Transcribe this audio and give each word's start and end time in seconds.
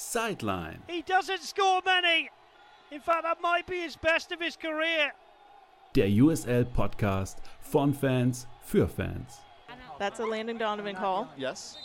Sideline. 0.00 0.82
He 0.88 1.02
doesn't 1.02 1.42
score 1.42 1.82
many. 1.84 2.30
In 2.90 3.00
fact, 3.00 3.22
that 3.22 3.40
might 3.42 3.66
be 3.66 3.82
his 3.82 3.96
best 3.96 4.32
of 4.32 4.40
his 4.40 4.56
career. 4.56 5.12
Der 5.94 6.08
USL 6.08 6.64
Podcast 6.64 7.38
von 7.60 7.92
Fans 7.92 8.46
für 8.62 8.88
Fans. 8.88 9.40
That's 9.98 10.18
a 10.18 10.24
Landon 10.24 10.58
Donovan 10.58 10.96
call. 10.96 11.28
Yes. 11.36 11.76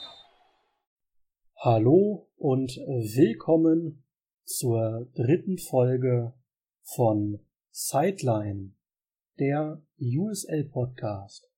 Hallo 1.63 2.29
und 2.38 2.71
willkommen 2.78 4.03
zur 4.45 5.07
dritten 5.15 5.57
Folge 5.57 6.33
von 6.95 7.39
Sideline, 7.71 8.75
der 9.39 9.81
USL 9.99 10.69
Podcast. 10.71 11.49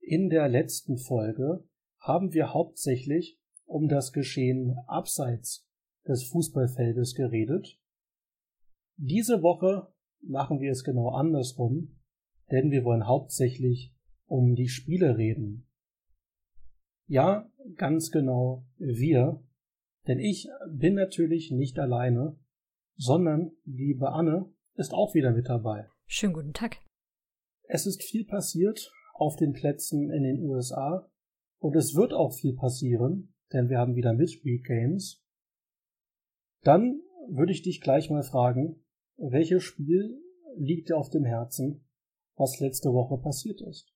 In 0.00 0.30
der 0.30 0.48
letzten 0.48 0.96
Folge 0.96 1.64
haben 1.98 2.32
wir 2.32 2.54
hauptsächlich 2.54 3.39
um 3.70 3.88
das 3.88 4.12
Geschehen 4.12 4.76
abseits 4.88 5.64
des 6.06 6.24
Fußballfeldes 6.24 7.14
geredet. 7.14 7.78
Diese 8.96 9.42
Woche 9.42 9.92
machen 10.22 10.60
wir 10.60 10.72
es 10.72 10.82
genau 10.82 11.10
andersrum, 11.10 11.96
denn 12.50 12.70
wir 12.72 12.84
wollen 12.84 13.06
hauptsächlich 13.06 13.94
um 14.26 14.56
die 14.56 14.68
Spiele 14.68 15.16
reden. 15.16 15.68
Ja, 17.06 17.48
ganz 17.76 18.10
genau 18.10 18.66
wir, 18.76 19.42
denn 20.06 20.18
ich 20.18 20.48
bin 20.68 20.94
natürlich 20.94 21.52
nicht 21.52 21.78
alleine, 21.78 22.36
sondern 22.96 23.52
liebe 23.64 24.10
Anne 24.10 24.52
ist 24.74 24.92
auch 24.92 25.14
wieder 25.14 25.32
mit 25.32 25.48
dabei. 25.48 25.88
Schönen 26.06 26.32
guten 26.32 26.52
Tag. 26.52 26.78
Es 27.62 27.86
ist 27.86 28.02
viel 28.02 28.26
passiert 28.26 28.92
auf 29.14 29.36
den 29.36 29.52
Plätzen 29.52 30.10
in 30.10 30.24
den 30.24 30.42
USA 30.42 31.08
und 31.60 31.76
es 31.76 31.94
wird 31.94 32.12
auch 32.12 32.32
viel 32.34 32.54
passieren, 32.56 33.32
denn 33.52 33.68
wir 33.68 33.78
haben 33.78 33.96
wieder 33.96 34.12
Midweek 34.12 34.64
Games. 34.64 35.22
Dann 36.62 37.00
würde 37.28 37.52
ich 37.52 37.62
dich 37.62 37.80
gleich 37.80 38.10
mal 38.10 38.22
fragen, 38.22 38.84
welches 39.16 39.62
Spiel 39.62 40.20
liegt 40.56 40.88
dir 40.88 40.96
auf 40.96 41.10
dem 41.10 41.24
Herzen, 41.24 41.86
was 42.36 42.60
letzte 42.60 42.92
Woche 42.92 43.18
passiert 43.22 43.60
ist? 43.60 43.92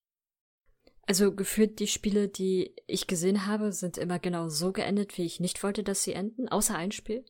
Also 1.07 1.35
gefühlt 1.35 1.81
die 1.81 1.87
Spiele, 1.87 2.29
die 2.29 2.75
ich 2.87 3.07
gesehen 3.07 3.47
habe, 3.47 3.73
sind 3.73 3.99
immer 3.99 4.19
genau 4.19 4.49
so 4.49 4.73
geendet, 4.73 5.19
wie 5.19 5.25
ich 5.25 5.41
nicht 5.41 5.63
wollte, 5.63 5.83
dass 5.83 6.03
sie 6.03 6.15
enden, 6.15 6.49
außer 6.49 6.77
ein 6.77 6.93
Spiel. 6.93 7.25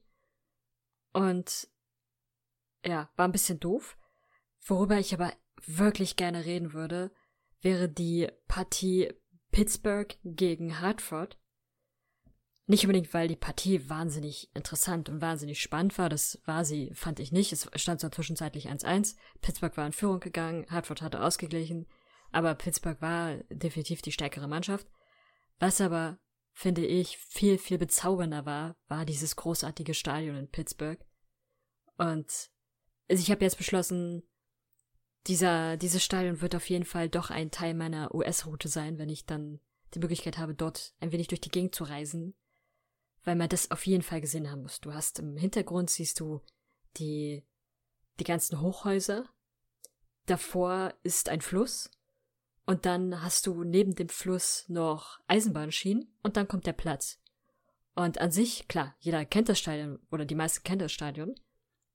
Und 1.12 1.68
ja, 2.84 3.10
war 3.16 3.26
ein 3.26 3.32
bisschen 3.32 3.58
doof. 3.58 3.98
Worüber 4.60 4.98
ich 4.98 5.12
aber 5.12 5.32
wirklich 5.66 6.16
gerne 6.16 6.44
reden 6.44 6.72
würde, 6.72 7.10
wäre 7.62 7.88
die 7.88 8.28
Partie 8.46 9.12
Pittsburgh 9.50 10.16
gegen 10.24 10.80
Hartford. 10.80 11.38
Nicht 12.66 12.84
unbedingt, 12.84 13.12
weil 13.12 13.28
die 13.28 13.36
Partie 13.36 13.90
wahnsinnig 13.90 14.50
interessant 14.54 15.10
und 15.10 15.20
wahnsinnig 15.20 15.60
spannend 15.60 15.98
war. 15.98 16.08
Das 16.08 16.40
war 16.46 16.64
sie, 16.64 16.90
fand 16.94 17.20
ich 17.20 17.30
nicht. 17.30 17.52
Es 17.52 17.68
stand 17.74 18.00
zwar 18.00 18.10
zwischenzeitlich 18.10 18.70
1-1. 18.70 19.16
Pittsburgh 19.42 19.76
war 19.76 19.86
in 19.86 19.92
Führung 19.92 20.20
gegangen. 20.20 20.64
Hartford 20.70 21.02
hatte 21.02 21.22
ausgeglichen. 21.22 21.86
Aber 22.32 22.54
Pittsburgh 22.54 23.00
war 23.02 23.36
definitiv 23.50 24.00
die 24.00 24.12
stärkere 24.12 24.48
Mannschaft. 24.48 24.86
Was 25.58 25.80
aber, 25.82 26.18
finde 26.52 26.86
ich, 26.86 27.18
viel, 27.18 27.58
viel 27.58 27.76
bezaubernder 27.76 28.46
war, 28.46 28.76
war 28.88 29.04
dieses 29.04 29.36
großartige 29.36 29.92
Stadion 29.92 30.36
in 30.36 30.50
Pittsburgh. 30.50 31.04
Und 31.98 32.50
also 33.10 33.22
ich 33.22 33.30
habe 33.30 33.44
jetzt 33.44 33.58
beschlossen, 33.58 34.22
dieser, 35.26 35.76
dieses 35.76 36.02
Stadion 36.02 36.40
wird 36.40 36.54
auf 36.54 36.68
jeden 36.70 36.86
Fall 36.86 37.10
doch 37.10 37.28
ein 37.28 37.50
Teil 37.50 37.74
meiner 37.74 38.14
US-Route 38.14 38.68
sein, 38.68 38.96
wenn 38.98 39.10
ich 39.10 39.26
dann 39.26 39.60
die 39.92 39.98
Möglichkeit 39.98 40.38
habe, 40.38 40.54
dort 40.54 40.94
ein 41.00 41.12
wenig 41.12 41.28
durch 41.28 41.42
die 41.42 41.50
Gegend 41.50 41.74
zu 41.74 41.84
reisen 41.84 42.34
weil 43.24 43.36
man 43.36 43.48
das 43.48 43.70
auf 43.70 43.86
jeden 43.86 44.02
Fall 44.02 44.20
gesehen 44.20 44.50
haben 44.50 44.62
muss. 44.62 44.80
Du 44.80 44.92
hast 44.92 45.18
im 45.18 45.36
Hintergrund 45.36 45.90
siehst 45.90 46.20
du 46.20 46.42
die, 46.96 47.44
die 48.18 48.24
ganzen 48.24 48.60
Hochhäuser. 48.60 49.28
Davor 50.26 50.94
ist 51.02 51.28
ein 51.28 51.40
Fluss. 51.40 51.90
Und 52.66 52.86
dann 52.86 53.22
hast 53.22 53.46
du 53.46 53.62
neben 53.62 53.94
dem 53.94 54.08
Fluss 54.08 54.64
noch 54.68 55.20
Eisenbahnschienen 55.26 56.14
und 56.22 56.36
dann 56.36 56.48
kommt 56.48 56.66
der 56.66 56.72
Platz. 56.72 57.20
Und 57.94 58.18
an 58.18 58.30
sich, 58.30 58.68
klar, 58.68 58.96
jeder 59.00 59.24
kennt 59.26 59.48
das 59.48 59.58
Stadion 59.58 59.98
oder 60.10 60.24
die 60.24 60.34
meisten 60.34 60.64
kennen 60.64 60.78
das 60.78 60.92
Stadion. 60.92 61.34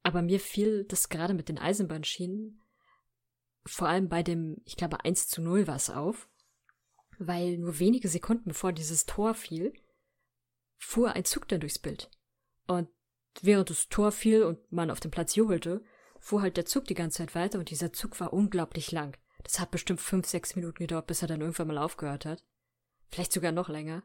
Aber 0.03 0.21
mir 0.21 0.39
fiel 0.39 0.85
das 0.85 1.09
gerade 1.09 1.33
mit 1.33 1.49
den 1.49 1.57
Eisenbahnschienen 1.57 2.61
vor 3.65 3.87
allem 3.87 4.09
bei 4.09 4.23
dem, 4.23 4.57
ich 4.65 4.77
glaube, 4.77 5.03
1 5.03 5.27
zu 5.27 5.41
0 5.41 5.67
war 5.67 5.75
es 5.75 5.89
auf, 5.89 6.29
weil 7.17 7.57
nur 7.57 7.79
wenige 7.79 8.07
Sekunden 8.07 8.49
bevor 8.49 8.73
dieses 8.73 9.05
Tor 9.05 9.33
fiel, 9.33 9.73
fuhr 10.79 11.13
ein 11.13 11.25
Zug 11.25 11.47
dann 11.47 11.59
durchs 11.59 11.77
Bild. 11.77 12.09
Und 12.65 12.89
während 13.41 13.69
das 13.69 13.89
Tor 13.89 14.11
fiel 14.11 14.43
und 14.43 14.71
man 14.71 14.89
auf 14.89 14.99
dem 14.99 15.11
Platz 15.11 15.35
jubelte, 15.35 15.83
fuhr 16.19 16.41
halt 16.41 16.57
der 16.57 16.65
Zug 16.65 16.85
die 16.85 16.95
ganze 16.95 17.19
Zeit 17.19 17.35
weiter 17.35 17.59
und 17.59 17.69
dieser 17.69 17.93
Zug 17.93 18.19
war 18.19 18.33
unglaublich 18.33 18.91
lang. 18.91 19.17
Das 19.43 19.59
hat 19.59 19.71
bestimmt 19.71 20.01
fünf, 20.01 20.27
sechs 20.27 20.55
Minuten 20.55 20.79
gedauert, 20.79 21.07
bis 21.07 21.21
er 21.21 21.27
dann 21.27 21.41
irgendwann 21.41 21.67
mal 21.67 21.77
aufgehört 21.77 22.25
hat. 22.25 22.43
Vielleicht 23.09 23.31
sogar 23.31 23.51
noch 23.51 23.69
länger. 23.69 24.03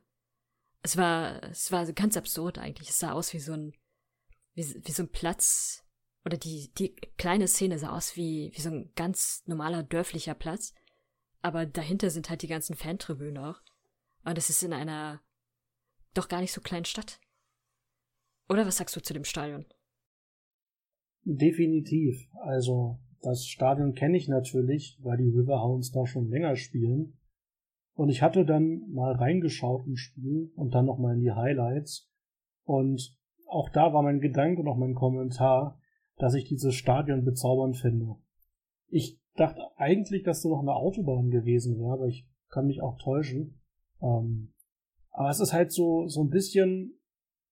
Es 0.82 0.96
war, 0.96 1.42
es 1.44 1.72
war 1.72 1.90
ganz 1.92 2.16
absurd 2.16 2.58
eigentlich. 2.58 2.90
Es 2.90 2.98
sah 2.98 3.12
aus 3.12 3.32
wie 3.32 3.40
so 3.40 3.52
ein, 3.52 3.72
wie, 4.54 4.80
wie 4.84 4.92
so 4.92 5.02
ein 5.02 5.10
Platz, 5.10 5.84
oder 6.24 6.36
die, 6.36 6.72
die 6.74 6.94
kleine 7.18 7.48
Szene 7.48 7.78
sah 7.78 7.90
aus 7.90 8.16
wie, 8.16 8.52
wie 8.54 8.60
so 8.60 8.70
ein 8.70 8.92
ganz 8.94 9.42
normaler 9.46 9.82
dörflicher 9.82 10.34
Platz. 10.34 10.74
Aber 11.42 11.66
dahinter 11.66 12.10
sind 12.10 12.30
halt 12.30 12.42
die 12.42 12.48
ganzen 12.48 12.76
Fantribünen 12.76 13.38
auch. 13.38 13.60
Und 14.24 14.38
es 14.38 14.48
ist 14.48 14.62
in 14.62 14.72
einer 14.72 15.20
doch 16.14 16.28
gar 16.28 16.40
nicht 16.40 16.52
so 16.52 16.60
kleinen 16.60 16.84
Stadt. 16.84 17.20
Oder 18.48 18.66
was 18.66 18.76
sagst 18.76 18.94
du 18.96 19.00
zu 19.00 19.14
dem 19.14 19.24
Stadion? 19.24 19.64
Definitiv. 21.24 22.28
Also, 22.42 22.98
das 23.22 23.46
Stadion 23.46 23.94
kenne 23.94 24.16
ich 24.16 24.28
natürlich, 24.28 24.98
weil 25.02 25.16
die 25.16 25.30
Riverhounds 25.30 25.92
da 25.92 26.06
schon 26.06 26.28
länger 26.28 26.56
spielen. 26.56 27.18
Und 27.94 28.10
ich 28.10 28.22
hatte 28.22 28.44
dann 28.44 28.90
mal 28.90 29.12
reingeschaut 29.12 29.86
im 29.86 29.96
Spiel 29.96 30.52
und 30.56 30.74
dann 30.74 30.84
nochmal 30.84 31.14
in 31.14 31.20
die 31.20 31.32
Highlights. 31.32 32.10
Und 32.64 33.16
auch 33.46 33.70
da 33.70 33.92
war 33.92 34.02
mein 34.02 34.20
Gedanke 34.20 34.60
und 34.60 34.68
auch 34.68 34.76
mein 34.76 34.94
Kommentar, 34.94 35.80
dass 36.16 36.34
ich 36.34 36.44
dieses 36.44 36.74
Stadion 36.74 37.24
bezaubernd 37.24 37.76
finde. 37.76 38.16
Ich 38.88 39.20
dachte 39.36 39.62
eigentlich, 39.76 40.22
dass 40.22 40.42
da 40.42 40.48
noch 40.48 40.60
eine 40.60 40.74
Autobahn 40.74 41.30
gewesen 41.30 41.78
wäre, 41.78 41.92
aber 41.92 42.06
ich 42.06 42.28
kann 42.48 42.66
mich 42.66 42.82
auch 42.82 42.98
täuschen. 42.98 43.60
Ähm, 44.02 44.52
aber 45.14 45.30
es 45.30 45.40
ist 45.40 45.52
halt 45.52 45.72
so, 45.72 46.08
so 46.08 46.22
ein 46.22 46.28
bisschen, 46.28 46.98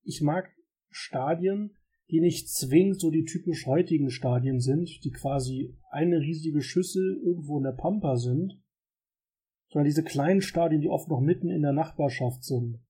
ich 0.03 0.21
mag 0.21 0.51
Stadien, 0.91 1.77
die 2.11 2.21
nicht 2.21 2.51
zwingend 2.51 3.01
so 3.01 3.11
die 3.11 3.25
typisch 3.25 3.67
heutigen 3.67 4.11
Stadien 4.11 4.61
sind, 4.61 5.03
die 5.05 5.11
quasi 5.11 5.75
eine 5.91 6.19
riesige 6.19 6.61
Schüssel 6.61 7.23
irgendwo 7.25 7.57
in 7.59 7.65
der 7.65 7.73
Pampa 7.73 8.17
sind, 8.17 8.61
sondern 9.71 9.87
diese 9.87 10.03
kleinen 10.03 10.43
Stadien, 10.43 10.83
die 10.83 10.89
oft 10.89 11.09
noch 11.09 11.21
mitten 11.21 11.49
in 11.49 11.63
der 11.63 11.73
Nachbarschaft 11.73 12.45
sind. 12.45 12.81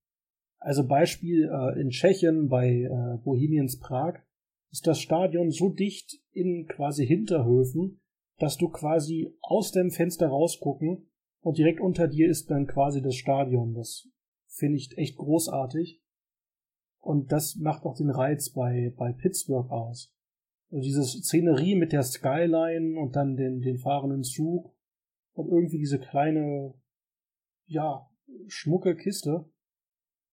Also 0.58 0.86
Beispiel 0.86 1.50
äh, 1.52 1.80
in 1.80 1.90
Tschechien 1.90 2.48
bei 2.48 2.68
äh, 2.68 3.18
Bohemians 3.22 3.78
Prag 3.78 4.20
ist 4.70 4.86
das 4.86 5.00
Stadion 5.00 5.50
so 5.50 5.68
dicht 5.68 6.18
in 6.32 6.66
quasi 6.66 7.06
Hinterhöfen, 7.06 8.00
dass 8.38 8.56
du 8.56 8.70
quasi 8.70 9.36
aus 9.42 9.70
dem 9.70 9.90
Fenster 9.90 10.28
rausgucken 10.28 11.10
und 11.40 11.58
direkt 11.58 11.80
unter 11.80 12.08
dir 12.08 12.28
ist 12.28 12.50
dann 12.50 12.66
quasi 12.66 13.02
das 13.02 13.16
Stadion. 13.16 13.74
Das 13.74 14.08
finde 14.52 14.76
ich 14.76 14.96
echt 14.96 15.16
großartig. 15.16 16.00
Und 17.00 17.32
das 17.32 17.56
macht 17.56 17.84
auch 17.84 17.96
den 17.96 18.10
Reiz 18.10 18.50
bei, 18.50 18.94
bei 18.96 19.12
Pittsburgh 19.12 19.70
aus. 19.70 20.14
Also 20.70 20.84
diese 20.84 21.04
Szenerie 21.04 21.74
mit 21.74 21.92
der 21.92 22.02
Skyline 22.02 22.98
und 22.98 23.16
dann 23.16 23.36
den, 23.36 23.60
den 23.60 23.78
fahrenden 23.78 24.22
Zug 24.22 24.74
und 25.34 25.48
irgendwie 25.50 25.78
diese 25.78 25.98
kleine, 25.98 26.74
ja, 27.66 28.08
schmucke 28.46 28.96
Kiste. 28.96 29.50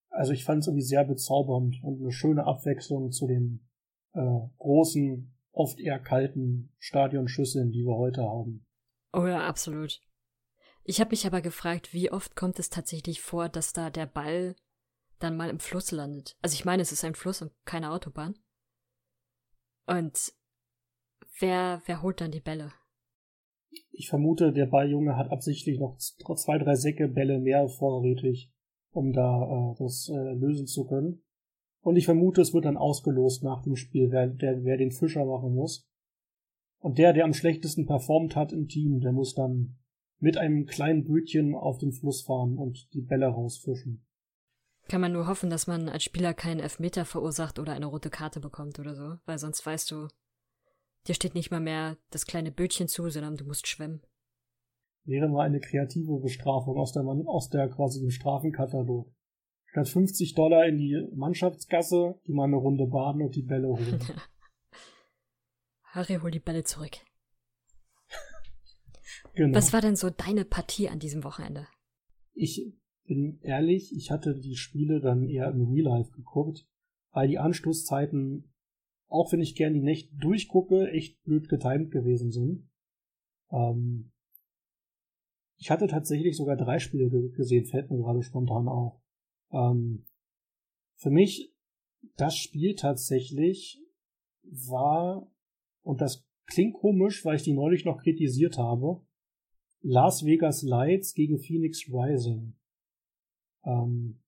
Also 0.09 0.31
ich 0.31 0.43
fand 0.43 0.61
es 0.61 0.67
irgendwie 0.67 0.85
sehr 0.85 1.05
bezaubernd 1.05 1.77
und 1.83 2.01
eine 2.01 2.11
schöne 2.11 2.45
Abwechslung 2.45 3.11
zu 3.11 3.27
den 3.27 3.67
äh, 4.13 4.39
großen, 4.57 5.33
oft 5.51 5.79
eher 5.79 5.99
kalten 5.99 6.71
Stadionschüsseln, 6.79 7.71
die 7.71 7.83
wir 7.83 7.95
heute 7.95 8.23
haben. 8.23 8.65
Oh 9.13 9.25
ja, 9.25 9.47
absolut. 9.47 10.01
Ich 10.89 10.99
habe 10.99 11.11
mich 11.11 11.27
aber 11.27 11.41
gefragt, 11.41 11.93
wie 11.93 12.11
oft 12.11 12.35
kommt 12.35 12.57
es 12.57 12.71
tatsächlich 12.71 13.21
vor, 13.21 13.47
dass 13.47 13.73
da 13.73 13.91
der 13.91 14.07
Ball 14.07 14.55
dann 15.19 15.37
mal 15.37 15.51
im 15.51 15.59
Fluss 15.59 15.91
landet. 15.91 16.35
Also 16.41 16.55
ich 16.55 16.65
meine, 16.65 16.81
es 16.81 16.91
ist 16.91 17.05
ein 17.05 17.13
Fluss 17.13 17.43
und 17.43 17.51
keine 17.63 17.91
Autobahn. 17.91 18.33
Und 19.85 20.33
wer, 21.37 21.83
wer 21.85 22.01
holt 22.01 22.21
dann 22.21 22.31
die 22.31 22.39
Bälle? 22.39 22.73
Ich 23.91 24.09
vermute, 24.09 24.51
der 24.51 24.65
Balljunge 24.65 25.15
hat 25.15 25.29
absichtlich 25.29 25.79
noch 25.79 25.95
zwei, 25.99 26.57
drei 26.57 26.73
Säcke 26.73 27.07
Bälle 27.07 27.37
mehr 27.37 27.67
vorrätig, 27.67 28.51
um 28.89 29.13
da 29.13 29.43
äh, 29.43 29.75
das 29.77 30.09
äh, 30.09 30.33
lösen 30.33 30.65
zu 30.65 30.87
können. 30.87 31.21
Und 31.81 31.97
ich 31.97 32.05
vermute, 32.05 32.41
es 32.41 32.55
wird 32.55 32.65
dann 32.65 32.77
ausgelost 32.77 33.43
nach 33.43 33.61
dem 33.61 33.75
Spiel, 33.75 34.09
wer, 34.09 34.25
der, 34.25 34.63
wer 34.63 34.77
den 34.77 34.89
Fischer 34.89 35.23
machen 35.23 35.53
muss. 35.53 35.87
Und 36.79 36.97
der, 36.97 37.13
der 37.13 37.25
am 37.25 37.33
schlechtesten 37.33 37.85
performt 37.85 38.35
hat 38.35 38.51
im 38.51 38.67
Team, 38.67 39.01
der 39.01 39.11
muss 39.11 39.35
dann 39.35 39.78
mit 40.19 40.37
einem 40.37 40.65
kleinen 40.65 41.05
Bötchen 41.05 41.55
auf 41.55 41.77
den 41.77 41.91
Fluss 41.91 42.21
fahren 42.21 42.57
und 42.57 42.93
die 42.93 43.01
Bälle 43.01 43.27
rausfischen. 43.27 44.05
Kann 44.87 45.01
man 45.01 45.13
nur 45.13 45.27
hoffen, 45.27 45.49
dass 45.49 45.67
man 45.67 45.87
als 45.87 46.03
Spieler 46.03 46.33
keinen 46.33 46.59
Elfmeter 46.59 47.05
verursacht 47.05 47.59
oder 47.59 47.73
eine 47.73 47.85
rote 47.85 48.09
Karte 48.09 48.39
bekommt 48.39 48.79
oder 48.79 48.95
so, 48.95 49.17
weil 49.25 49.37
sonst 49.37 49.65
weißt 49.65 49.91
du, 49.91 50.07
dir 51.07 51.13
steht 51.13 51.35
nicht 51.35 51.51
mal 51.51 51.59
mehr 51.59 51.97
das 52.09 52.25
kleine 52.25 52.51
Bötchen 52.51 52.87
zu, 52.87 53.07
sondern 53.09 53.37
du 53.37 53.45
musst 53.45 53.67
schwimmen. 53.67 54.01
Wäre 55.05 55.29
mal 55.29 55.45
eine 55.45 55.59
kreative 55.59 56.19
Bestrafung 56.19 56.77
aus 56.77 56.91
der, 56.91 57.03
aus 57.03 57.49
der 57.49 57.69
quasi 57.69 57.99
dem 57.99 58.09
Strafenkatalog. 58.09 59.11
Statt 59.65 59.87
50 59.87 60.33
Dollar 60.33 60.65
in 60.65 60.77
die 60.77 61.07
Mannschaftsgasse, 61.13 62.19
die 62.25 62.33
mal 62.33 62.45
eine 62.45 62.55
Runde 62.55 62.87
baden 62.87 63.21
und 63.21 63.35
die 63.35 63.43
Bälle 63.43 63.67
holen. 63.67 63.99
Harry, 65.83 66.15
hol 66.21 66.31
die 66.31 66.39
Bälle 66.39 66.63
zurück. 66.63 66.97
Genau. 69.39 69.57
Was 69.57 69.71
war 69.71 69.81
denn 69.81 69.95
so 69.95 70.09
deine 70.09 70.43
Partie 70.43 70.89
an 70.89 70.99
diesem 70.99 71.23
Wochenende? 71.23 71.67
Ich 72.33 72.73
bin 73.05 73.39
ehrlich, 73.41 73.95
ich 73.95 74.11
hatte 74.11 74.37
die 74.37 74.55
Spiele 74.55 74.99
dann 74.99 75.27
eher 75.29 75.49
im 75.49 75.71
Real 75.71 75.97
Life 75.97 76.11
geguckt, 76.11 76.67
weil 77.11 77.27
die 77.29 77.39
Anstoßzeiten, 77.39 78.51
auch 79.07 79.31
wenn 79.31 79.39
ich 79.39 79.55
gern 79.55 79.73
die 79.73 79.81
Nächte 79.81 80.13
durchgucke, 80.17 80.91
echt 80.91 81.23
blöd 81.23 81.47
getimt 81.47 81.91
gewesen 81.91 82.31
sind. 82.31 82.69
Ähm 83.51 84.11
ich 85.57 85.71
hatte 85.71 85.87
tatsächlich 85.87 86.37
sogar 86.37 86.55
drei 86.55 86.79
Spiele 86.79 87.09
gesehen, 87.31 87.65
fällt 87.65 87.89
mir 87.89 87.97
gerade 87.97 88.23
spontan 88.23 88.67
auf. 88.67 89.01
Ähm 89.51 90.05
für 90.95 91.11
mich 91.11 91.53
das 92.17 92.35
Spiel 92.35 92.75
tatsächlich 92.75 93.81
war, 94.43 95.31
und 95.81 96.01
das 96.01 96.25
klingt 96.45 96.73
komisch, 96.73 97.23
weil 97.23 97.37
ich 97.37 97.43
die 97.43 97.53
neulich 97.53 97.85
noch 97.85 98.01
kritisiert 98.01 98.57
habe, 98.57 99.01
Las 99.81 100.25
Vegas 100.25 100.61
Lights 100.63 101.13
gegen 101.13 101.39
Phoenix 101.39 101.87
Rising. 101.87 102.55
Ähm, 103.63 104.19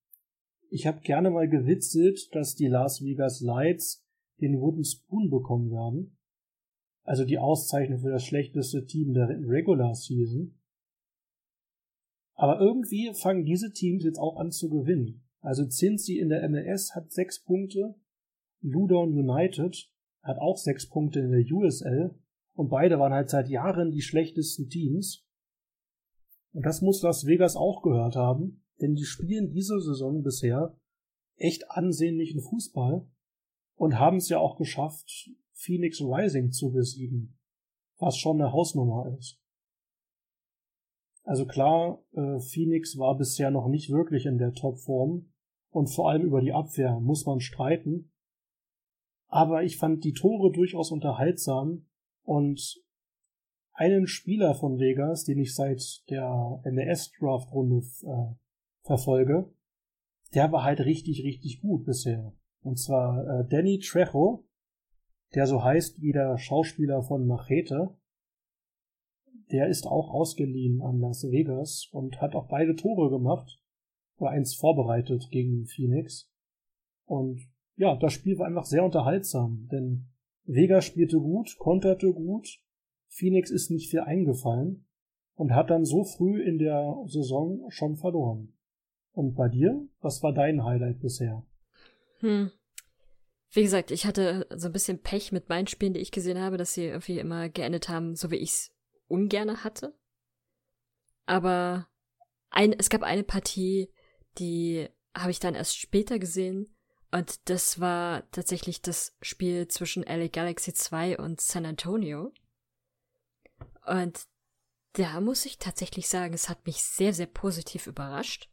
ich 0.70 0.88
habe 0.88 1.02
gerne 1.02 1.30
mal 1.30 1.50
gewitzelt, 1.50 2.34
dass 2.34 2.56
die 2.56 2.68
Las 2.68 3.04
Vegas 3.04 3.42
Lights 3.42 4.06
den 4.40 4.60
Wooden 4.60 4.86
Spoon 4.86 5.30
bekommen 5.30 5.70
werden. 5.72 6.18
Also 7.04 7.26
die 7.26 7.38
Auszeichnung 7.38 8.00
für 8.00 8.12
das 8.12 8.24
schlechteste 8.24 8.86
Team 8.86 9.14
der 9.14 9.28
Regular 9.28 9.94
Season. 9.94 10.58
Aber 12.36 12.60
irgendwie 12.60 13.14
fangen 13.14 13.46
diese 13.46 13.72
Teams 13.72 14.04
jetzt 14.04 14.20
auch 14.20 14.38
an 14.38 14.52
zu 14.52 14.70
gewinnen. 14.70 15.24
Also 15.42 15.66
Cincy 15.66 16.20
in 16.20 16.30
der 16.30 16.48
MLS 16.48 16.96
hat 16.96 17.12
sechs 17.12 17.44
Punkte, 17.44 17.96
Ludon 18.62 19.14
United 19.14 19.92
hat 20.22 20.38
auch 20.38 20.58
sechs 20.58 20.88
Punkte 20.88 21.20
in 21.20 21.32
der 21.32 21.44
USL 21.52 22.16
und 22.54 22.70
beide 22.70 23.00
waren 23.00 23.14
halt 23.14 23.30
seit 23.30 23.50
Jahren 23.50 23.92
die 23.92 24.02
schlechtesten 24.02 24.70
Teams. 24.70 25.28
Und 26.54 26.66
das 26.66 26.82
muss 26.82 27.02
Las 27.02 27.26
Vegas 27.26 27.56
auch 27.56 27.82
gehört 27.82 28.16
haben, 28.16 28.64
denn 28.82 28.96
die 28.96 29.06
spielen 29.06 29.52
diese 29.52 29.80
Saison 29.80 30.24
bisher 30.24 30.76
echt 31.38 31.70
ansehnlichen 31.72 32.42
Fußball 32.42 33.08
und 33.76 34.00
haben 34.00 34.18
es 34.18 34.30
ja 34.30 34.40
auch 34.40 34.58
geschafft, 34.58 35.32
Phoenix 35.54 36.02
Rising 36.02 36.52
zu 36.52 36.72
besiegen, 36.72 37.40
was 37.98 38.18
schon 38.18 38.42
eine 38.42 38.52
Hausnummer 38.52 39.16
ist. 39.18 39.40
Also 41.24 41.46
klar, 41.46 42.04
äh, 42.14 42.40
Phoenix 42.40 42.98
war 42.98 43.18
bisher 43.18 43.52
noch 43.52 43.68
nicht 43.68 43.92
wirklich 43.92 44.26
in 44.26 44.38
der 44.38 44.54
Topform 44.54 45.32
und 45.70 45.88
vor 45.88 46.10
allem 46.10 46.24
über 46.24 46.42
die 46.42 46.52
Abwehr 46.52 47.00
muss 47.00 47.26
man 47.26 47.40
streiten. 47.40 48.12
Aber 49.28 49.64
ich 49.64 49.78
fand 49.78 50.04
die 50.04 50.14
Tore 50.14 50.52
durchaus 50.52 50.92
unterhaltsam 50.92 51.86
und 52.24 52.82
einen 53.82 54.06
Spieler 54.06 54.54
von 54.54 54.78
Vegas, 54.78 55.24
den 55.24 55.40
ich 55.40 55.56
seit 55.56 56.04
der 56.12 56.62
NES-Draft-Runde 56.66 57.78
äh, 58.04 58.36
verfolge, 58.84 59.52
der 60.36 60.52
war 60.52 60.64
halt 60.64 60.82
richtig, 60.82 61.24
richtig 61.24 61.62
gut 61.62 61.84
bisher. 61.84 62.32
Und 62.62 62.78
zwar 62.78 63.26
äh, 63.26 63.48
Danny 63.50 63.80
Trejo, 63.80 64.46
der 65.34 65.48
so 65.48 65.64
heißt 65.64 66.00
wie 66.00 66.12
der 66.12 66.38
Schauspieler 66.38 67.02
von 67.02 67.26
Machete. 67.26 67.98
Der 69.52 69.68
ist 69.68 69.88
auch 69.88 70.12
ausgeliehen 70.12 70.84
an 70.84 71.00
Las 71.00 71.24
Vegas 71.24 71.90
und 71.92 72.22
hat 72.22 72.36
auch 72.36 72.48
beide 72.50 72.76
Tore 72.76 73.10
gemacht. 73.10 73.64
Oder 74.18 74.30
eins 74.30 74.54
vorbereitet 74.54 75.30
gegen 75.32 75.66
Phoenix. 75.66 76.32
Und 77.06 77.42
ja, 77.78 77.96
das 77.96 78.14
Spiel 78.14 78.38
war 78.38 78.46
einfach 78.46 78.66
sehr 78.66 78.84
unterhaltsam, 78.84 79.68
denn 79.72 80.06
Vegas 80.44 80.86
spielte 80.86 81.18
gut, 81.18 81.56
konterte 81.58 82.14
gut, 82.14 82.62
Phoenix 83.12 83.52
ist 83.52 83.70
nicht 83.70 83.90
viel 83.90 84.00
eingefallen 84.00 84.86
und 85.36 85.54
hat 85.54 85.70
dann 85.70 85.84
so 85.84 86.06
früh 86.06 86.42
in 86.42 86.58
der 86.58 86.96
Saison 87.08 87.70
schon 87.70 87.98
verloren. 87.98 88.54
Und 89.12 89.36
bei 89.36 89.50
dir? 89.50 89.86
Was 90.00 90.24
war 90.24 90.34
dein 90.34 90.64
Highlight 90.64 91.02
bisher? 91.02 91.46
Hm. 92.20 92.52
Wie 93.52 93.64
gesagt, 93.64 93.92
ich 93.92 94.06
hatte 94.06 94.48
so 94.56 94.68
ein 94.68 94.72
bisschen 94.72 95.02
Pech 95.02 95.34
mit 95.34 95.50
meinen 95.50 95.68
Spielen, 95.68 95.94
die 95.94 96.00
ich 96.00 96.12
gesehen 96.12 96.40
habe, 96.40 96.56
dass 96.56 96.74
sie 96.74 96.86
irgendwie 96.86 97.20
immer 97.20 97.50
geendet 97.50 97.90
haben, 97.90 98.16
so 98.16 98.32
wie 98.32 98.38
ich 98.38 98.52
es 98.52 98.72
ungerne 99.08 99.66
hatte. 99.66 99.94
Aber 101.26 101.88
ein, 102.50 102.72
es 102.72 102.90
gab 102.90 103.04
eine 103.04 103.24
Partie, 103.24 103.90
die 104.38 104.88
habe 105.14 105.32
ich 105.32 105.42
dann 105.42 105.56
erst 105.56 105.78
später 105.78 106.18
gesehen. 106.18 106.74
Und 107.12 107.50
das 107.50 107.82
war 107.82 108.30
tatsächlich 108.32 108.82
das 108.82 109.18
Spiel 109.22 109.68
zwischen 109.68 110.04
LA 110.04 110.28
Galaxy 110.28 110.74
2 110.74 111.18
und 111.18 111.42
San 111.42 111.66
Antonio. 111.66 112.32
Und 113.86 114.28
da 114.94 115.22
muss 115.22 115.46
ich 115.46 115.58
tatsächlich 115.58 116.10
sagen, 116.10 116.34
es 116.34 116.50
hat 116.50 116.66
mich 116.66 116.84
sehr, 116.84 117.14
sehr 117.14 117.28
positiv 117.28 117.88
überrascht. 117.88 118.50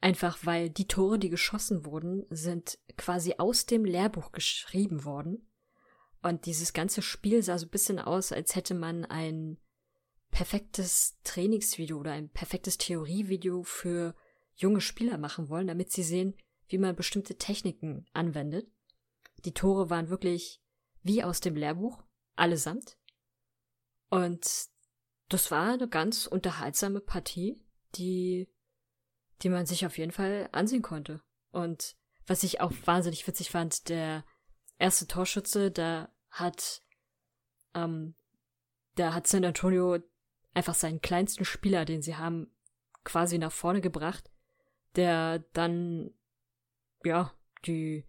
Einfach 0.00 0.38
weil 0.44 0.70
die 0.70 0.88
Tore, 0.88 1.18
die 1.18 1.30
geschossen 1.30 1.84
wurden, 1.84 2.26
sind 2.30 2.78
quasi 2.96 3.34
aus 3.38 3.66
dem 3.66 3.84
Lehrbuch 3.84 4.32
geschrieben 4.32 5.04
worden. 5.04 5.48
Und 6.22 6.46
dieses 6.46 6.72
ganze 6.72 7.02
Spiel 7.02 7.42
sah 7.42 7.58
so 7.58 7.66
ein 7.66 7.70
bisschen 7.70 7.98
aus, 7.98 8.32
als 8.32 8.56
hätte 8.56 8.74
man 8.74 9.04
ein 9.04 9.58
perfektes 10.30 11.16
Trainingsvideo 11.24 11.98
oder 11.98 12.12
ein 12.12 12.28
perfektes 12.28 12.78
Theorievideo 12.78 13.62
für 13.62 14.14
junge 14.56 14.80
Spieler 14.80 15.18
machen 15.18 15.48
wollen, 15.48 15.66
damit 15.66 15.92
sie 15.92 16.02
sehen, 16.02 16.34
wie 16.68 16.78
man 16.78 16.96
bestimmte 16.96 17.36
Techniken 17.36 18.06
anwendet. 18.12 18.68
Die 19.44 19.54
Tore 19.54 19.88
waren 19.90 20.08
wirklich 20.08 20.60
wie 21.02 21.22
aus 21.22 21.40
dem 21.40 21.54
Lehrbuch, 21.54 22.02
allesamt. 22.34 22.98
Und 24.08 24.46
das 25.28 25.50
war 25.50 25.74
eine 25.74 25.88
ganz 25.88 26.26
unterhaltsame 26.26 27.00
Partie, 27.00 27.60
die 27.96 28.48
die 29.42 29.48
man 29.48 29.66
sich 29.66 29.84
auf 29.86 29.98
jeden 29.98 30.12
Fall 30.12 30.48
ansehen 30.52 30.82
konnte. 30.82 31.20
Und 31.50 31.96
was 32.26 32.42
ich 32.42 32.60
auch 32.60 32.72
wahnsinnig 32.84 33.26
witzig 33.26 33.50
fand, 33.50 33.88
der 33.88 34.24
erste 34.78 35.06
Torschütze, 35.06 35.70
da 35.70 36.10
hat, 36.30 36.82
ähm, 37.74 38.14
da 38.94 39.14
hat 39.14 39.26
San 39.26 39.44
Antonio 39.44 39.98
einfach 40.54 40.74
seinen 40.74 41.00
kleinsten 41.00 41.44
Spieler, 41.44 41.84
den 41.84 42.02
sie 42.02 42.16
haben, 42.16 42.50
quasi 43.04 43.38
nach 43.38 43.52
vorne 43.52 43.80
gebracht, 43.80 44.30
der 44.96 45.40
dann, 45.52 46.10
ja, 47.04 47.32
die, 47.66 48.04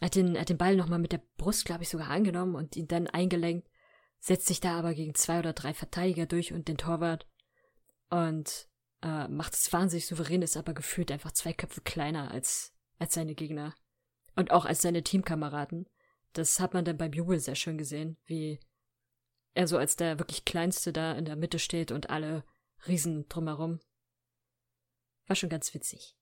hat 0.00 0.14
den, 0.14 0.38
hat 0.38 0.48
den 0.48 0.58
Ball 0.58 0.76
nochmal 0.76 0.98
mit 0.98 1.12
der 1.12 1.22
Brust, 1.38 1.64
glaube 1.64 1.82
ich, 1.82 1.88
sogar 1.88 2.10
angenommen 2.10 2.54
und 2.54 2.76
ihn 2.76 2.86
dann 2.86 3.08
eingelenkt, 3.08 3.68
setzt 4.18 4.46
sich 4.46 4.60
da 4.60 4.78
aber 4.78 4.94
gegen 4.94 5.14
zwei 5.14 5.38
oder 5.38 5.52
drei 5.52 5.74
Verteidiger 5.74 6.26
durch 6.26 6.52
und 6.52 6.68
den 6.68 6.76
Torwart 6.76 7.28
und 8.10 8.68
äh, 9.02 9.28
macht 9.28 9.54
es 9.54 9.72
wahnsinnig 9.72 10.06
souverän, 10.06 10.42
ist 10.42 10.56
aber 10.56 10.74
gefühlt 10.74 11.10
einfach 11.12 11.32
zwei 11.32 11.52
Köpfe 11.52 11.80
kleiner 11.80 12.30
als, 12.30 12.74
als 12.98 13.14
seine 13.14 13.34
Gegner. 13.34 13.74
Und 14.34 14.50
auch 14.50 14.66
als 14.66 14.82
seine 14.82 15.02
Teamkameraden. 15.02 15.86
Das 16.34 16.60
hat 16.60 16.74
man 16.74 16.84
dann 16.84 16.98
beim 16.98 17.12
Jubel 17.12 17.38
sehr 17.38 17.54
schön 17.54 17.78
gesehen, 17.78 18.18
wie 18.26 18.60
er 19.54 19.66
so 19.66 19.78
als 19.78 19.96
der 19.96 20.18
wirklich 20.18 20.44
Kleinste 20.44 20.92
da 20.92 21.12
in 21.12 21.24
der 21.24 21.36
Mitte 21.36 21.58
steht 21.58 21.90
und 21.90 22.10
alle 22.10 22.44
Riesen 22.86 23.26
drumherum. 23.28 23.80
War 25.26 25.36
schon 25.36 25.48
ganz 25.48 25.72
witzig. 25.72 26.14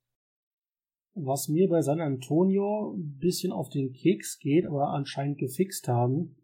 Was 1.14 1.48
mir 1.48 1.68
bei 1.68 1.82
San 1.82 2.00
Antonio 2.00 2.94
ein 2.96 3.18
bisschen 3.18 3.52
auf 3.52 3.68
den 3.68 3.92
Keks 3.92 4.38
geht, 4.38 4.66
aber 4.66 4.88
anscheinend 4.88 5.38
gefixt 5.38 5.88
haben, 5.88 6.36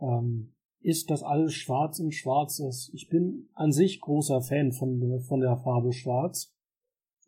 ähm, 0.00 0.54
ist, 0.80 1.10
dass 1.10 1.22
alles 1.22 1.52
schwarz 1.54 1.98
in 1.98 2.12
schwarz 2.12 2.58
ist. 2.58 2.90
Ich 2.94 3.08
bin 3.08 3.48
an 3.54 3.72
sich 3.72 4.00
großer 4.00 4.40
Fan 4.42 4.72
von, 4.72 5.20
von 5.20 5.40
der 5.40 5.56
Farbe 5.58 5.92
schwarz. 5.92 6.54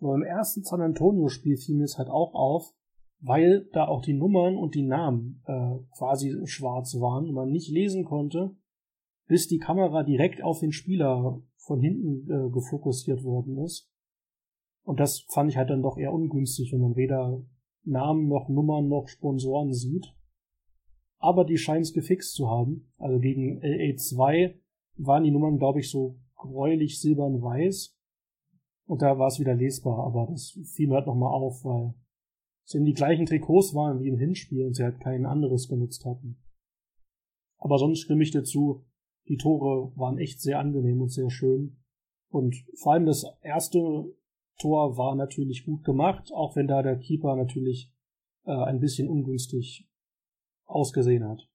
Aber 0.01 0.15
im 0.15 0.23
ersten 0.23 0.65
San 0.65 0.81
Antonio 0.81 1.29
Spiel 1.29 1.57
fiel 1.57 1.77
mir 1.77 1.85
es 1.85 1.99
halt 1.99 2.09
auch 2.09 2.35
auf, 2.35 2.73
weil 3.21 3.69
da 3.73 3.87
auch 3.87 4.03
die 4.03 4.15
Nummern 4.15 4.57
und 4.57 4.75
die 4.75 4.83
Namen 4.83 5.43
äh, 5.47 5.77
quasi 5.97 6.35
schwarz 6.47 6.95
waren 6.99 7.29
und 7.29 7.35
man 7.35 7.51
nicht 7.51 7.71
lesen 7.71 8.05
konnte, 8.05 8.57
bis 9.29 9.47
die 9.47 9.59
Kamera 9.59 10.03
direkt 10.03 10.43
auf 10.43 10.59
den 10.59 10.73
Spieler 10.73 11.41
von 11.57 11.81
hinten 11.81 12.29
äh, 12.29 12.51
gefokussiert 12.51 13.23
worden 13.23 13.59
ist. 13.59 13.89
Und 14.83 14.99
das 14.99 15.25
fand 15.29 15.51
ich 15.51 15.57
halt 15.57 15.71
dann 15.71 15.83
doch 15.83 15.97
eher 15.97 16.13
ungünstig, 16.13 16.73
wenn 16.73 16.81
man 16.81 16.97
weder 16.97 17.41
Namen 17.85 18.29
noch 18.29 18.49
Nummern 18.49 18.89
noch 18.89 19.07
Sponsoren 19.07 19.73
sieht 19.73 20.13
aber 21.23 21.45
die 21.45 21.57
scheinen 21.57 21.83
es 21.83 21.93
gefixt 21.93 22.35
zu 22.35 22.51
haben. 22.51 22.93
Also 22.99 23.21
gegen 23.21 23.63
LA2 23.63 24.57
waren 24.97 25.23
die 25.23 25.31
Nummern, 25.31 25.57
glaube 25.57 25.79
ich, 25.79 25.89
so 25.89 26.19
gräulich 26.35 27.01
silbern-weiß. 27.01 27.97
Und 28.87 29.03
da 29.03 29.19
war 29.19 29.29
es 29.29 29.39
wieder 29.39 29.55
lesbar, 29.55 30.05
aber 30.05 30.27
das 30.31 30.59
fiel 30.75 30.89
mir 30.89 30.97
halt 30.97 31.07
nochmal 31.07 31.33
auf, 31.33 31.65
weil 31.65 31.95
es 32.67 32.75
eben 32.75 32.85
die 32.85 32.93
gleichen 32.93 33.27
Trikots 33.27 33.73
waren 33.73 34.01
wie 34.01 34.09
im 34.09 34.19
Hinspiel 34.19 34.67
und 34.67 34.75
sie 34.75 34.83
halt 34.83 35.01
kein 35.01 35.25
anderes 35.25 35.69
genutzt 35.69 36.05
hatten. 36.05 36.43
Aber 37.59 37.79
sonst 37.79 38.01
stimme 38.01 38.25
ich 38.25 38.33
dazu, 38.33 38.85
die 39.29 39.37
Tore 39.37 39.97
waren 39.97 40.19
echt 40.19 40.41
sehr 40.41 40.59
angenehm 40.59 41.01
und 41.01 41.13
sehr 41.13 41.31
schön. 41.31 41.77
Und 42.31 42.65
vor 42.75 42.95
allem 42.95 43.07
das 43.07 43.25
erste 43.43 44.13
Tor 44.59 44.97
war 44.97 45.15
natürlich 45.15 45.65
gut 45.65 45.85
gemacht, 45.85 46.33
auch 46.35 46.57
wenn 46.57 46.67
da 46.67 46.83
der 46.83 46.99
Keeper 46.99 47.37
natürlich 47.37 47.93
äh, 48.45 48.51
ein 48.51 48.81
bisschen 48.81 49.09
ungünstig 49.09 49.89
ausgesehen 50.73 51.29
hat. 51.29 51.49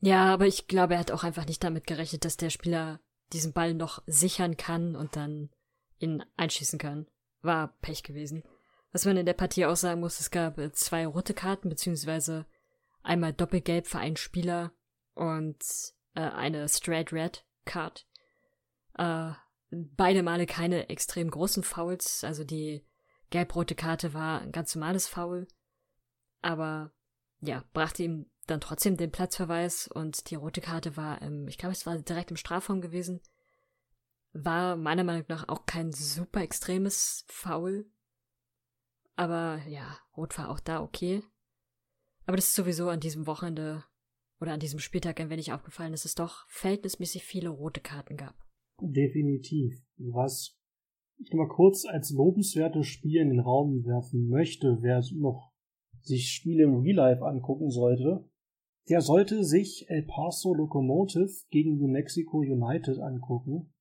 Ja, 0.00 0.32
aber 0.32 0.46
ich 0.46 0.66
glaube, 0.66 0.94
er 0.94 1.00
hat 1.00 1.12
auch 1.12 1.24
einfach 1.24 1.46
nicht 1.46 1.62
damit 1.62 1.86
gerechnet, 1.86 2.24
dass 2.24 2.36
der 2.36 2.50
Spieler 2.50 3.00
diesen 3.32 3.52
Ball 3.52 3.74
noch 3.74 4.02
sichern 4.06 4.56
kann 4.56 4.96
und 4.96 5.16
dann 5.16 5.50
ihn 5.98 6.24
einschießen 6.36 6.78
kann. 6.78 7.06
War 7.40 7.76
Pech 7.80 8.02
gewesen. 8.02 8.42
Was 8.92 9.04
man 9.04 9.16
in 9.16 9.26
der 9.26 9.32
Partie 9.32 9.64
auch 9.64 9.76
sagen 9.76 10.00
muss, 10.00 10.20
es 10.20 10.30
gab 10.30 10.58
äh, 10.58 10.72
zwei 10.72 11.06
rote 11.06 11.34
Karten, 11.34 11.68
beziehungsweise 11.68 12.46
einmal 13.02 13.32
Doppelgelb 13.32 13.86
für 13.86 13.98
einen 13.98 14.16
Spieler 14.16 14.72
und 15.14 15.62
äh, 16.14 16.20
eine 16.20 16.68
Straight 16.68 17.12
Red 17.12 17.46
Card. 17.64 18.06
Äh, 18.98 19.32
beide 19.70 20.22
Male 20.22 20.46
keine 20.46 20.90
extrem 20.90 21.30
großen 21.30 21.62
Fouls, 21.62 22.24
also 22.24 22.44
die 22.44 22.84
gelb-rote 23.30 23.74
Karte 23.74 24.12
war 24.12 24.42
ein 24.42 24.52
ganz 24.52 24.74
normales 24.74 25.08
Foul, 25.08 25.48
aber 26.42 26.92
ja, 27.42 27.64
brachte 27.72 28.04
ihm 28.04 28.26
dann 28.46 28.60
trotzdem 28.60 28.96
den 28.96 29.10
Platzverweis 29.10 29.88
und 29.88 30.30
die 30.30 30.36
rote 30.36 30.60
Karte 30.60 30.96
war, 30.96 31.20
ähm, 31.22 31.46
ich 31.48 31.58
glaube, 31.58 31.72
es 31.72 31.86
war 31.86 31.98
direkt 31.98 32.30
im 32.30 32.36
Strafraum 32.36 32.80
gewesen. 32.80 33.20
War 34.32 34.76
meiner 34.76 35.04
Meinung 35.04 35.24
nach 35.28 35.48
auch 35.48 35.66
kein 35.66 35.92
super 35.92 36.40
extremes 36.40 37.24
Foul. 37.28 37.86
Aber 39.14 39.60
ja, 39.68 39.98
Rot 40.16 40.38
war 40.38 40.48
auch 40.48 40.60
da 40.60 40.82
okay. 40.82 41.22
Aber 42.24 42.36
das 42.36 42.46
ist 42.46 42.54
sowieso 42.54 42.88
an 42.88 43.00
diesem 43.00 43.26
Wochenende 43.26 43.84
oder 44.40 44.52
an 44.52 44.60
diesem 44.60 44.78
Spieltag 44.78 45.20
ein 45.20 45.30
wenig 45.30 45.52
aufgefallen, 45.52 45.92
dass 45.92 46.04
es 46.04 46.14
doch 46.14 46.48
verhältnismäßig 46.48 47.24
viele 47.24 47.50
rote 47.50 47.80
Karten 47.80 48.16
gab. 48.16 48.34
Definitiv. 48.80 49.84
Was 49.98 50.56
ich 51.18 51.32
mal 51.34 51.48
kurz 51.48 51.84
als 51.84 52.10
lobenswertes 52.10 52.86
Spiel 52.86 53.20
in 53.20 53.30
den 53.30 53.40
Raum 53.40 53.84
werfen 53.84 54.28
möchte, 54.28 54.78
wer 54.80 55.02
noch 55.14 55.51
sich 56.04 56.30
Spiele 56.30 56.64
im 56.64 56.76
Real 56.76 56.96
Life 56.96 57.24
angucken 57.24 57.70
sollte, 57.70 58.24
der 58.88 59.00
sollte 59.00 59.44
sich 59.44 59.86
El 59.88 60.02
Paso 60.02 60.54
Locomotive 60.54 61.30
gegen 61.50 61.78
New 61.78 61.88
Mexico 61.88 62.38
United 62.38 62.98
angucken. 62.98 63.72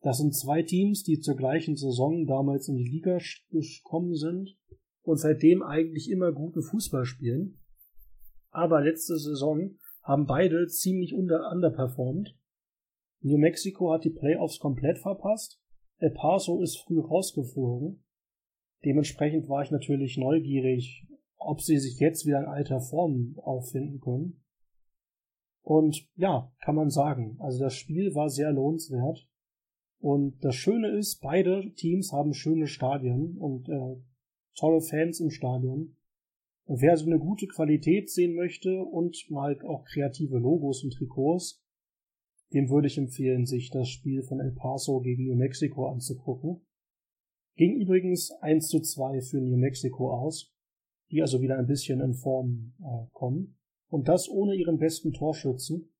Das 0.00 0.18
sind 0.18 0.34
zwei 0.34 0.62
Teams, 0.62 1.02
die 1.02 1.20
zur 1.20 1.36
gleichen 1.36 1.76
Saison 1.76 2.26
damals 2.26 2.68
in 2.68 2.76
die 2.76 2.88
Liga 2.88 3.18
gekommen 3.50 4.14
sind 4.14 4.56
und 5.02 5.18
seitdem 5.18 5.62
eigentlich 5.62 6.10
immer 6.10 6.32
guten 6.32 6.62
Fußball 6.62 7.04
spielen. 7.04 7.58
Aber 8.50 8.80
letzte 8.80 9.18
Saison 9.18 9.76
haben 10.02 10.26
beide 10.26 10.66
ziemlich 10.66 11.14
under 11.14 11.50
underperformed. 11.52 12.34
New 13.20 13.38
Mexico 13.38 13.92
hat 13.92 14.04
die 14.04 14.10
Playoffs 14.10 14.58
komplett 14.58 14.98
verpasst. 14.98 15.60
El 15.98 16.10
Paso 16.10 16.62
ist 16.62 16.78
früh 16.78 17.00
rausgeflogen. 17.00 18.04
Dementsprechend 18.84 19.48
war 19.48 19.62
ich 19.62 19.70
natürlich 19.70 20.16
neugierig, 20.16 21.04
ob 21.38 21.62
sie 21.62 21.78
sich 21.78 21.98
jetzt 21.98 22.26
wieder 22.26 22.40
in 22.40 22.46
alter 22.46 22.80
Form 22.80 23.38
auffinden 23.38 24.00
können. 24.00 24.42
Und 25.62 26.08
ja, 26.16 26.52
kann 26.60 26.74
man 26.74 26.90
sagen. 26.90 27.36
Also 27.40 27.60
das 27.60 27.74
Spiel 27.74 28.14
war 28.14 28.28
sehr 28.28 28.52
lohnenswert. 28.52 29.28
Und 30.00 30.42
das 30.44 30.54
Schöne 30.54 30.88
ist, 30.88 31.20
beide 31.20 31.72
Teams 31.74 32.12
haben 32.12 32.32
schöne 32.32 32.66
Stadien 32.66 33.36
und 33.36 33.68
äh, 33.68 33.96
tolle 34.54 34.80
Fans 34.80 35.20
im 35.20 35.30
Stadion. 35.30 35.96
Und 36.64 36.82
wer 36.82 36.96
so 36.96 37.06
eine 37.06 37.18
gute 37.18 37.46
Qualität 37.46 38.10
sehen 38.10 38.34
möchte 38.34 38.82
und 38.82 39.26
mal 39.30 39.58
auch 39.66 39.84
kreative 39.84 40.38
Logos 40.38 40.84
und 40.84 40.92
Trikots, 40.92 41.64
dem 42.52 42.70
würde 42.70 42.86
ich 42.86 42.98
empfehlen, 42.98 43.46
sich 43.46 43.70
das 43.70 43.88
Spiel 43.88 44.22
von 44.22 44.40
El 44.40 44.52
Paso 44.52 45.00
gegen 45.00 45.24
New 45.24 45.36
Mexico 45.36 45.88
anzugucken. 45.88 46.60
Ging 47.56 47.80
übrigens 47.80 48.30
1 48.40 48.68
zu 48.68 48.80
2 48.80 49.20
für 49.20 49.40
New 49.40 49.56
Mexico 49.56 50.12
aus 50.12 50.54
die 51.10 51.22
also 51.22 51.40
wieder 51.40 51.58
ein 51.58 51.66
bisschen 51.66 52.00
in 52.00 52.14
Form 52.14 52.74
äh, 52.80 53.06
kommen. 53.12 53.56
Und 53.88 54.08
das 54.08 54.28
ohne 54.28 54.54
ihren 54.54 54.78
besten 54.78 55.12
Torschützen, 55.12 55.90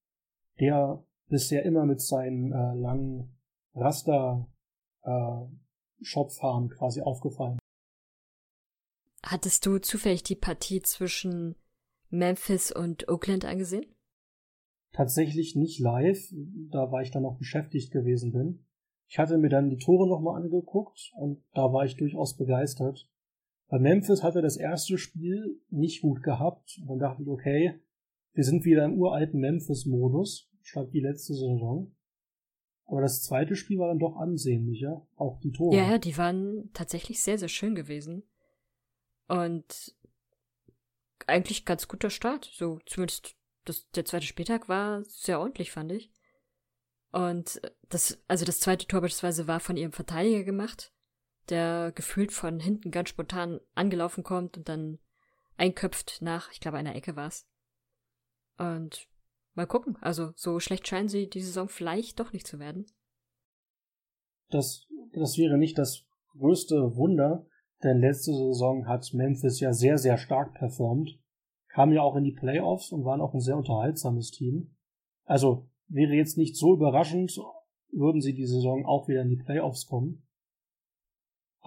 der 0.61 1.05
bisher 1.29 1.65
immer 1.65 1.87
mit 1.87 2.01
seinen 2.01 2.53
äh, 2.53 2.75
langen 2.75 3.37
Raster 3.75 4.49
äh, 5.03 5.45
Shopfahren 6.01 6.69
quasi 6.69 7.01
aufgefallen. 7.01 7.59
Hattest 9.23 9.67
du 9.67 9.79
zufällig 9.79 10.23
die 10.23 10.37
Partie 10.37 10.81
zwischen 10.81 11.57
Memphis 12.11 12.73
und 12.73 13.09
Oakland 13.09 13.45
angesehen? 13.45 13.87
Tatsächlich 14.93 15.55
nicht 15.55 15.81
live, 15.81 16.33
da 16.71 16.91
war 16.91 17.03
ich 17.03 17.11
dann 17.11 17.23
noch 17.23 17.37
beschäftigt 17.37 17.93
gewesen 17.93 18.33
bin. 18.33 18.65
Ich 19.09 19.19
hatte 19.19 19.39
mir 19.39 19.49
dann 19.49 19.71
die 19.71 19.79
Tore 19.79 20.09
nochmal 20.09 20.41
angeguckt 20.41 21.13
und 21.17 21.43
da 21.55 21.73
war 21.73 21.85
ich 21.85 21.97
durchaus 21.97 22.37
begeistert. 22.37 23.09
Bei 23.69 23.79
Memphis 23.79 24.23
hat 24.23 24.35
er 24.35 24.43
das 24.43 24.57
erste 24.57 24.97
Spiel 24.97 25.61
nicht 25.71 26.01
gut 26.01 26.23
gehabt. 26.23 26.79
Und 26.81 26.89
dann 26.89 26.99
dachte 26.99 27.23
ich, 27.23 27.29
okay, 27.29 27.81
wir 28.33 28.45
sind 28.45 28.65
wieder 28.65 28.85
im 28.85 28.99
uralten 28.99 29.41
Memphis-Modus, 29.41 30.51
statt 30.63 30.89
die 30.93 31.01
letzte 31.01 31.35
Saison. 31.35 31.95
Aber 32.87 33.03
das 33.03 33.23
zweite 33.23 33.55
Spiel 33.55 33.79
war 33.79 33.89
dann 33.89 33.99
doch 33.99 34.17
ansehnlicher, 34.17 35.07
auch 35.17 35.39
die 35.41 35.53
Tore. 35.53 35.77
Ja, 35.77 35.91
ja, 35.91 35.99
die 35.99 36.17
waren 36.17 36.71
tatsächlich 36.73 37.23
sehr, 37.23 37.39
sehr 37.39 37.49
schön 37.49 37.75
gewesen. 37.75 38.23
Und 39.27 39.95
eigentlich 41.27 41.67
ganz 41.67 41.87
guter 41.87 42.09
Start. 42.09 42.51
So, 42.55 42.79
zumindest 42.87 43.37
das, 43.67 43.91
der 43.91 44.07
zweite 44.07 44.25
Spieltag 44.25 44.71
war 44.71 45.05
sehr 45.05 45.39
ordentlich, 45.41 45.71
fand 45.71 45.93
ich. 45.93 46.11
Und 47.13 47.61
das, 47.91 48.23
also 48.29 48.47
das 48.47 48.61
zweite 48.61 48.87
Tor 48.87 49.03
beispielsweise 49.03 49.47
war 49.47 49.61
von 49.61 49.77
ihrem 49.77 49.93
Verteidiger 49.93 50.45
gemacht 50.45 50.93
der 51.51 51.93
gefühlt 51.95 52.33
von 52.33 52.61
hinten 52.61 52.91
ganz 52.91 53.09
spontan 53.09 53.61
angelaufen 53.75 54.25
kommt 54.25 54.57
und 54.57 54.69
dann 54.69 54.99
einköpft 55.57 56.19
nach, 56.21 56.51
ich 56.53 56.61
glaube, 56.61 56.79
einer 56.79 56.95
Ecke 56.95 57.17
war's. 57.17 57.47
Und 58.59 59.09
mal 59.55 59.67
gucken. 59.67 59.97
Also, 60.01 60.33
so 60.37 60.61
schlecht 60.61 60.87
scheinen 60.87 61.09
sie 61.09 61.29
die 61.29 61.43
Saison 61.43 61.69
vielleicht 61.69 62.21
doch 62.21 62.33
nicht 62.33 62.47
zu 62.47 62.59
werden. 62.59 62.87
Das, 64.51 64.87
das 65.13 65.37
wäre 65.37 65.59
nicht 65.59 65.79
das 65.79 66.05
größte 66.39 66.97
Wunder, 66.97 67.47
denn 67.83 68.01
letzte 68.01 68.33
Saison 68.33 68.87
hat 68.87 69.13
Memphis 69.13 69.61
ja 69.61 69.73
sehr, 69.73 69.99
sehr 69.99 70.17
stark 70.17 70.55
performt, 70.55 71.19
kam 71.69 71.93
ja 71.93 72.03
auch 72.03 72.17
in 72.17 72.25
die 72.25 72.33
Playoffs 72.33 72.93
und 72.93 73.05
waren 73.05 73.21
auch 73.21 73.35
ein 73.35 73.41
sehr 73.41 73.57
unterhaltsames 73.57 74.31
Team. 74.31 74.75
Also 75.25 75.69
wäre 75.89 76.15
jetzt 76.15 76.39
nicht 76.39 76.57
so 76.57 76.75
überraschend, 76.75 77.39
würden 77.93 78.21
sie 78.21 78.35
die 78.35 78.47
Saison 78.47 78.85
auch 78.87 79.09
wieder 79.09 79.23
in 79.23 79.29
die 79.29 79.43
Playoffs 79.43 79.87
kommen. 79.87 80.27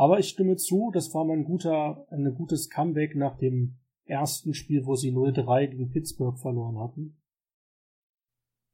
Aber 0.01 0.17
ich 0.17 0.29
stimme 0.29 0.55
zu, 0.55 0.89
das 0.91 1.13
war 1.13 1.25
mal 1.25 1.37
ein 1.37 1.43
guter, 1.43 2.07
ein 2.09 2.33
gutes 2.33 2.71
Comeback 2.71 3.15
nach 3.15 3.37
dem 3.37 3.75
ersten 4.05 4.55
Spiel, 4.55 4.87
wo 4.87 4.95
sie 4.95 5.11
0-3 5.11 5.67
gegen 5.67 5.91
Pittsburgh 5.91 6.39
verloren 6.39 6.79
hatten. 6.79 7.21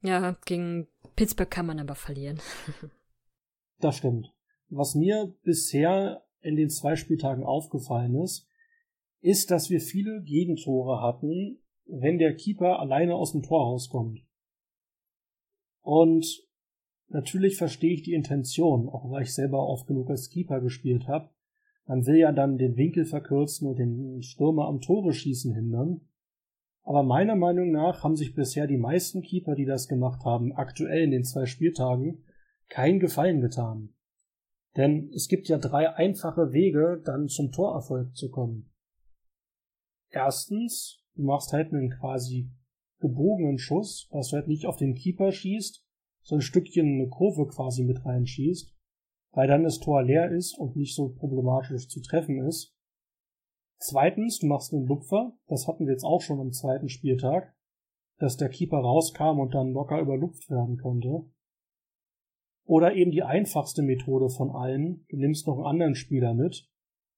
Ja, 0.00 0.38
gegen 0.46 0.88
Pittsburgh 1.16 1.50
kann 1.50 1.66
man 1.66 1.80
aber 1.80 1.96
verlieren. 1.96 2.40
das 3.78 3.98
stimmt. 3.98 4.32
Was 4.70 4.94
mir 4.94 5.36
bisher 5.42 6.24
in 6.40 6.56
den 6.56 6.70
zwei 6.70 6.96
Spieltagen 6.96 7.44
aufgefallen 7.44 8.14
ist, 8.14 8.48
ist, 9.20 9.50
dass 9.50 9.68
wir 9.68 9.82
viele 9.82 10.22
Gegentore 10.22 11.02
hatten, 11.02 11.58
wenn 11.84 12.16
der 12.16 12.36
Keeper 12.36 12.80
alleine 12.80 13.16
aus 13.16 13.32
dem 13.32 13.42
Tor 13.42 13.66
rauskommt. 13.66 14.22
Und 15.82 16.47
Natürlich 17.08 17.56
verstehe 17.56 17.94
ich 17.94 18.02
die 18.02 18.12
Intention, 18.12 18.88
auch 18.88 19.10
weil 19.10 19.22
ich 19.22 19.34
selber 19.34 19.66
oft 19.66 19.86
genug 19.86 20.10
als 20.10 20.28
Keeper 20.28 20.60
gespielt 20.60 21.08
habe. 21.08 21.30
Man 21.86 22.06
will 22.06 22.16
ja 22.16 22.32
dann 22.32 22.58
den 22.58 22.76
Winkel 22.76 23.06
verkürzen 23.06 23.66
und 23.66 23.78
den 23.78 24.22
Stürmer 24.22 24.66
am 24.66 24.82
Tore 24.82 25.14
schießen 25.14 25.54
hindern. 25.54 26.02
Aber 26.82 27.02
meiner 27.02 27.34
Meinung 27.34 27.70
nach 27.70 28.04
haben 28.04 28.16
sich 28.16 28.34
bisher 28.34 28.66
die 28.66 28.76
meisten 28.76 29.22
Keeper, 29.22 29.54
die 29.54 29.64
das 29.64 29.88
gemacht 29.88 30.24
haben, 30.24 30.52
aktuell 30.52 31.04
in 31.04 31.10
den 31.10 31.24
zwei 31.24 31.46
Spieltagen, 31.46 32.24
keinen 32.68 33.00
Gefallen 33.00 33.40
getan. 33.40 33.94
Denn 34.76 35.10
es 35.14 35.28
gibt 35.28 35.48
ja 35.48 35.58
drei 35.58 35.94
einfache 35.94 36.52
Wege, 36.52 37.00
dann 37.04 37.28
zum 37.28 37.52
Torerfolg 37.52 38.14
zu 38.14 38.30
kommen. 38.30 38.70
Erstens, 40.10 41.02
du 41.14 41.22
machst 41.22 41.52
halt 41.52 41.72
einen 41.72 41.90
quasi 41.90 42.50
gebogenen 43.00 43.58
Schuss, 43.58 44.08
dass 44.10 44.28
du 44.28 44.36
halt 44.36 44.48
nicht 44.48 44.66
auf 44.66 44.76
den 44.76 44.94
Keeper 44.94 45.32
schießt, 45.32 45.84
so 46.28 46.34
ein 46.34 46.42
Stückchen 46.42 47.00
eine 47.00 47.08
Kurve 47.08 47.46
quasi 47.46 47.84
mit 47.84 48.04
reinschießt, 48.04 48.76
weil 49.32 49.48
dann 49.48 49.62
das 49.62 49.80
Tor 49.80 50.02
leer 50.02 50.30
ist 50.30 50.58
und 50.58 50.76
nicht 50.76 50.94
so 50.94 51.08
problematisch 51.08 51.88
zu 51.88 52.02
treffen 52.02 52.46
ist. 52.46 52.76
Zweitens, 53.78 54.38
du 54.38 54.46
machst 54.46 54.74
einen 54.74 54.84
Lupfer, 54.84 55.32
das 55.46 55.66
hatten 55.66 55.86
wir 55.86 55.92
jetzt 55.92 56.04
auch 56.04 56.20
schon 56.20 56.38
am 56.38 56.52
zweiten 56.52 56.90
Spieltag, 56.90 57.56
dass 58.18 58.36
der 58.36 58.50
Keeper 58.50 58.76
rauskam 58.76 59.40
und 59.40 59.54
dann 59.54 59.72
locker 59.72 60.00
überlupft 60.00 60.50
werden 60.50 60.76
konnte. 60.76 61.24
Oder 62.66 62.94
eben 62.94 63.10
die 63.10 63.22
einfachste 63.22 63.80
Methode 63.80 64.28
von 64.28 64.50
allen. 64.50 65.06
Du 65.08 65.16
nimmst 65.16 65.46
noch 65.46 65.56
einen 65.56 65.66
anderen 65.66 65.94
Spieler 65.94 66.34
mit, 66.34 66.68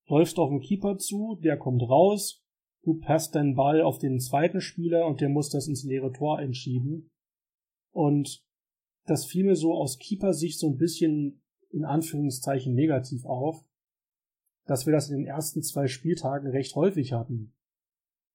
läufst 0.07 0.39
auf 0.39 0.51
den 0.51 0.61
Keeper 0.61 0.99
zu, 0.99 1.37
der 1.43 1.57
kommt 1.57 1.83
raus, 1.83 2.45
du 2.85 3.01
passt 3.01 3.35
deinen 3.35 3.57
Ball 3.57 3.83
auf 3.83 3.99
den 3.99 4.21
zweiten 4.21 4.61
Spieler 4.61 5.05
und 5.07 5.21
der 5.21 5.31
muss 5.31 5.51
das 5.51 5.67
ins 5.67 5.83
leere 5.83 6.13
Tor 6.13 6.39
einschieben. 6.39 7.11
Und 7.93 8.45
das 9.07 9.27
fiel 9.27 9.45
mir 9.45 9.57
so 9.57 9.75
aus 9.75 9.99
Keeper-Sicht 9.99 10.59
so 10.59 10.69
ein 10.69 10.77
bisschen 10.77 11.43
in 11.71 11.85
Anführungszeichen 11.85 12.75
negativ 12.75 13.25
auf, 13.25 13.65
dass 14.67 14.87
wir 14.87 14.93
das 14.93 15.11
in 15.11 15.19
den 15.19 15.27
ersten 15.27 15.63
zwei 15.63 15.87
Spieltagen 15.87 16.51
recht 16.51 16.75
häufig 16.77 17.13
hatten. 17.13 17.55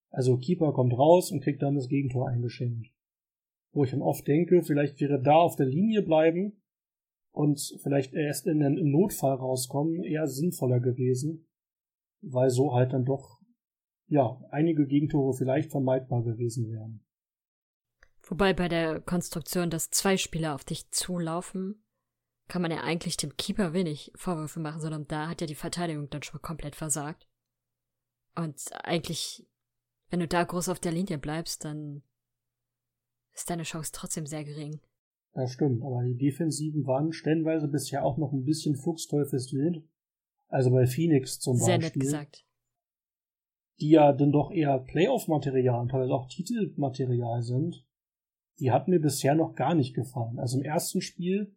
Also 0.09 0.37
Keeper 0.37 0.73
kommt 0.73 0.97
raus 0.97 1.31
und 1.31 1.41
kriegt 1.41 1.61
dann 1.61 1.75
das 1.75 1.87
Gegentor 1.87 2.29
eingeschenkt. 2.29 2.87
Wo 3.73 3.83
ich 3.83 3.91
dann 3.91 4.01
oft 4.01 4.27
denke, 4.27 4.63
vielleicht 4.63 4.99
wäre 4.99 5.21
da 5.21 5.35
auf 5.35 5.55
der 5.55 5.65
Linie 5.65 6.01
bleiben 6.01 6.61
und 7.33 7.59
vielleicht 7.83 8.13
erst 8.13 8.47
in 8.47 8.59
den, 8.59 8.91
Notfall 8.91 9.35
rauskommen 9.35 10.03
eher 10.03 10.27
sinnvoller 10.27 10.79
gewesen, 10.79 11.47
weil 12.21 12.49
so 12.49 12.73
halt 12.73 12.93
dann 12.93 13.03
doch 13.03 13.41
ja 14.07 14.41
einige 14.51 14.87
Gegentore 14.87 15.33
vielleicht 15.33 15.71
vermeidbar 15.71 16.23
gewesen 16.23 16.71
wären. 16.71 17.04
Wobei 18.27 18.53
bei 18.53 18.67
der 18.67 19.01
Konstruktion, 19.01 19.69
dass 19.69 19.91
zwei 19.91 20.17
Spieler 20.17 20.55
auf 20.55 20.63
dich 20.63 20.89
zulaufen, 20.91 21.83
kann 22.47 22.61
man 22.61 22.71
ja 22.71 22.81
eigentlich 22.81 23.17
dem 23.17 23.35
Keeper 23.37 23.73
wenig 23.73 24.11
Vorwürfe 24.15 24.59
machen, 24.59 24.81
sondern 24.81 25.07
da 25.07 25.27
hat 25.27 25.41
ja 25.41 25.47
die 25.47 25.55
Verteidigung 25.55 26.09
dann 26.09 26.23
schon 26.23 26.41
komplett 26.41 26.75
versagt. 26.75 27.27
Und 28.35 28.61
eigentlich, 28.83 29.47
wenn 30.09 30.19
du 30.19 30.27
da 30.27 30.43
groß 30.43 30.69
auf 30.69 30.79
der 30.79 30.91
Linie 30.91 31.17
bleibst, 31.17 31.65
dann 31.65 32.03
ist 33.33 33.49
deine 33.49 33.63
Chance 33.63 33.91
trotzdem 33.93 34.25
sehr 34.25 34.43
gering. 34.43 34.79
Das 35.33 35.51
stimmt, 35.51 35.83
aber 35.83 36.03
die 36.03 36.17
Defensiven 36.17 36.85
waren 36.85 37.11
stellenweise 37.11 37.67
bisher 37.67 38.05
auch 38.05 38.17
noch 38.17 38.31
ein 38.31 38.45
bisschen 38.45 38.75
Fuchsteufelswild. 38.75 39.83
Also 40.47 40.71
bei 40.71 40.85
Phoenix 40.85 41.39
zum 41.39 41.57
sehr 41.57 41.77
Beispiel. 41.77 42.01
Sehr 42.03 42.21
nett 42.21 42.31
gesagt. 42.31 42.45
Die 43.79 43.89
ja 43.89 44.13
dann 44.13 44.31
doch 44.31 44.51
eher 44.51 44.79
Playoff-Material 44.79 45.81
und 45.81 45.89
teilweise 45.89 46.13
auch 46.13 46.27
Titelmaterial 46.27 47.41
sind. 47.41 47.85
Die 48.59 48.71
hat 48.71 48.87
mir 48.87 48.99
bisher 48.99 49.35
noch 49.35 49.55
gar 49.55 49.75
nicht 49.75 49.93
gefallen. 49.93 50.39
Also 50.39 50.57
im 50.57 50.63
ersten 50.63 51.01
Spiel, 51.01 51.53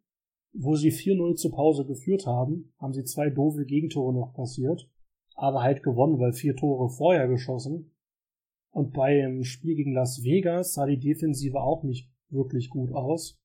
wo 0.52 0.74
sie 0.74 0.90
4-0 0.90 1.36
zur 1.36 1.52
Pause 1.52 1.84
geführt 1.84 2.26
haben, 2.26 2.72
haben 2.78 2.92
sie 2.92 3.04
zwei 3.04 3.30
doofe 3.30 3.64
Gegentore 3.64 4.12
noch 4.12 4.34
kassiert. 4.34 4.90
Aber 5.34 5.62
halt 5.62 5.82
gewonnen, 5.82 6.18
weil 6.18 6.32
vier 6.32 6.56
Tore 6.56 6.90
vorher 6.90 7.28
geschossen. 7.28 7.92
Und 8.70 8.92
beim 8.92 9.44
Spiel 9.44 9.76
gegen 9.76 9.92
Las 9.92 10.24
Vegas 10.24 10.74
sah 10.74 10.86
die 10.86 10.98
Defensive 10.98 11.60
auch 11.60 11.84
nicht 11.84 12.10
wirklich 12.28 12.70
gut 12.70 12.92
aus. 12.92 13.40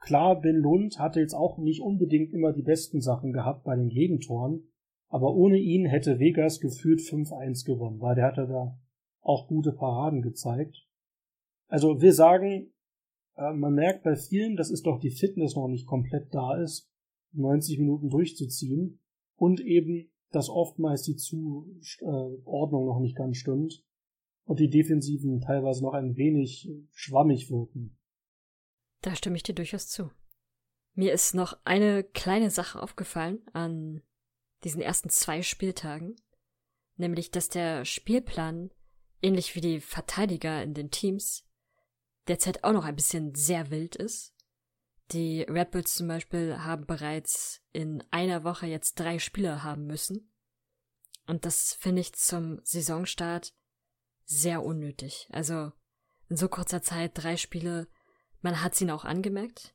Klar, 0.00 0.40
Ben 0.40 0.56
Lund 0.56 0.98
hatte 0.98 1.20
jetzt 1.20 1.34
auch 1.34 1.58
nicht 1.58 1.80
unbedingt 1.80 2.32
immer 2.32 2.52
die 2.52 2.62
besten 2.62 3.00
Sachen 3.00 3.32
gehabt 3.32 3.62
bei 3.62 3.76
den 3.76 3.88
Gegentoren, 3.88 4.64
aber 5.08 5.34
ohne 5.34 5.58
ihn 5.58 5.86
hätte 5.86 6.18
Vegas 6.18 6.60
gefühlt 6.60 7.00
5-1 7.00 7.64
gewonnen, 7.64 8.00
weil 8.00 8.16
der 8.16 8.26
hatte 8.26 8.48
da 8.48 8.78
auch 9.20 9.46
gute 9.46 9.72
Paraden 9.72 10.20
gezeigt. 10.20 10.86
Also 11.68 12.00
wir 12.00 12.12
sagen, 12.12 12.72
äh, 13.36 13.52
man 13.52 13.74
merkt 13.74 14.04
bei 14.04 14.16
vielen, 14.16 14.56
dass 14.56 14.70
es 14.70 14.82
doch 14.82 14.98
die 14.98 15.10
Fitness 15.10 15.56
noch 15.56 15.68
nicht 15.68 15.86
komplett 15.86 16.34
da 16.34 16.60
ist, 16.62 16.90
90 17.32 17.78
Minuten 17.78 18.08
durchzuziehen 18.10 19.00
und 19.36 19.60
eben, 19.60 20.10
dass 20.30 20.48
oftmals 20.48 21.02
die 21.02 21.16
Zuordnung 21.16 22.86
noch 22.86 23.00
nicht 23.00 23.16
ganz 23.16 23.36
stimmt 23.36 23.84
und 24.44 24.60
die 24.60 24.70
Defensiven 24.70 25.40
teilweise 25.40 25.82
noch 25.82 25.94
ein 25.94 26.16
wenig 26.16 26.70
schwammig 26.92 27.50
wirken. 27.50 27.98
Da 29.02 29.14
stimme 29.14 29.36
ich 29.36 29.42
dir 29.42 29.54
durchaus 29.54 29.88
zu. 29.88 30.10
Mir 30.94 31.12
ist 31.12 31.34
noch 31.34 31.58
eine 31.64 32.04
kleine 32.04 32.50
Sache 32.50 32.82
aufgefallen 32.82 33.40
an 33.52 34.02
diesen 34.64 34.80
ersten 34.80 35.08
zwei 35.08 35.42
Spieltagen, 35.42 36.16
nämlich 36.96 37.30
dass 37.30 37.48
der 37.48 37.84
Spielplan, 37.84 38.70
ähnlich 39.22 39.54
wie 39.54 39.60
die 39.60 39.80
Verteidiger 39.80 40.62
in 40.62 40.74
den 40.74 40.90
Teams, 40.90 41.48
derzeit 42.28 42.64
auch 42.64 42.72
noch 42.72 42.84
ein 42.84 42.96
bisschen 42.96 43.34
sehr 43.34 43.70
wild 43.70 43.96
ist. 43.96 44.34
Die 45.10 45.42
Red 45.42 45.70
Bulls 45.72 45.94
zum 45.94 46.08
Beispiel 46.08 46.58
haben 46.58 46.86
bereits 46.86 47.60
in 47.72 48.02
einer 48.10 48.44
Woche 48.44 48.66
jetzt 48.66 48.98
drei 48.98 49.18
Spieler 49.18 49.62
haben 49.62 49.86
müssen. 49.86 50.32
Und 51.26 51.44
das 51.44 51.74
finde 51.74 52.00
ich 52.00 52.14
zum 52.14 52.60
Saisonstart 52.64 53.54
sehr 54.24 54.62
unnötig. 54.62 55.28
Also 55.30 55.72
in 56.28 56.36
so 56.36 56.48
kurzer 56.48 56.82
Zeit 56.82 57.12
drei 57.14 57.36
Spiele, 57.36 57.88
man 58.40 58.62
hat 58.62 58.80
ihnen 58.80 58.90
auch 58.90 59.04
angemerkt. 59.04 59.74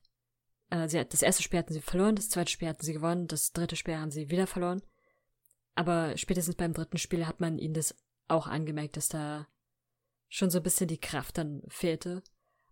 Äh, 0.70 0.88
das 1.06 1.22
erste 1.22 1.44
Spiel 1.44 1.60
hatten 1.60 1.74
sie 1.74 1.82
verloren, 1.82 2.16
das 2.16 2.30
zweite 2.30 2.52
Spiel 2.52 2.68
hatten 2.68 2.84
sie 2.84 2.94
gewonnen, 2.94 3.28
das 3.28 3.52
dritte 3.52 3.76
Spiel 3.76 3.98
haben 3.98 4.12
sie 4.12 4.30
wieder 4.30 4.48
verloren. 4.48 4.82
Aber 5.76 6.18
spätestens 6.18 6.56
beim 6.56 6.74
dritten 6.74 6.98
Spiel 6.98 7.28
hat 7.28 7.40
man 7.40 7.60
ihnen 7.60 7.76
das 7.76 7.96
auch 8.28 8.48
angemerkt, 8.48 8.98
dass 8.98 9.10
da 9.10 9.48
schon 10.28 10.50
so 10.50 10.58
ein 10.60 10.64
bisschen 10.64 10.88
die 10.88 11.00
Kraft 11.00 11.38
dann 11.38 11.62
fehlte. 11.68 12.24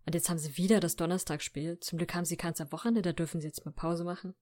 Und 0.06 0.14
jetzt 0.14 0.30
haben 0.30 0.38
sie 0.38 0.56
wieder 0.56 0.78
das 0.78 0.94
Donnerstagsspiel. 0.96 1.80
Zum 1.80 1.98
Glück 1.98 2.14
haben 2.14 2.24
sie 2.24 2.36
keins 2.36 2.60
am 2.60 2.70
Wochenende, 2.70 3.02
da 3.02 3.12
dürfen 3.12 3.40
sie 3.40 3.48
jetzt 3.48 3.64
mal 3.64 3.72
Pause 3.72 4.04
machen. 4.04 4.34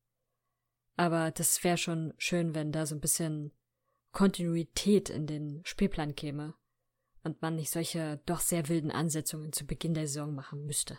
Aber 0.97 1.31
das 1.31 1.65
wäre 1.65 1.79
schon 1.79 2.13
schön, 2.19 2.55
wenn 2.55 2.71
da 2.71 2.87
so 2.87 2.95
ein 2.95 3.01
bisschen 3.01 3.53
Kontinuität 4.13 5.11
in 5.11 5.27
den 5.27 5.63
Spielplan 5.65 6.15
käme 6.15 6.55
und 7.25 7.41
man 7.43 7.57
nicht 7.57 7.71
solche 7.71 8.21
doch 8.27 8.41
sehr 8.41 8.69
wilden 8.69 8.91
Ansetzungen 8.91 9.53
zu 9.53 9.67
Beginn 9.67 9.95
der 9.95 10.07
Saison 10.07 10.35
machen 10.35 10.67
müsste. 10.67 10.99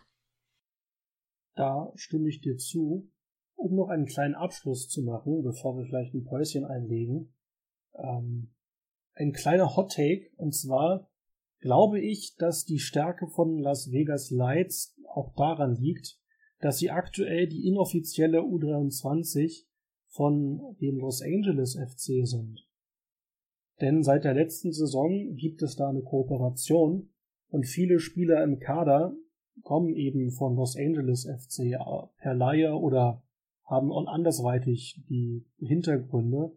Da 1.54 1.94
stimme 1.96 2.28
ich 2.28 2.42
dir 2.42 2.58
zu. 2.58 3.10
Um 3.58 3.76
noch 3.76 3.88
einen 3.88 4.06
kleinen 4.06 4.36
Abschluss 4.36 4.90
zu 4.90 5.02
machen, 5.02 5.42
bevor 5.42 5.78
wir 5.78 5.86
vielleicht 5.86 6.14
ein 6.14 6.26
Päuschen 6.26 6.66
einlegen, 6.66 7.34
ähm, 7.94 8.54
ein 9.14 9.32
kleiner 9.32 9.78
Hot 9.78 9.94
Take, 9.94 10.30
und 10.36 10.54
zwar 10.54 11.10
glaube 11.66 12.00
ich, 12.00 12.36
dass 12.38 12.64
die 12.64 12.78
Stärke 12.78 13.26
von 13.26 13.58
Las 13.58 13.92
Vegas 13.92 14.30
Lights 14.30 14.96
auch 15.16 15.34
daran 15.34 15.76
liegt, 15.76 16.20
dass 16.60 16.78
sie 16.78 16.92
aktuell 16.92 17.48
die 17.48 17.68
inoffizielle 17.68 18.42
U23 18.42 19.66
von 20.06 20.76
dem 20.80 21.00
Los 21.00 21.24
Angeles 21.24 21.76
FC 21.76 22.28
sind. 22.28 22.68
Denn 23.82 24.04
seit 24.04 24.26
der 24.26 24.36
letzten 24.36 24.74
Saison 24.74 25.36
gibt 25.36 25.64
es 25.64 25.76
da 25.76 25.90
eine 25.90 26.04
Kooperation 26.04 27.10
und 27.50 27.66
viele 27.66 27.98
Spieler 27.98 28.44
im 28.44 28.60
Kader 28.60 29.16
kommen 29.64 29.96
eben 29.96 30.30
von 30.30 30.56
Los 30.56 30.78
Angeles 30.78 31.26
FC 31.26 31.80
per 32.20 32.36
Leihe 32.36 32.76
oder 32.76 33.24
haben 33.64 33.92
andersweitig 33.92 35.04
die 35.10 35.48
Hintergründe. 35.58 36.52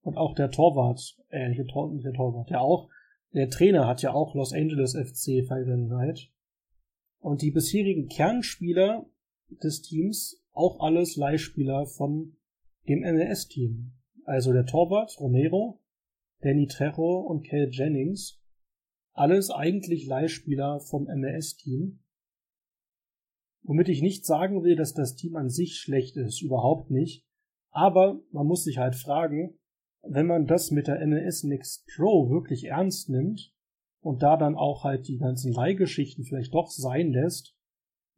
Und 0.00 0.16
auch 0.16 0.34
der 0.34 0.50
Torwart, 0.50 1.18
äh, 1.28 1.50
nicht 1.50 1.58
der 1.58 2.12
Torwart, 2.14 2.48
der 2.48 2.62
auch, 2.62 2.88
der 3.36 3.50
Trainer 3.50 3.86
hat 3.86 4.00
ja 4.00 4.14
auch 4.14 4.34
Los 4.34 4.54
Angeles 4.54 4.96
FC 4.96 5.46
Vergangenheit. 5.46 6.30
Und 7.18 7.42
die 7.42 7.50
bisherigen 7.50 8.08
Kernspieler 8.08 9.04
des 9.62 9.82
Teams 9.82 10.42
auch 10.52 10.80
alles 10.80 11.16
Leihspieler 11.16 11.84
von 11.84 12.38
dem 12.88 13.00
MLS-Team. 13.00 13.92
Also 14.24 14.54
der 14.54 14.64
Torwart 14.64 15.20
Romero, 15.20 15.82
Danny 16.40 16.66
Trejo 16.66 17.20
und 17.20 17.42
Kel 17.42 17.68
Jennings. 17.70 18.40
Alles 19.12 19.50
eigentlich 19.50 20.06
Leihspieler 20.06 20.80
vom 20.80 21.04
MLS-Team. 21.04 22.00
Womit 23.64 23.90
ich 23.90 24.00
nicht 24.00 24.24
sagen 24.24 24.64
will, 24.64 24.76
dass 24.76 24.94
das 24.94 25.14
Team 25.14 25.36
an 25.36 25.50
sich 25.50 25.76
schlecht 25.76 26.16
ist, 26.16 26.40
überhaupt 26.40 26.90
nicht. 26.90 27.26
Aber 27.70 28.18
man 28.30 28.46
muss 28.46 28.64
sich 28.64 28.78
halt 28.78 28.94
fragen, 28.94 29.58
wenn 30.08 30.26
man 30.26 30.46
das 30.46 30.70
mit 30.70 30.86
der 30.86 31.04
MLS 31.06 31.44
Next 31.44 31.86
Pro 31.94 32.30
wirklich 32.30 32.64
ernst 32.64 33.08
nimmt 33.08 33.52
und 34.00 34.22
da 34.22 34.36
dann 34.36 34.56
auch 34.56 34.84
halt 34.84 35.08
die 35.08 35.18
ganzen 35.18 35.52
Leihgeschichten 35.52 36.24
vielleicht 36.24 36.54
doch 36.54 36.70
sein 36.70 37.12
lässt, 37.12 37.56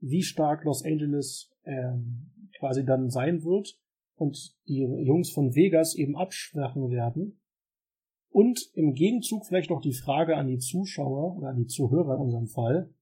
wie 0.01 0.23
stark 0.23 0.65
Los 0.65 0.85
Angeles 0.85 1.51
ähm, 1.65 2.51
quasi 2.59 2.85
dann 2.85 3.11
sein 3.11 3.45
wird 3.45 3.79
und 4.17 4.57
die 4.67 4.79
Jungs 4.79 5.31
von 5.31 5.55
Vegas 5.55 5.95
eben 5.95 6.17
abschwächen 6.17 6.91
werden. 6.91 7.41
Und 8.31 8.71
im 8.75 8.95
Gegenzug 8.95 9.47
vielleicht 9.47 9.71
noch 9.71 9.81
die 9.81 9.95
Frage 9.95 10.37
an 10.37 10.49
die 10.49 10.59
Zuschauer 10.59 11.37
oder 11.37 11.49
an 11.49 11.57
die 11.57 11.67
Zuhörer 11.67 12.17
in 12.17 12.21
unserem 12.21 12.47
Fall. 12.47 12.93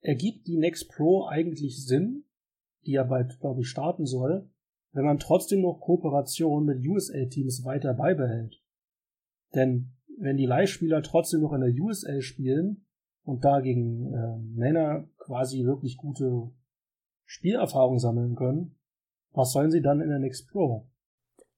Ergibt 0.00 0.46
die 0.46 0.58
Next 0.58 0.88
Pro 0.90 1.26
eigentlich 1.26 1.84
Sinn, 1.84 2.24
die 2.84 2.92
ja 2.92 3.04
bald, 3.04 3.38
glaube 3.40 3.60
ich, 3.60 3.68
starten 3.68 4.04
soll, 4.04 4.50
wenn 4.92 5.04
man 5.04 5.18
trotzdem 5.18 5.62
noch 5.62 5.80
Kooperation 5.80 6.64
mit 6.64 6.86
USL-Teams 6.86 7.64
weiter 7.64 7.94
beibehält? 7.94 8.62
Denn 9.54 9.92
wenn 10.18 10.36
die 10.36 10.46
Leihspieler 10.46 11.02
trotzdem 11.02 11.40
noch 11.40 11.52
in 11.52 11.60
der 11.62 11.74
USL 11.82 12.20
spielen 12.20 12.86
und 13.24 13.44
da 13.44 13.60
gegen 13.60 14.12
äh, 14.12 14.38
Männer 14.38 15.08
quasi 15.18 15.64
wirklich 15.64 15.96
gute 15.96 16.50
Spielerfahrung 17.24 17.98
sammeln 17.98 18.34
können, 18.34 18.78
was 19.32 19.52
sollen 19.52 19.70
sie 19.70 19.80
dann 19.80 20.00
in 20.00 20.10
der 20.10 20.18
Next 20.18 20.48
Pro? 20.48 20.88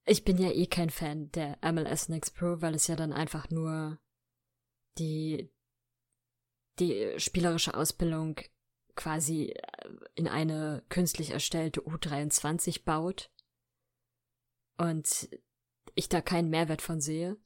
Ich 0.05 0.23
bin 0.23 0.37
ja 0.37 0.51
eh 0.51 0.67
kein 0.67 0.89
Fan 0.89 1.31
der 1.31 1.57
MLS 1.61 2.09
Next 2.09 2.35
Pro, 2.35 2.61
weil 2.61 2.75
es 2.75 2.87
ja 2.87 2.95
dann 2.95 3.11
einfach 3.11 3.49
nur 3.49 3.99
die, 4.97 5.51
die 6.79 7.13
spielerische 7.17 7.75
Ausbildung 7.75 8.39
quasi 8.95 9.53
in 10.15 10.27
eine 10.27 10.83
künstlich 10.89 11.31
erstellte 11.31 11.81
U23 11.81 12.83
baut 12.83 13.29
und 14.77 15.29
ich 15.93 16.09
da 16.09 16.21
keinen 16.21 16.49
Mehrwert 16.49 16.81
von 16.81 17.01
sehe. 17.01 17.37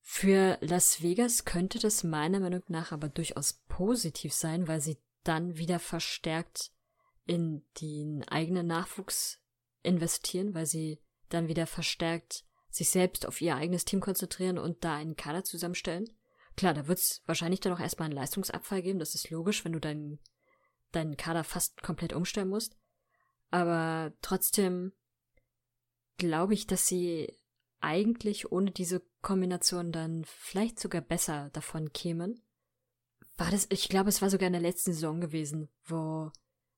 Für 0.00 0.58
Las 0.60 1.02
Vegas 1.02 1.44
könnte 1.44 1.78
das 1.78 2.04
meiner 2.04 2.40
Meinung 2.40 2.62
nach 2.68 2.92
aber 2.92 3.08
durchaus 3.08 3.64
positiv 3.68 4.32
sein, 4.32 4.66
weil 4.66 4.80
sie 4.80 4.98
dann 5.24 5.56
wieder 5.56 5.78
verstärkt 5.78 6.72
in 7.26 7.64
den 7.80 8.26
eigenen 8.26 8.66
Nachwuchs 8.66 9.40
investieren, 9.82 10.54
weil 10.54 10.66
sie 10.66 11.00
dann 11.28 11.48
wieder 11.48 11.66
verstärkt 11.66 12.44
sich 12.70 12.90
selbst 12.90 13.26
auf 13.26 13.40
ihr 13.40 13.56
eigenes 13.56 13.84
Team 13.84 14.00
konzentrieren 14.00 14.58
und 14.58 14.84
da 14.84 14.96
einen 14.96 15.16
Kader 15.16 15.44
zusammenstellen. 15.44 16.08
Klar, 16.56 16.74
da 16.74 16.86
wird 16.86 16.98
es 16.98 17.22
wahrscheinlich 17.26 17.60
dann 17.60 17.72
auch 17.72 17.80
erstmal 17.80 18.06
einen 18.06 18.16
Leistungsabfall 18.16 18.82
geben, 18.82 18.98
das 18.98 19.14
ist 19.14 19.30
logisch, 19.30 19.64
wenn 19.64 19.72
du 19.72 19.80
deinen, 19.80 20.20
deinen 20.92 21.16
Kader 21.16 21.44
fast 21.44 21.82
komplett 21.82 22.12
umstellen 22.12 22.48
musst. 22.48 22.76
Aber 23.50 24.12
trotzdem 24.22 24.92
glaube 26.16 26.54
ich, 26.54 26.66
dass 26.66 26.86
sie 26.86 27.40
eigentlich 27.80 28.52
ohne 28.52 28.70
diese 28.70 29.02
Kombination 29.22 29.92
dann 29.92 30.24
vielleicht 30.24 30.78
sogar 30.78 31.00
besser 31.00 31.50
davon 31.52 31.92
kämen. 31.92 32.42
War 33.36 33.50
das, 33.50 33.66
ich 33.70 33.88
glaube, 33.88 34.10
es 34.10 34.20
war 34.20 34.30
sogar 34.30 34.46
in 34.46 34.52
der 34.52 34.62
letzten 34.62 34.92
Saison 34.92 35.20
gewesen, 35.20 35.68
wo 35.86 36.30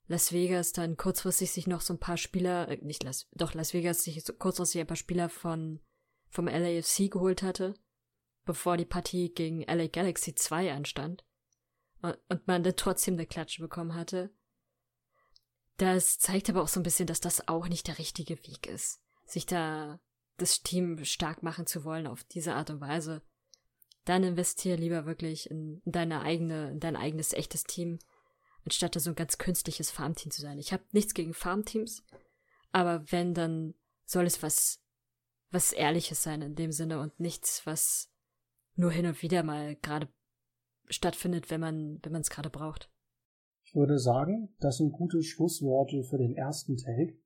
Las 0.07 0.33
Vegas 0.33 0.72
dann 0.72 0.96
kurzfristig 0.96 1.51
sich 1.51 1.66
noch 1.66 1.81
so 1.81 1.94
ein 1.94 2.01
paar 2.01 2.16
Spieler, 2.16 2.68
äh, 2.68 2.79
nicht 2.83 3.03
Las, 3.03 3.29
doch 3.33 3.55
Las 3.55 3.75
Vegas 3.75 4.05
sich 4.05 4.22
so 4.25 4.33
kurzfristig 4.33 4.81
ein 4.81 4.87
paar 4.87 4.96
Spieler 4.96 5.29
von, 5.29 5.81
vom 6.29 6.46
LAFC 6.46 7.11
geholt 7.11 7.42
hatte, 7.42 7.75
bevor 8.44 8.77
die 8.77 8.85
Partie 8.85 9.33
gegen 9.33 9.62
LA 9.62 9.88
Galaxy 9.88 10.35
2 10.35 10.72
anstand. 10.72 11.25
Und, 12.02 12.46
man 12.46 12.62
dann 12.62 12.76
trotzdem 12.76 13.14
eine 13.14 13.26
Klatsche 13.26 13.62
bekommen 13.62 13.94
hatte. 13.94 14.34
Das 15.76 16.18
zeigt 16.18 16.50
aber 16.50 16.62
auch 16.62 16.68
so 16.68 16.80
ein 16.80 16.82
bisschen, 16.82 17.06
dass 17.06 17.20
das 17.20 17.48
auch 17.48 17.68
nicht 17.68 17.86
der 17.86 17.98
richtige 17.98 18.36
Weg 18.46 18.66
ist. 18.66 19.00
Sich 19.24 19.46
da 19.46 20.00
das 20.36 20.62
Team 20.62 21.04
stark 21.04 21.42
machen 21.42 21.66
zu 21.66 21.84
wollen 21.84 22.06
auf 22.06 22.24
diese 22.24 22.54
Art 22.54 22.70
und 22.70 22.80
Weise, 22.80 23.22
dann 24.04 24.24
investier 24.24 24.76
lieber 24.76 25.06
wirklich 25.06 25.50
in, 25.50 25.80
in 25.84 25.92
deine 25.92 26.22
eigene, 26.22 26.70
in 26.70 26.80
dein 26.80 26.96
eigenes 26.96 27.32
echtes 27.32 27.64
Team, 27.64 27.98
anstatt 28.64 28.96
da 28.96 29.00
so 29.00 29.10
ein 29.10 29.16
ganz 29.16 29.38
künstliches 29.38 29.90
Farmteam 29.90 30.32
zu 30.32 30.40
sein. 30.40 30.58
Ich 30.58 30.72
habe 30.72 30.82
nichts 30.92 31.14
gegen 31.14 31.34
Farmteams, 31.34 32.04
aber 32.72 33.10
wenn, 33.12 33.34
dann 33.34 33.74
soll 34.04 34.26
es 34.26 34.42
was, 34.42 34.80
was 35.50 35.72
Ehrliches 35.72 36.22
sein 36.22 36.42
in 36.42 36.56
dem 36.56 36.72
Sinne 36.72 36.98
und 36.98 37.20
nichts, 37.20 37.64
was 37.66 38.10
nur 38.74 38.90
hin 38.90 39.06
und 39.06 39.22
wieder 39.22 39.42
mal 39.42 39.76
gerade 39.76 40.08
stattfindet, 40.92 41.50
wenn 41.50 41.61
man, 41.61 41.98
wenn 42.02 42.20
gerade 42.22 42.50
braucht. 42.50 42.90
Ich 43.64 43.74
würde 43.74 43.98
sagen, 43.98 44.55
das 44.61 44.76
sind 44.76 44.92
gute 44.92 45.22
Schlussworte 45.22 46.05
für 46.05 46.18
den 46.18 46.35
ersten 46.35 46.76
Take. 46.76 47.18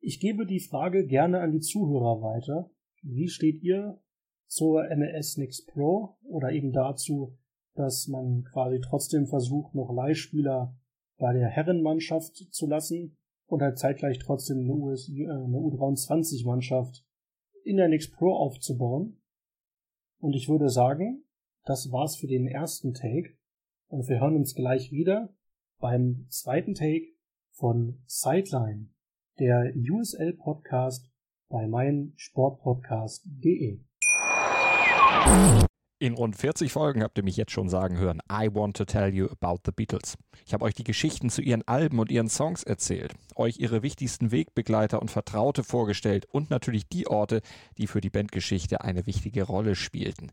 Ich 0.00 0.20
gebe 0.20 0.46
die 0.46 0.60
Frage 0.60 1.06
gerne 1.06 1.40
an 1.40 1.52
die 1.52 1.60
Zuhörer 1.60 2.20
weiter. 2.22 2.70
Wie 3.02 3.28
steht 3.28 3.62
ihr 3.62 4.02
zur 4.46 4.84
MLS 4.94 5.36
Next 5.36 5.66
Pro 5.68 6.18
oder 6.22 6.52
eben 6.52 6.72
dazu, 6.72 7.38
dass 7.74 8.08
man 8.08 8.44
quasi 8.44 8.80
trotzdem 8.80 9.26
versucht, 9.26 9.74
noch 9.74 9.92
Leihspieler 9.92 10.76
bei 11.18 11.32
der 11.32 11.48
Herrenmannschaft 11.48 12.36
zu 12.52 12.66
lassen 12.66 13.16
und 13.46 13.62
halt 13.62 13.78
zeitgleich 13.78 14.18
trotzdem 14.18 14.58
eine, 14.60 14.74
US, 14.74 15.08
eine 15.08 15.58
U23-Mannschaft 15.58 17.04
in 17.64 17.76
der 17.76 17.88
Next 17.88 18.12
Pro 18.12 18.32
aufzubauen. 18.34 19.20
Und 20.18 20.34
ich 20.34 20.48
würde 20.48 20.68
sagen, 20.68 21.23
das 21.64 21.90
war's 21.90 22.16
für 22.16 22.26
den 22.26 22.46
ersten 22.46 22.92
Take. 22.94 23.36
Und 23.88 24.08
wir 24.08 24.20
hören 24.20 24.36
uns 24.36 24.54
gleich 24.54 24.92
wieder 24.92 25.34
beim 25.78 26.26
zweiten 26.28 26.74
Take 26.74 27.06
von 27.52 28.02
Sideline 28.06 28.90
der 29.38 29.72
USL-Podcast 29.74 31.10
bei 31.48 31.66
meinsportpodcast.de. 31.66 33.80
In 36.00 36.14
rund 36.14 36.36
40 36.36 36.72
Folgen 36.72 37.02
habt 37.02 37.18
ihr 37.18 37.24
mich 37.24 37.36
jetzt 37.36 37.52
schon 37.52 37.68
sagen 37.68 37.96
hören, 37.96 38.20
I 38.30 38.48
want 38.52 38.76
to 38.76 38.84
tell 38.84 39.14
you 39.14 39.26
about 39.26 39.60
the 39.64 39.72
Beatles. 39.72 40.18
Ich 40.44 40.52
habe 40.52 40.64
euch 40.64 40.74
die 40.74 40.84
Geschichten 40.84 41.30
zu 41.30 41.40
ihren 41.40 41.66
Alben 41.66 41.98
und 41.98 42.10
ihren 42.10 42.28
Songs 42.28 42.62
erzählt, 42.62 43.14
euch 43.36 43.58
ihre 43.58 43.82
wichtigsten 43.82 44.30
Wegbegleiter 44.30 45.00
und 45.00 45.10
Vertraute 45.10 45.64
vorgestellt 45.64 46.26
und 46.30 46.50
natürlich 46.50 46.88
die 46.88 47.06
Orte, 47.06 47.40
die 47.78 47.86
für 47.86 48.00
die 48.00 48.10
Bandgeschichte 48.10 48.82
eine 48.82 49.06
wichtige 49.06 49.44
Rolle 49.44 49.76
spielten. 49.76 50.30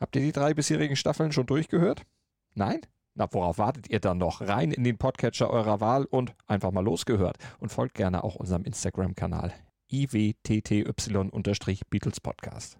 Habt 0.00 0.16
ihr 0.16 0.22
die 0.22 0.32
drei 0.32 0.54
bisherigen 0.54 0.96
Staffeln 0.96 1.30
schon 1.30 1.44
durchgehört? 1.44 2.06
Nein? 2.54 2.80
Na, 3.14 3.28
worauf 3.32 3.58
wartet 3.58 3.90
ihr 3.90 4.00
dann 4.00 4.16
noch? 4.16 4.40
Rein 4.40 4.72
in 4.72 4.82
den 4.82 4.96
Podcatcher 4.96 5.50
eurer 5.50 5.82
Wahl 5.82 6.06
und 6.06 6.34
einfach 6.46 6.72
mal 6.72 6.82
losgehört. 6.82 7.36
Und 7.58 7.68
folgt 7.68 7.96
gerne 7.96 8.24
auch 8.24 8.36
unserem 8.36 8.64
Instagram-Kanal 8.64 9.52
iwtty-Beatles 9.92 12.20
Podcast. 12.20 12.78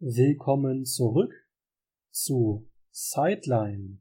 Willkommen 0.00 0.84
zurück 0.84 1.32
zu 2.10 2.68
Sideline, 2.90 4.00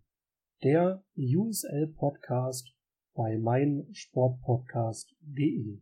der 0.63 1.05
USL-Podcast 1.15 2.73
bei 3.13 3.37
meinsportpodcast.de. 3.37 5.79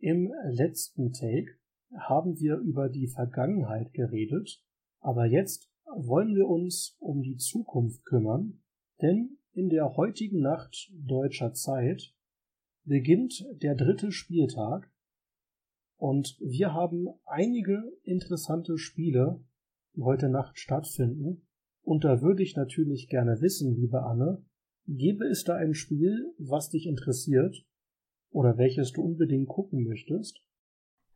Im 0.00 0.32
letzten 0.50 1.12
Take 1.12 1.58
haben 1.94 2.38
wir 2.38 2.56
über 2.56 2.88
die 2.88 3.08
Vergangenheit 3.08 3.92
geredet, 3.92 4.62
aber 5.00 5.26
jetzt 5.26 5.70
wollen 5.84 6.34
wir 6.34 6.48
uns 6.48 6.96
um 6.98 7.22
die 7.22 7.36
Zukunft 7.36 8.04
kümmern, 8.04 8.62
denn 9.00 9.38
in 9.52 9.68
der 9.68 9.96
heutigen 9.96 10.40
Nacht 10.40 10.92
deutscher 10.92 11.52
Zeit 11.54 12.14
beginnt 12.84 13.44
der 13.62 13.74
dritte 13.74 14.12
Spieltag 14.12 14.90
und 15.96 16.36
wir 16.40 16.74
haben 16.74 17.08
einige 17.24 17.82
interessante 18.02 18.76
Spiele, 18.76 19.40
die 19.94 20.02
heute 20.02 20.28
Nacht 20.28 20.58
stattfinden. 20.58 21.46
Und 21.82 22.04
da 22.04 22.20
würde 22.20 22.42
ich 22.42 22.56
natürlich 22.56 23.08
gerne 23.08 23.40
wissen, 23.40 23.74
liebe 23.74 24.02
Anne, 24.02 24.44
gäbe 24.86 25.24
es 25.24 25.44
da 25.44 25.54
ein 25.54 25.74
Spiel, 25.74 26.34
was 26.38 26.68
dich 26.68 26.86
interessiert 26.86 27.64
oder 28.30 28.58
welches 28.58 28.92
du 28.92 29.02
unbedingt 29.02 29.48
gucken 29.48 29.84
möchtest? 29.84 30.42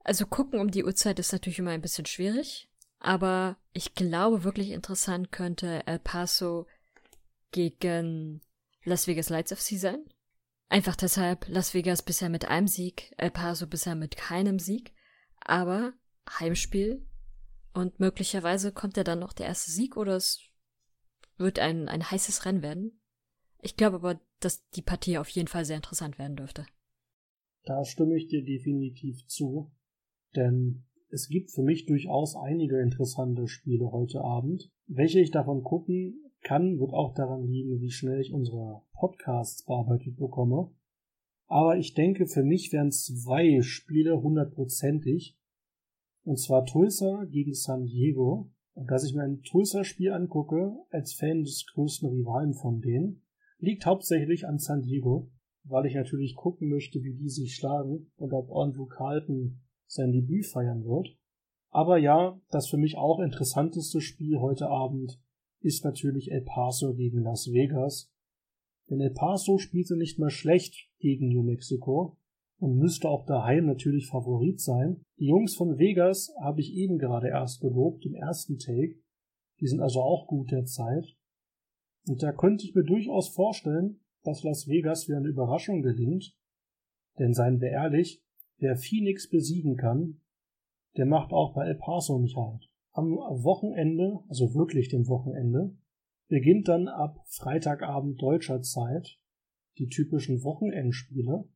Also 0.03 0.27
gucken 0.27 0.61
um 0.61 0.71
die 0.71 0.85
Uhrzeit 0.85 1.19
ist 1.19 1.33
natürlich 1.33 1.59
immer 1.59 1.71
ein 1.71 1.83
bisschen 1.83 2.07
schwierig. 2.07 2.69
Aber 2.99 3.57
ich 3.73 3.95
glaube, 3.95 4.45
wirklich 4.45 4.71
interessant 4.71 5.33
könnte 5.33 5.87
El 5.87 5.99
Paso 5.99 6.67
gegen 7.51 8.43
Las 8.85 9.07
Vegas 9.07 9.31
Lights 9.31 9.53
FC 9.53 9.79
sein. 9.79 10.05
Einfach 10.69 10.97
deshalb 10.97 11.49
Las 11.49 11.75
Vegas 11.75 12.03
bisher 12.03 12.29
mit 12.29 12.45
einem 12.45 12.69
Sieg, 12.69 13.13
El 13.17 13.31
Paso 13.31 13.67
bisher 13.67 13.95
mit 13.95 14.17
keinem 14.17 14.59
Sieg. 14.59 14.93
Aber 15.41 15.95
Heimspiel 16.39 17.07
und 17.73 18.01
möglicherweise 18.01 18.73
kommt 18.73 18.97
ja 18.97 19.05
dann 19.05 19.19
noch 19.19 19.33
der 19.33 19.47
erste 19.47 19.71
Sieg 19.71 19.97
oder 19.97 20.17
es 20.17 20.41
wird 21.39 21.59
ein, 21.59 21.89
ein 21.89 22.11
heißes 22.11 22.45
Rennen 22.45 22.63
werden. 22.63 23.01
Ich 23.63 23.77
glaube 23.77 23.97
aber, 23.97 24.21
dass 24.41 24.69
die 24.71 24.83
Partie 24.83 25.19
auf 25.19 25.29
jeden 25.31 25.49
Fall 25.49 25.65
sehr 25.65 25.77
interessant 25.77 26.19
werden 26.19 26.37
dürfte. 26.37 26.67
Da 27.65 27.85
stimme 27.85 28.17
ich 28.17 28.29
dir 28.29 28.45
definitiv 28.45 29.27
zu, 29.27 29.71
denn 30.37 30.85
es 31.11 31.29
gibt 31.29 31.51
für 31.51 31.63
mich 31.63 31.87
durchaus 31.87 32.37
einige 32.37 32.81
interessante 32.81 33.49
Spiele 33.49 33.91
heute 33.91 34.21
Abend. 34.21 34.71
Welche 34.87 35.21
ich 35.21 35.31
davon 35.31 35.63
gucken 35.63 36.31
kann, 36.43 36.79
wird 36.79 36.93
auch 36.93 37.15
daran 37.15 37.47
liegen, 37.47 37.81
wie 37.81 37.91
schnell 37.91 38.21
ich 38.21 38.33
unsere 38.33 38.83
Podcasts 38.93 39.65
bearbeitet 39.65 40.17
bekomme. 40.17 40.71
Aber 41.47 41.77
ich 41.77 41.95
denke, 41.95 42.27
für 42.27 42.45
mich 42.45 42.73
wären 42.73 42.93
zwei 42.93 43.61
Spiele 43.61 44.23
hundertprozentig. 44.23 45.37
Und 46.23 46.39
zwar 46.39 46.65
Tulsa 46.65 47.25
gegen 47.25 47.55
San 47.55 47.87
Diego. 47.87 48.53
Und 48.75 48.89
dass 48.89 49.05
ich 49.05 49.15
mir 49.15 49.25
ein 49.25 49.43
Tulsa-Spiel 49.43 50.13
angucke, 50.13 50.77
als 50.91 51.13
Fan 51.13 51.43
des 51.43 51.67
größten 51.75 52.09
Rivalen 52.09 52.55
von 52.55 52.81
denen, 52.81 53.23
liegt 53.59 53.85
hauptsächlich 53.85 54.47
an 54.47 54.59
San 54.59 54.83
Diego, 54.83 55.29
weil 55.65 55.87
ich 55.87 55.95
natürlich 55.95 56.37
gucken 56.37 56.69
möchte, 56.69 57.03
wie 57.03 57.15
die 57.15 57.29
sich 57.29 57.57
schlagen 57.57 58.13
und 58.17 58.33
ob 58.33 58.53
Andrew 58.53 58.87
Carlton 58.87 59.61
sein 59.91 60.13
Debüt 60.13 60.47
feiern 60.47 60.85
wird. 60.85 61.17
Aber 61.71 61.99
ja, 61.99 62.41
das 62.51 62.69
für 62.69 62.77
mich 62.77 62.97
auch 62.97 63.21
interessanteste 63.21 64.01
Spiel 64.01 64.39
heute 64.39 64.69
Abend 64.69 65.21
ist 65.61 65.85
natürlich 65.85 66.31
El 66.31 66.43
Paso 66.43 66.95
gegen 66.95 67.23
Las 67.23 67.53
Vegas. 67.53 68.11
Denn 68.89 69.01
El 69.01 69.11
Paso 69.11 69.59
spielte 69.59 69.97
nicht 69.97 70.19
mal 70.19 70.31
schlecht 70.31 70.89
gegen 70.99 71.29
New 71.29 71.43
Mexico 71.43 72.17
und 72.59 72.77
müsste 72.77 73.09
auch 73.09 73.27
daheim 73.27 73.67
natürlich 73.67 74.07
Favorit 74.07 74.61
sein. 74.61 75.03
Die 75.19 75.27
Jungs 75.27 75.55
von 75.55 75.79
Vegas 75.79 76.33
habe 76.41 76.61
ich 76.61 76.73
eben 76.73 76.99
gerade 76.99 77.29
erst 77.29 77.61
gelobt 77.61 78.05
im 78.07 78.15
ersten 78.15 78.59
Take. 78.59 78.97
Die 79.61 79.67
sind 79.67 79.81
also 79.81 80.01
auch 80.01 80.27
gut 80.27 80.51
der 80.51 80.65
Zeit. 80.65 81.17
Und 82.07 82.23
da 82.23 82.33
könnte 82.33 82.65
ich 82.65 82.75
mir 82.75 82.85
durchaus 82.85 83.29
vorstellen, 83.29 84.01
dass 84.23 84.43
Las 84.43 84.69
Vegas 84.69 85.09
wieder 85.09 85.19
eine 85.19 85.29
Überraschung 85.29 85.83
gelingt. 85.83 86.35
Denn 87.19 87.35
seien 87.35 87.61
wir 87.61 87.69
ehrlich, 87.69 88.23
Wer 88.61 88.77
Phoenix 88.77 89.29
besiegen 89.29 89.77
kann, 89.77 90.21
der 90.97 91.07
macht 91.07 91.33
auch 91.33 91.55
bei 91.55 91.67
El 91.67 91.77
Paso 91.77 92.19
nicht 92.19 92.37
halt. 92.37 92.71
Am 92.93 93.13
Wochenende, 93.17 94.21
also 94.29 94.55
wirklich 94.55 94.89
dem 94.89 95.09
Wochenende, 95.09 95.77
beginnt 96.29 96.69
dann 96.69 96.87
ab 96.87 97.25
Freitagabend 97.27 98.21
deutscher 98.21 98.63
Zeit 98.63 99.19
die 99.79 99.89
typischen 99.89 100.43
Wochenendspiele. 100.43 101.49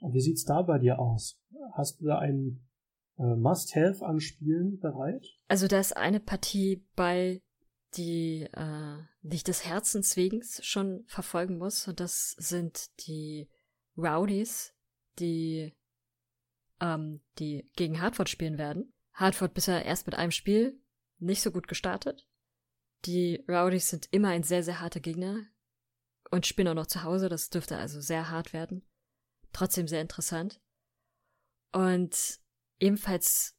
Wie 0.00 0.20
sieht's 0.20 0.44
da 0.44 0.62
bei 0.62 0.78
dir 0.78 0.98
aus? 0.98 1.38
Hast 1.72 2.00
du 2.00 2.06
da 2.06 2.18
ein 2.18 2.60
äh, 3.18 3.34
Must-Have 3.34 4.04
an 4.06 4.20
Spielen 4.20 4.78
bereit? 4.78 5.26
Also 5.48 5.66
da 5.66 5.80
ist 5.80 5.96
eine 5.96 6.20
Partie 6.20 6.86
bei, 6.96 7.42
die, 7.96 8.48
äh, 8.52 8.96
die 9.22 9.42
des 9.42 9.66
Herzens 9.66 10.16
wegen 10.16 10.42
schon 10.42 11.04
verfolgen 11.06 11.58
muss. 11.58 11.88
Und 11.88 12.00
das 12.00 12.36
sind 12.38 12.90
die 13.06 13.48
Rowdies, 13.96 14.74
die, 15.18 15.74
ähm, 16.80 17.20
die 17.38 17.70
gegen 17.76 18.00
Hartford 18.00 18.28
spielen 18.28 18.58
werden. 18.58 18.92
Hartford 19.12 19.54
bisher 19.54 19.84
erst 19.84 20.06
mit 20.06 20.14
einem 20.14 20.32
Spiel 20.32 20.80
nicht 21.18 21.42
so 21.42 21.50
gut 21.50 21.68
gestartet. 21.68 22.26
Die 23.04 23.44
Rowdies 23.48 23.88
sind 23.88 24.08
immer 24.10 24.28
ein 24.28 24.42
sehr, 24.42 24.62
sehr 24.62 24.80
harter 24.80 25.00
Gegner 25.00 25.46
und 26.30 26.46
spielen 26.46 26.68
auch 26.68 26.74
noch 26.74 26.86
zu 26.86 27.02
Hause. 27.02 27.28
Das 27.28 27.50
dürfte 27.50 27.76
also 27.76 28.00
sehr 28.00 28.30
hart 28.30 28.52
werden. 28.52 28.86
Trotzdem 29.52 29.88
sehr 29.88 30.00
interessant. 30.00 30.60
Und 31.72 32.40
ebenfalls 32.78 33.56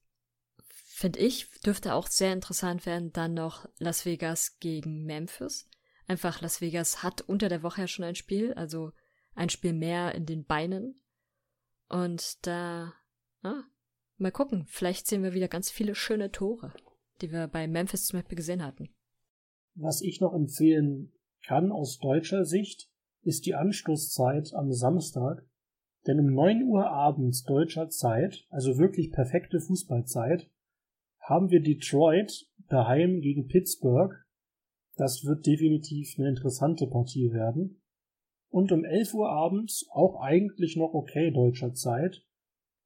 finde 1.02 1.20
ich, 1.20 1.50
dürfte 1.62 1.94
auch 1.94 2.08
sehr 2.08 2.34
interessant 2.34 2.86
werden, 2.86 3.12
dann 3.12 3.34
noch 3.34 3.68
Las 3.80 4.06
Vegas 4.06 4.60
gegen 4.60 5.04
Memphis. 5.06 5.68
Einfach 6.08 6.42
Las 6.42 6.62
Vegas 6.62 7.04
hat 7.04 7.22
unter 7.22 7.50
der 7.50 7.64
Woche 7.64 7.82
ja 7.82 7.88
schon 7.88 8.06
ein 8.06 8.16
Spiel, 8.16 8.54
also 8.54 8.92
ein 9.34 9.50
Spiel 9.50 9.74
mehr 9.74 10.14
in 10.14 10.26
den 10.26 10.46
Beinen. 10.46 11.02
Und 11.88 12.46
da, 12.46 12.94
ah, 13.44 13.64
mal 14.18 14.32
gucken, 14.32 14.66
vielleicht 14.68 15.08
sehen 15.08 15.24
wir 15.24 15.34
wieder 15.34 15.48
ganz 15.48 15.70
viele 15.70 15.96
schöne 15.96 16.32
Tore, 16.32 16.74
die 17.22 17.32
wir 17.32 17.48
bei 17.48 17.68
Memphis 17.68 18.06
zum 18.06 18.20
Beispiel 18.20 18.38
gesehen 18.38 18.64
hatten. 18.64 18.90
Was 19.76 20.02
ich 20.02 20.20
noch 20.20 20.34
empfehlen 20.34 21.12
kann 21.46 21.72
aus 21.72 22.00
deutscher 22.00 22.46
Sicht, 22.46 22.90
ist 23.24 23.46
die 23.46 23.56
Anstoßzeit 23.56 24.54
am 24.54 24.72
Samstag. 24.72 25.46
Denn 26.08 26.20
um 26.20 26.34
9 26.34 26.64
Uhr 26.64 26.90
abends 26.90 27.44
deutscher 27.44 27.90
Zeit, 27.90 28.46
also 28.50 28.78
wirklich 28.78 29.12
perfekte 29.12 29.60
Fußballzeit, 29.60 30.50
haben 31.20 31.52
wir 31.52 31.62
Detroit 31.62 32.50
daheim 32.70 33.22
gegen 33.22 33.48
Pittsburgh. 33.48 34.16
Das 34.96 35.24
wird 35.26 35.46
definitiv 35.46 36.16
eine 36.18 36.30
interessante 36.30 36.88
Partie 36.88 37.32
werden. 37.32 37.82
Und 38.50 38.72
um 38.72 38.84
11 38.84 39.14
Uhr 39.14 39.30
abends, 39.30 39.88
auch 39.92 40.20
eigentlich 40.20 40.76
noch 40.76 40.94
okay 40.94 41.32
deutscher 41.32 41.74
Zeit, 41.74 42.26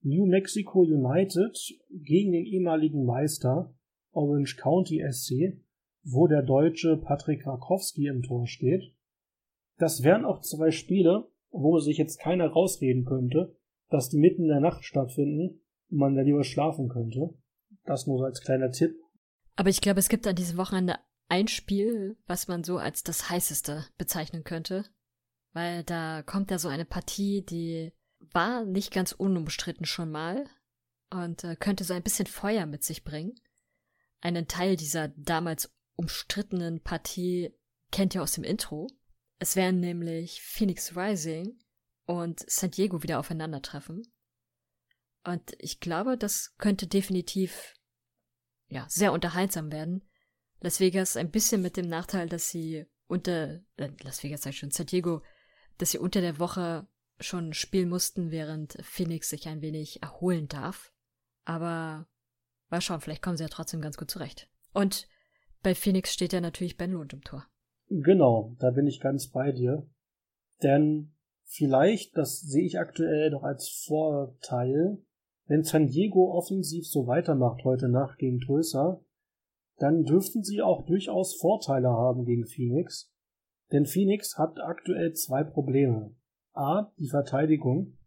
New 0.05 0.27
Mexico 0.27 0.81
United 0.81 1.57
gegen 1.89 2.31
den 2.31 2.45
ehemaligen 2.45 3.05
Meister 3.05 3.73
Orange 4.11 4.55
County 4.55 5.03
SC, 5.11 5.59
wo 6.03 6.27
der 6.27 6.43
Deutsche 6.43 6.97
Patrick 6.97 7.45
Rakowski 7.47 8.05
im 8.05 8.21
Tor 8.21 8.45
steht. 8.45 8.93
Das 9.77 10.03
wären 10.03 10.23
auch 10.23 10.41
zwei 10.41 10.69
Spiele, 10.69 11.27
wo 11.49 11.79
sich 11.79 11.97
jetzt 11.97 12.19
keiner 12.19 12.47
rausreden 12.47 13.03
könnte, 13.03 13.57
dass 13.89 14.09
die 14.09 14.19
mitten 14.19 14.43
in 14.43 14.49
der 14.49 14.59
Nacht 14.59 14.83
stattfinden 14.83 15.61
und 15.89 15.97
man 15.97 16.15
da 16.15 16.21
lieber 16.21 16.43
schlafen 16.43 16.87
könnte. 16.87 17.33
Das 17.85 18.05
nur 18.05 18.19
so 18.19 18.25
als 18.25 18.41
kleiner 18.41 18.71
Tipp. 18.71 18.95
Aber 19.55 19.69
ich 19.69 19.81
glaube, 19.81 19.99
es 19.99 20.09
gibt 20.09 20.27
an 20.27 20.35
diesem 20.35 20.57
Wochenende 20.57 20.97
ein 21.29 21.47
Spiel, 21.47 22.17
was 22.27 22.47
man 22.47 22.63
so 22.63 22.77
als 22.77 23.03
das 23.03 23.31
heißeste 23.31 23.85
bezeichnen 23.97 24.43
könnte. 24.43 24.85
Weil 25.53 25.83
da 25.83 26.21
kommt 26.21 26.51
ja 26.51 26.59
so 26.59 26.67
eine 26.67 26.85
Partie, 26.85 27.43
die 27.43 27.91
war 28.35 28.65
nicht 28.65 28.91
ganz 28.91 29.13
unumstritten 29.13 29.85
schon 29.85 30.11
mal 30.11 30.45
und 31.09 31.43
äh, 31.43 31.55
könnte 31.55 31.83
so 31.83 31.93
ein 31.93 32.03
bisschen 32.03 32.27
Feuer 32.27 32.65
mit 32.65 32.83
sich 32.83 33.03
bringen. 33.03 33.33
Einen 34.21 34.47
Teil 34.47 34.75
dieser 34.75 35.07
damals 35.07 35.73
umstrittenen 35.95 36.81
Partie 36.81 37.53
kennt 37.91 38.13
ihr 38.13 38.21
aus 38.21 38.33
dem 38.33 38.43
Intro. 38.43 38.87
Es 39.39 39.55
werden 39.55 39.79
nämlich 39.79 40.41
Phoenix 40.41 40.95
Rising 40.95 41.57
und 42.05 42.43
San 42.49 42.71
Diego 42.71 43.03
wieder 43.03 43.19
aufeinandertreffen. 43.19 44.03
Und 45.23 45.55
ich 45.57 45.79
glaube, 45.79 46.17
das 46.17 46.55
könnte 46.57 46.87
definitiv 46.87 47.73
ja 48.67 48.85
sehr 48.89 49.13
unterhaltsam 49.13 49.71
werden. 49.71 50.03
Las 50.59 50.79
Vegas 50.79 51.17
ein 51.17 51.31
bisschen 51.31 51.61
mit 51.61 51.77
dem 51.77 51.87
Nachteil, 51.87 52.27
dass 52.27 52.49
sie 52.49 52.85
unter 53.07 53.61
äh, 53.77 53.91
Las 54.03 54.23
Vegas 54.23 54.41
sag 54.41 54.53
schon 54.53 54.71
San 54.71 54.87
Diego, 54.87 55.23
dass 55.77 55.91
sie 55.91 55.99
unter 55.99 56.21
der 56.21 56.39
Woche 56.39 56.87
schon 57.19 57.53
spielen 57.53 57.89
mussten, 57.89 58.31
während 58.31 58.77
Phoenix 58.81 59.29
sich 59.29 59.47
ein 59.47 59.61
wenig 59.61 60.01
erholen 60.01 60.47
darf. 60.47 60.91
Aber 61.45 62.07
mal 62.69 62.81
schauen, 62.81 63.01
vielleicht 63.01 63.21
kommen 63.21 63.37
sie 63.37 63.43
ja 63.43 63.49
trotzdem 63.49 63.81
ganz 63.81 63.97
gut 63.97 64.11
zurecht. 64.11 64.49
Und 64.73 65.07
bei 65.63 65.73
Phoenix 65.75 66.13
steht 66.13 66.33
ja 66.33 66.41
natürlich 66.41 66.77
Ben 66.77 66.91
Lund 66.91 67.13
im 67.13 67.21
Tor. 67.21 67.45
Genau, 67.89 68.55
da 68.59 68.71
bin 68.71 68.87
ich 68.87 68.99
ganz 68.99 69.29
bei 69.29 69.51
dir. 69.51 69.87
Denn 70.63 71.13
vielleicht, 71.43 72.17
das 72.17 72.41
sehe 72.41 72.65
ich 72.65 72.79
aktuell 72.79 73.31
noch 73.31 73.43
als 73.43 73.69
Vorteil, 73.85 74.97
wenn 75.47 75.63
San 75.63 75.87
Diego 75.87 76.31
offensiv 76.33 76.87
so 76.87 77.07
weitermacht 77.07 77.63
heute 77.63 77.87
Nacht 77.87 78.17
gegen 78.17 78.39
Tulsa, 78.39 78.99
dann 79.77 80.03
dürften 80.03 80.43
sie 80.43 80.61
auch 80.61 80.85
durchaus 80.85 81.35
Vorteile 81.35 81.89
haben 81.89 82.25
gegen 82.25 82.45
Phoenix. 82.45 83.11
Denn 83.71 83.85
Phoenix 83.85 84.37
hat 84.37 84.59
aktuell 84.59 85.13
zwei 85.13 85.43
Probleme. 85.43 86.15
A, 86.55 86.91
die 86.97 87.07
Verteidigung, 87.07 87.97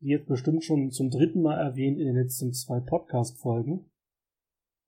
die 0.00 0.08
jetzt 0.08 0.26
bestimmt 0.26 0.64
schon 0.64 0.90
zum 0.90 1.10
dritten 1.10 1.42
Mal 1.42 1.58
erwähnt 1.58 1.98
in 1.98 2.06
den 2.06 2.16
letzten 2.16 2.52
zwei 2.52 2.80
Podcast-Folgen. 2.80 3.90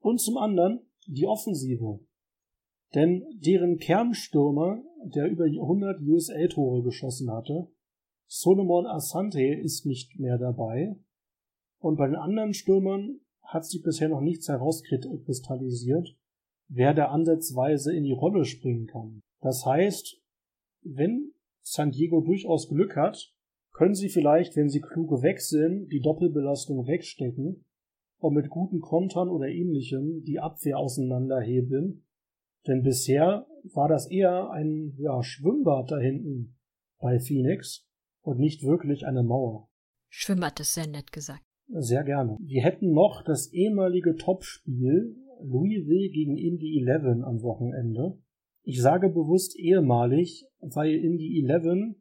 Und 0.00 0.20
zum 0.20 0.36
anderen 0.36 0.80
die 1.06 1.26
Offensive. 1.26 2.00
Denn 2.94 3.24
deren 3.34 3.78
Kernstürmer, 3.78 4.82
der 5.04 5.28
über 5.28 5.44
100 5.44 6.00
USA-Tore 6.00 6.82
geschossen 6.82 7.30
hatte, 7.30 7.68
Solomon 8.26 8.86
Asante 8.86 9.44
ist 9.44 9.86
nicht 9.86 10.18
mehr 10.18 10.38
dabei. 10.38 10.96
Und 11.78 11.96
bei 11.96 12.06
den 12.06 12.16
anderen 12.16 12.54
Stürmern 12.54 13.20
hat 13.42 13.64
sich 13.66 13.82
bisher 13.82 14.08
noch 14.08 14.20
nichts 14.20 14.48
herauskristallisiert, 14.48 16.16
wer 16.68 16.94
da 16.94 17.08
ansatzweise 17.08 17.94
in 17.94 18.04
die 18.04 18.12
Rolle 18.12 18.44
springen 18.44 18.86
kann. 18.86 19.20
Das 19.40 19.66
heißt, 19.66 20.20
wenn 20.82 21.33
San 21.64 21.90
Diego 21.90 22.20
durchaus 22.20 22.68
Glück 22.68 22.94
hat, 22.96 23.32
können 23.72 23.94
sie 23.94 24.08
vielleicht, 24.08 24.54
wenn 24.54 24.68
sie 24.68 24.80
kluge 24.80 25.22
wechseln, 25.22 25.88
die 25.88 26.00
Doppelbelastung 26.00 26.86
wegstecken 26.86 27.64
und 28.18 28.34
mit 28.34 28.48
guten 28.48 28.80
Kontern 28.80 29.28
oder 29.28 29.48
ähnlichem 29.48 30.22
die 30.22 30.38
Abwehr 30.38 30.78
auseinanderhebeln 30.78 32.04
denn 32.66 32.82
bisher 32.82 33.46
war 33.74 33.88
das 33.88 34.10
eher 34.10 34.50
ein 34.50 34.94
ja, 34.98 35.22
Schwimmbad 35.22 35.90
da 35.90 35.98
hinten 35.98 36.56
bei 36.98 37.18
Phoenix 37.18 37.86
und 38.22 38.38
nicht 38.38 38.62
wirklich 38.62 39.06
eine 39.06 39.22
Mauer. 39.22 39.68
Schwimmbad 40.08 40.60
ist 40.60 40.74
sehr 40.74 40.86
nett 40.86 41.12
gesagt. 41.12 41.42
Sehr 41.68 42.04
gerne. 42.04 42.36
Wir 42.40 42.62
hätten 42.62 42.92
noch 42.92 43.22
das 43.24 43.52
ehemalige 43.52 44.16
Topspiel 44.16 45.16
Louisville 45.42 46.10
gegen 46.10 46.36
Indy 46.36 46.82
11 46.86 47.24
am 47.24 47.42
Wochenende. 47.42 48.18
Ich 48.66 48.80
sage 48.80 49.10
bewusst 49.10 49.58
ehemalig, 49.58 50.46
weil 50.60 50.94
Indy 50.94 51.46
11 51.46 51.96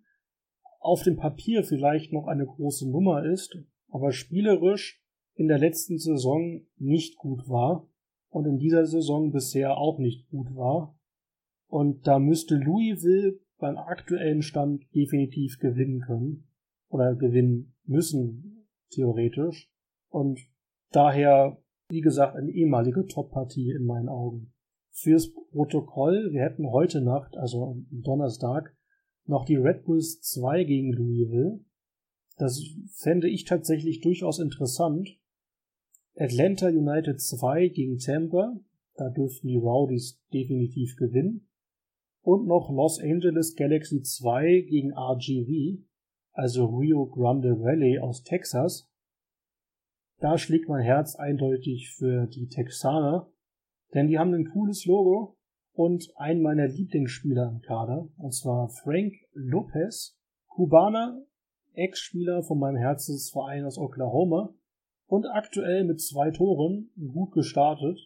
auf 0.79 1.03
dem 1.03 1.17
Papier 1.17 1.63
vielleicht 1.63 2.13
noch 2.13 2.27
eine 2.27 2.45
große 2.45 2.89
Nummer 2.89 3.25
ist, 3.25 3.57
aber 3.89 4.13
spielerisch 4.13 5.03
in 5.35 5.49
der 5.49 5.59
letzten 5.59 5.97
Saison 5.97 6.61
nicht 6.77 7.17
gut 7.17 7.49
war 7.49 7.89
und 8.29 8.45
in 8.45 8.59
dieser 8.59 8.85
Saison 8.85 9.31
bisher 9.31 9.77
auch 9.77 9.99
nicht 9.99 10.29
gut 10.29 10.55
war. 10.55 10.97
Und 11.67 12.07
da 12.07 12.17
müsste 12.19 12.55
Louisville 12.55 13.39
beim 13.57 13.77
aktuellen 13.77 14.41
Stand 14.41 14.83
definitiv 14.95 15.59
gewinnen 15.59 16.01
können. 16.01 16.47
Oder 16.87 17.15
gewinnen 17.15 17.75
müssen, 17.85 18.67
theoretisch. 18.91 19.69
Und 20.09 20.39
daher, 20.91 21.57
wie 21.89 22.01
gesagt, 22.01 22.35
eine 22.35 22.51
ehemalige 22.51 23.05
Top-Partie 23.07 23.71
in 23.71 23.85
meinen 23.85 24.09
Augen. 24.09 24.53
Fürs 24.95 25.33
Protokoll, 25.51 26.29
wir 26.31 26.41
hätten 26.41 26.69
heute 26.69 27.01
Nacht, 27.01 27.35
also 27.35 27.63
am 27.65 27.87
Donnerstag, 27.89 28.75
noch 29.25 29.43
die 29.43 29.55
Red 29.55 29.85
Bulls 29.85 30.21
2 30.21 30.63
gegen 30.65 30.93
Louisville. 30.93 31.59
Das 32.37 32.61
fände 32.91 33.27
ich 33.27 33.45
tatsächlich 33.45 34.01
durchaus 34.01 34.39
interessant, 34.39 35.17
Atlanta 36.15 36.67
United 36.67 37.19
2 37.19 37.69
gegen 37.69 37.97
Tampa, 37.97 38.59
da 38.95 39.09
dürften 39.09 39.47
die 39.47 39.57
Rowdies 39.57 40.21
definitiv 40.31 40.95
gewinnen. 40.95 41.49
Und 42.21 42.45
noch 42.45 42.69
Los 42.69 42.99
Angeles 43.01 43.55
Galaxy 43.55 44.03
2 44.03 44.61
gegen 44.69 44.93
RGV, 44.93 45.83
also 46.31 46.65
Rio 46.67 47.07
Grande 47.07 47.59
Valley 47.59 47.97
aus 47.97 48.23
Texas. 48.23 48.89
Da 50.19 50.37
schlägt 50.37 50.69
mein 50.69 50.83
Herz 50.83 51.15
eindeutig 51.15 51.89
für 51.89 52.27
die 52.27 52.47
Texaner, 52.47 53.32
denn 53.93 54.07
die 54.07 54.17
haben 54.17 54.33
ein 54.33 54.49
cooles 54.49 54.85
Logo 54.85 55.37
und 55.73 56.11
einen 56.15 56.41
meiner 56.41 56.67
Lieblingsspieler 56.67 57.49
im 57.49 57.61
Kader, 57.61 58.07
und 58.17 58.33
zwar 58.33 58.69
Frank 58.69 59.13
Lopez, 59.33 60.17
Kubaner, 60.47 61.23
Ex-Spieler 61.73 62.43
von 62.43 62.59
meinem 62.59 62.77
Herzensverein 62.77 63.65
aus 63.65 63.77
Oklahoma, 63.77 64.53
und 65.07 65.25
aktuell 65.27 65.83
mit 65.83 66.01
zwei 66.01 66.31
Toren 66.31 66.89
gut 67.13 67.33
gestartet. 67.33 67.99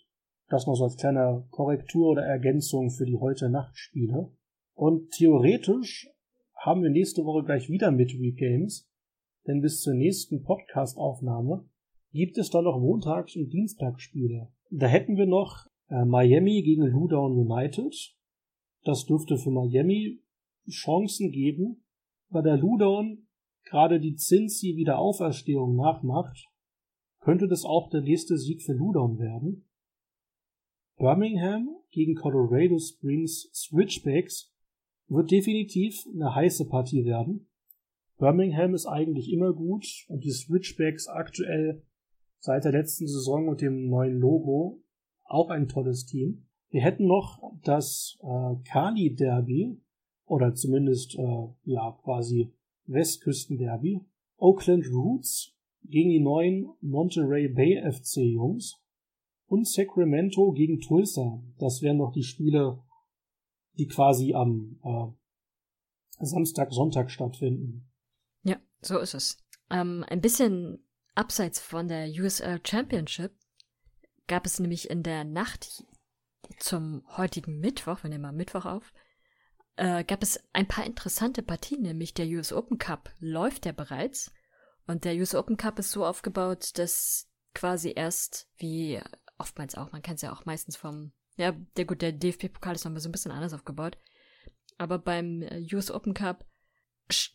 Das 0.49 0.65
noch 0.65 0.75
so 0.75 0.85
als 0.85 0.97
kleine 0.97 1.45
Korrektur 1.51 2.09
oder 2.09 2.23
Ergänzung 2.23 2.89
für 2.89 3.05
die 3.05 3.17
heute 3.17 3.49
Nachtspiele. 3.49 4.31
Und 4.73 5.11
theoretisch 5.11 6.09
haben 6.55 6.83
wir 6.83 6.89
nächste 6.89 7.23
Woche 7.23 7.45
gleich 7.45 7.69
wieder 7.69 7.91
Midweek 7.91 8.37
Games, 8.37 8.89
denn 9.45 9.61
bis 9.61 9.81
zur 9.81 9.93
nächsten 9.93 10.43
Podcast-Aufnahme 10.43 11.65
gibt 12.11 12.37
es 12.37 12.49
dann 12.49 12.65
noch 12.65 12.79
Montags- 12.79 13.35
und 13.35 13.51
Dienstagsspiele. 13.51 14.49
Da 14.69 14.87
hätten 14.87 15.15
wir 15.15 15.27
noch 15.27 15.67
äh, 15.89 16.05
Miami 16.05 16.61
gegen 16.63 16.83
Loudown 16.83 17.37
United. 17.37 17.95
Das 18.83 19.05
dürfte 19.05 19.37
für 19.37 19.51
Miami 19.51 20.21
Chancen 20.69 21.31
geben, 21.31 21.83
weil 22.29 22.43
der 22.43 22.57
Loudown 22.57 23.27
gerade 23.63 23.99
die 23.99 24.15
Cincy 24.15 24.75
Wiederauferstehung 24.75 25.75
nachmacht, 25.75 26.47
könnte 27.19 27.47
das 27.47 27.65
auch 27.65 27.89
der 27.89 28.01
nächste 28.01 28.37
Sieg 28.37 28.61
für 28.61 28.73
Loudoun 28.73 29.19
werden. 29.19 29.69
Birmingham 30.97 31.75
gegen 31.91 32.15
Colorado 32.15 32.79
Springs 32.79 33.49
Switchbacks 33.53 34.53
wird 35.07 35.31
definitiv 35.31 36.05
eine 36.13 36.33
heiße 36.33 36.67
Partie 36.67 37.05
werden. 37.05 37.49
Birmingham 38.17 38.73
ist 38.73 38.87
eigentlich 38.87 39.31
immer 39.31 39.53
gut 39.53 39.85
und 40.07 40.23
die 40.23 40.31
Switchbacks 40.31 41.07
aktuell 41.07 41.83
seit 42.39 42.63
der 42.63 42.71
letzten 42.71 43.07
Saison 43.07 43.47
und 43.47 43.61
dem 43.61 43.89
neuen 43.89 44.19
Logo 44.19 44.81
auch 45.27 45.49
ein 45.49 45.67
tolles 45.67 46.05
Team. 46.05 46.47
Wir 46.69 46.81
hätten 46.81 47.05
noch 47.05 47.41
das 47.63 48.17
äh, 48.21 48.55
Kali 48.69 49.15
Derby 49.15 49.79
oder 50.25 50.53
zumindest 50.53 51.17
äh, 51.17 51.47
ja 51.63 51.97
quasi 52.03 52.53
Westküsten-Derby. 52.87 54.01
Oakland 54.37 54.85
Roots 54.91 55.53
gegen 55.83 56.09
die 56.09 56.19
neuen 56.19 56.69
Monterey 56.81 57.47
Bay 57.47 57.81
FC 57.91 58.17
Jungs 58.17 58.81
und 59.47 59.67
Sacramento 59.67 60.51
gegen 60.51 60.79
Tulsa. 60.79 61.41
Das 61.57 61.81
wären 61.81 61.97
noch 61.97 62.11
die 62.11 62.23
Spiele, 62.23 62.83
die 63.77 63.87
quasi 63.87 64.33
am 64.33 64.79
äh, 64.83 66.25
Samstag, 66.25 66.71
Sonntag 66.71 67.09
stattfinden. 67.09 67.89
Ja, 68.43 68.57
so 68.81 68.99
ist 68.99 69.13
es. 69.13 69.37
Ähm, 69.69 70.05
ein 70.07 70.21
bisschen 70.21 70.79
abseits 71.15 71.59
von 71.59 71.87
der 71.87 72.09
USL 72.09 72.59
Championship 72.65 73.31
gab 74.27 74.45
es 74.45 74.59
nämlich 74.59 74.89
in 74.89 75.03
der 75.03 75.23
Nacht 75.23 75.85
zum 76.59 77.03
heutigen 77.17 77.59
Mittwoch, 77.59 78.03
wir 78.03 78.09
nehmen 78.09 78.23
mal 78.23 78.31
Mittwoch 78.31 78.65
auf, 78.65 78.93
äh, 79.75 80.03
gab 80.03 80.23
es 80.23 80.39
ein 80.53 80.67
paar 80.67 80.85
interessante 80.85 81.43
Partien, 81.43 81.81
nämlich 81.81 82.13
der 82.13 82.27
US 82.27 82.51
Open 82.51 82.77
Cup 82.77 83.11
läuft 83.19 83.65
ja 83.65 83.71
bereits. 83.71 84.31
Und 84.87 85.05
der 85.05 85.15
US 85.15 85.35
Open 85.35 85.57
Cup 85.57 85.79
ist 85.79 85.91
so 85.91 86.05
aufgebaut, 86.05 86.77
dass 86.77 87.29
quasi 87.53 87.93
erst, 87.95 88.49
wie 88.57 89.01
oftmals 89.37 89.75
auch, 89.75 89.91
man 89.91 90.01
kennt 90.01 90.17
es 90.17 90.21
ja 90.21 90.33
auch 90.33 90.45
meistens 90.45 90.77
vom, 90.77 91.11
ja, 91.35 91.51
der 91.75 91.85
gut, 91.85 92.01
der 92.01 92.11
DFB-Pokal 92.11 92.75
ist 92.75 92.85
nochmal 92.85 93.01
so 93.01 93.09
ein 93.09 93.11
bisschen 93.11 93.31
anders 93.31 93.53
aufgebaut. 93.53 93.97
Aber 94.77 94.97
beim 94.97 95.41
äh, 95.41 95.63
US 95.73 95.91
Open 95.91 96.13
Cup 96.13 96.45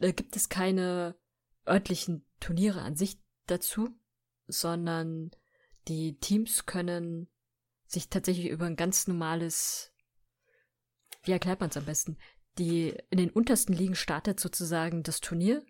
äh, 0.00 0.12
gibt 0.12 0.34
es 0.36 0.48
keine 0.48 1.16
örtlichen 1.66 2.26
Turniere 2.40 2.82
an 2.82 2.96
sich 2.96 3.20
dazu, 3.46 3.90
sondern 4.46 5.30
die 5.88 6.18
Teams 6.18 6.66
können 6.66 7.28
sich 7.86 8.08
tatsächlich 8.08 8.48
über 8.48 8.66
ein 8.66 8.76
ganz 8.76 9.06
normales 9.06 9.92
wie 11.24 11.32
erklärt 11.32 11.60
man 11.60 11.70
es 11.70 11.76
am 11.76 11.84
besten? 11.84 12.16
Die 12.58 12.94
in 13.10 13.18
den 13.18 13.30
untersten 13.30 13.74
Ligen 13.74 13.94
startet 13.94 14.40
sozusagen 14.40 15.02
das 15.02 15.20
Turnier, 15.20 15.64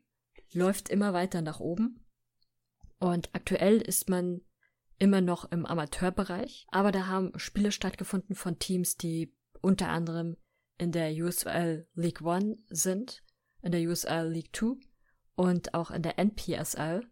läuft 0.53 0.89
immer 0.89 1.13
weiter 1.13 1.43
nach 1.43 1.61
oben. 1.61 2.07
Und 2.99 3.31
aktuell 3.33 3.81
ist 3.81 4.09
man 4.09 4.41
immer 4.99 5.21
noch 5.21 5.51
im 5.51 5.67
Amateurbereich, 5.67 6.67
aber 6.71 6.93
da 6.93 7.07
haben 7.07 7.39
Spiele 7.39 7.73
stattgefunden 7.73 8.35
von 8.35 8.59
Teams, 8.59 8.97
die 8.97 9.35
unter 9.61 9.89
anderem 9.89 10.37
in 10.79 10.93
der 10.93 11.13
USL 11.13 11.89
League 11.95 12.23
One 12.23 12.59
sind, 12.69 13.23
in 13.61 13.73
der 13.73 13.83
USL 13.83 14.29
League 14.29 14.53
Two 14.53 14.79
und 15.35 15.75
auch 15.75 15.91
in 15.91 16.03
der 16.03 16.19
NPSL. 16.19 17.09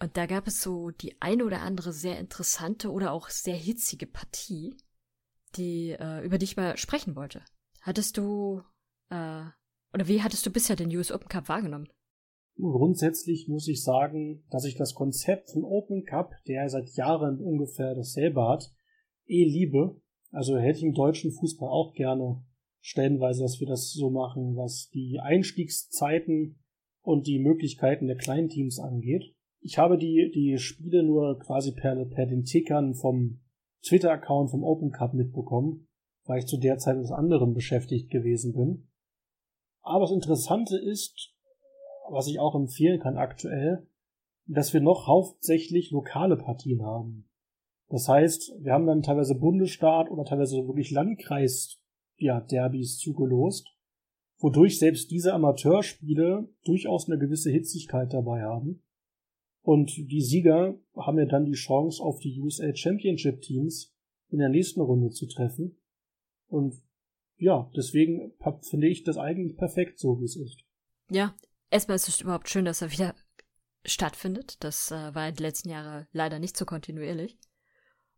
Und 0.00 0.16
da 0.16 0.26
gab 0.26 0.46
es 0.46 0.62
so 0.62 0.90
die 0.90 1.20
eine 1.20 1.44
oder 1.44 1.60
andere 1.60 1.92
sehr 1.92 2.18
interessante 2.18 2.90
oder 2.90 3.12
auch 3.12 3.28
sehr 3.30 3.56
hitzige 3.56 4.06
Partie 4.06 4.76
die, 5.56 5.90
äh, 5.98 6.24
über 6.24 6.38
die 6.38 6.44
ich 6.44 6.56
mal 6.56 6.76
sprechen 6.76 7.16
wollte. 7.16 7.42
Hattest 7.80 8.16
du, 8.16 8.62
äh, 9.10 9.44
oder 9.94 10.06
wie 10.06 10.22
hattest 10.22 10.44
du 10.44 10.50
bisher 10.50 10.76
den 10.76 10.94
US 10.96 11.12
Open 11.12 11.28
Cup 11.28 11.48
wahrgenommen? 11.48 11.88
Grundsätzlich 12.56 13.46
muss 13.48 13.68
ich 13.68 13.82
sagen, 13.82 14.44
dass 14.50 14.64
ich 14.64 14.74
das 14.74 14.94
Konzept 14.94 15.50
von 15.50 15.64
Open 15.64 16.04
Cup, 16.04 16.32
der 16.48 16.68
seit 16.68 16.90
Jahren 16.96 17.40
ungefähr 17.40 17.94
dasselbe 17.94 18.42
hat, 18.42 18.72
eh 19.26 19.44
liebe. 19.44 20.00
Also 20.32 20.58
hätte 20.58 20.78
ich 20.78 20.84
im 20.84 20.92
deutschen 20.92 21.32
Fußball 21.32 21.68
auch 21.68 21.94
gerne 21.94 22.44
stellenweise, 22.80 23.42
dass 23.42 23.60
wir 23.60 23.66
das 23.66 23.92
so 23.92 24.10
machen, 24.10 24.56
was 24.56 24.90
die 24.92 25.20
Einstiegszeiten 25.20 26.58
und 27.00 27.26
die 27.26 27.38
Möglichkeiten 27.38 28.08
der 28.08 28.16
kleinen 28.16 28.48
Teams 28.48 28.78
angeht. 28.80 29.34
Ich 29.60 29.78
habe 29.78 29.98
die, 29.98 30.30
die 30.34 30.58
Spiele 30.58 31.02
nur 31.02 31.38
quasi 31.38 31.72
per, 31.72 32.04
per 32.04 32.26
den 32.26 32.44
Tickern 32.44 32.94
vom 32.94 33.40
Twitter-Account 33.86 34.50
vom 34.50 34.64
Open 34.64 34.90
Cup 34.90 35.14
mitbekommen, 35.14 35.88
weil 36.24 36.40
ich 36.40 36.46
zu 36.46 36.58
der 36.58 36.78
Zeit 36.78 36.96
mit 36.96 37.10
anderem 37.10 37.54
beschäftigt 37.54 38.10
gewesen 38.10 38.54
bin. 38.54 38.88
Aber 39.82 40.00
das 40.00 40.12
Interessante 40.12 40.76
ist, 40.76 41.34
was 42.10 42.26
ich 42.28 42.38
auch 42.38 42.54
empfehlen 42.54 43.00
kann 43.00 43.16
aktuell, 43.16 43.86
dass 44.46 44.72
wir 44.72 44.80
noch 44.80 45.06
hauptsächlich 45.06 45.90
lokale 45.90 46.36
Partien 46.36 46.82
haben. 46.82 47.28
Das 47.88 48.08
heißt, 48.08 48.52
wir 48.60 48.72
haben 48.72 48.86
dann 48.86 49.02
teilweise 49.02 49.34
Bundesstaat 49.34 50.10
oder 50.10 50.24
teilweise 50.24 50.66
wirklich 50.66 50.90
Landkreis, 50.90 51.80
ja, 52.16 52.40
Derbys 52.40 52.98
zugelost, 52.98 53.66
wodurch 54.38 54.78
selbst 54.78 55.10
diese 55.10 55.32
Amateurspiele 55.32 56.48
durchaus 56.64 57.08
eine 57.08 57.18
gewisse 57.18 57.50
Hitzigkeit 57.50 58.12
dabei 58.12 58.42
haben. 58.42 58.82
Und 59.62 59.96
die 59.96 60.22
Sieger 60.22 60.78
haben 60.96 61.18
ja 61.18 61.26
dann 61.26 61.44
die 61.44 61.52
Chance, 61.52 62.02
auf 62.02 62.20
die 62.20 62.40
USL 62.40 62.74
Championship 62.74 63.42
Teams 63.42 63.94
in 64.30 64.38
der 64.38 64.48
nächsten 64.48 64.80
Runde 64.80 65.10
zu 65.10 65.26
treffen. 65.26 65.78
Und 66.46 66.80
ja, 67.36 67.70
deswegen 67.76 68.32
finde 68.62 68.88
ich 68.88 69.04
das 69.04 69.16
eigentlich 69.16 69.56
perfekt, 69.56 69.98
so 69.98 70.20
wie 70.20 70.24
es 70.24 70.36
ist. 70.36 70.64
Ja, 71.10 71.34
erstmal 71.70 71.96
ist 71.96 72.08
es 72.08 72.20
überhaupt 72.20 72.48
schön, 72.48 72.64
dass 72.64 72.82
er 72.82 72.92
wieder 72.92 73.14
stattfindet. 73.84 74.56
Das 74.60 74.90
äh, 74.90 75.14
war 75.14 75.28
in 75.28 75.34
den 75.34 75.42
letzten 75.42 75.68
Jahren 75.68 76.06
leider 76.12 76.38
nicht 76.38 76.56
so 76.56 76.64
kontinuierlich. 76.64 77.38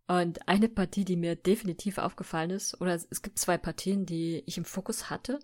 Und 0.08 0.48
eine 0.48 0.68
Partie, 0.68 1.04
die 1.04 1.16
mir 1.16 1.36
definitiv 1.36 1.98
aufgefallen 1.98 2.50
ist, 2.50 2.80
oder 2.80 2.94
es 2.94 3.22
gibt 3.22 3.38
zwei 3.38 3.58
Partien, 3.58 4.06
die 4.06 4.42
ich 4.46 4.58
im 4.58 4.64
Fokus 4.64 5.08
hatte. 5.08 5.38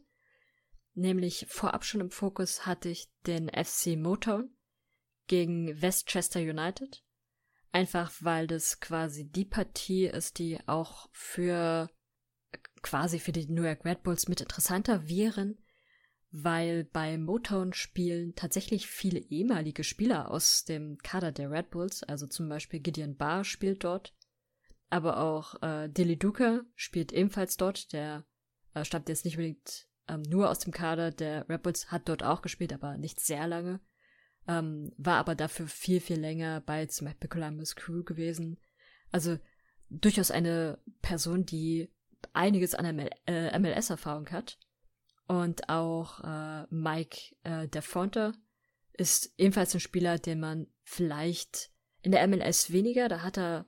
Nämlich 0.94 1.46
vorab 1.48 1.84
schon 1.84 2.00
im 2.00 2.10
Fokus 2.10 2.66
hatte 2.66 2.88
ich 2.88 3.08
den 3.26 3.48
FC 3.48 3.96
Motown 3.96 4.55
gegen 5.26 5.80
Westchester 5.80 6.40
United. 6.40 7.02
Einfach 7.72 8.12
weil 8.20 8.46
das 8.46 8.80
quasi 8.80 9.28
die 9.30 9.44
Partie 9.44 10.06
ist, 10.06 10.38
die 10.38 10.58
auch 10.66 11.08
für 11.12 11.90
quasi 12.82 13.18
für 13.18 13.32
die 13.32 13.46
New 13.46 13.64
York 13.64 13.84
Red 13.84 14.02
Bulls 14.02 14.28
mit 14.28 14.40
interessanter 14.40 15.08
wären, 15.08 15.58
weil 16.30 16.84
bei 16.84 17.18
Motown-Spielen 17.18 18.34
tatsächlich 18.34 18.86
viele 18.86 19.18
ehemalige 19.18 19.84
Spieler 19.84 20.30
aus 20.30 20.64
dem 20.64 20.98
Kader 20.98 21.32
der 21.32 21.50
Red 21.50 21.70
Bulls, 21.70 22.02
also 22.02 22.26
zum 22.26 22.48
Beispiel 22.48 22.80
Gideon 22.80 23.16
Barr 23.16 23.44
spielt 23.44 23.84
dort, 23.84 24.14
aber 24.88 25.18
auch 25.18 25.60
äh, 25.62 25.88
Dilly 25.88 26.16
Duca 26.16 26.62
spielt 26.74 27.12
ebenfalls 27.12 27.56
dort, 27.56 27.92
der 27.92 28.24
äh, 28.74 28.84
stammt 28.84 29.08
jetzt 29.08 29.24
nicht 29.24 29.36
unbedingt 29.36 29.88
ähm, 30.08 30.22
nur 30.22 30.50
aus 30.50 30.60
dem 30.60 30.72
Kader 30.72 31.10
der 31.10 31.48
Red 31.48 31.62
Bulls, 31.62 31.90
hat 31.90 32.08
dort 32.08 32.22
auch 32.22 32.42
gespielt, 32.42 32.72
aber 32.72 32.96
nicht 32.96 33.20
sehr 33.20 33.46
lange 33.46 33.80
ähm, 34.48 34.92
war 34.96 35.18
aber 35.18 35.34
dafür 35.34 35.66
viel, 35.66 36.00
viel 36.00 36.18
länger 36.18 36.60
bei 36.60 36.86
zum 36.86 37.06
Beispiel 37.06 37.28
Columbus 37.28 37.76
Crew 37.76 38.04
gewesen. 38.04 38.58
Also 39.10 39.38
durchaus 39.88 40.30
eine 40.30 40.78
Person, 41.02 41.46
die 41.46 41.90
einiges 42.32 42.74
an 42.74 42.96
ML 42.96 43.10
äh, 43.26 43.58
MLS-Erfahrung 43.58 44.30
hat. 44.30 44.58
Und 45.28 45.68
auch 45.68 46.22
äh, 46.22 46.66
Mike 46.70 47.34
äh, 47.42 47.66
Defonte 47.68 48.32
ist 48.92 49.34
ebenfalls 49.38 49.74
ein 49.74 49.80
Spieler, 49.80 50.18
den 50.18 50.40
man 50.40 50.68
vielleicht 50.84 51.70
in 52.02 52.12
der 52.12 52.26
MLS 52.28 52.70
weniger, 52.70 53.08
da 53.08 53.22
hat 53.22 53.36
er 53.36 53.66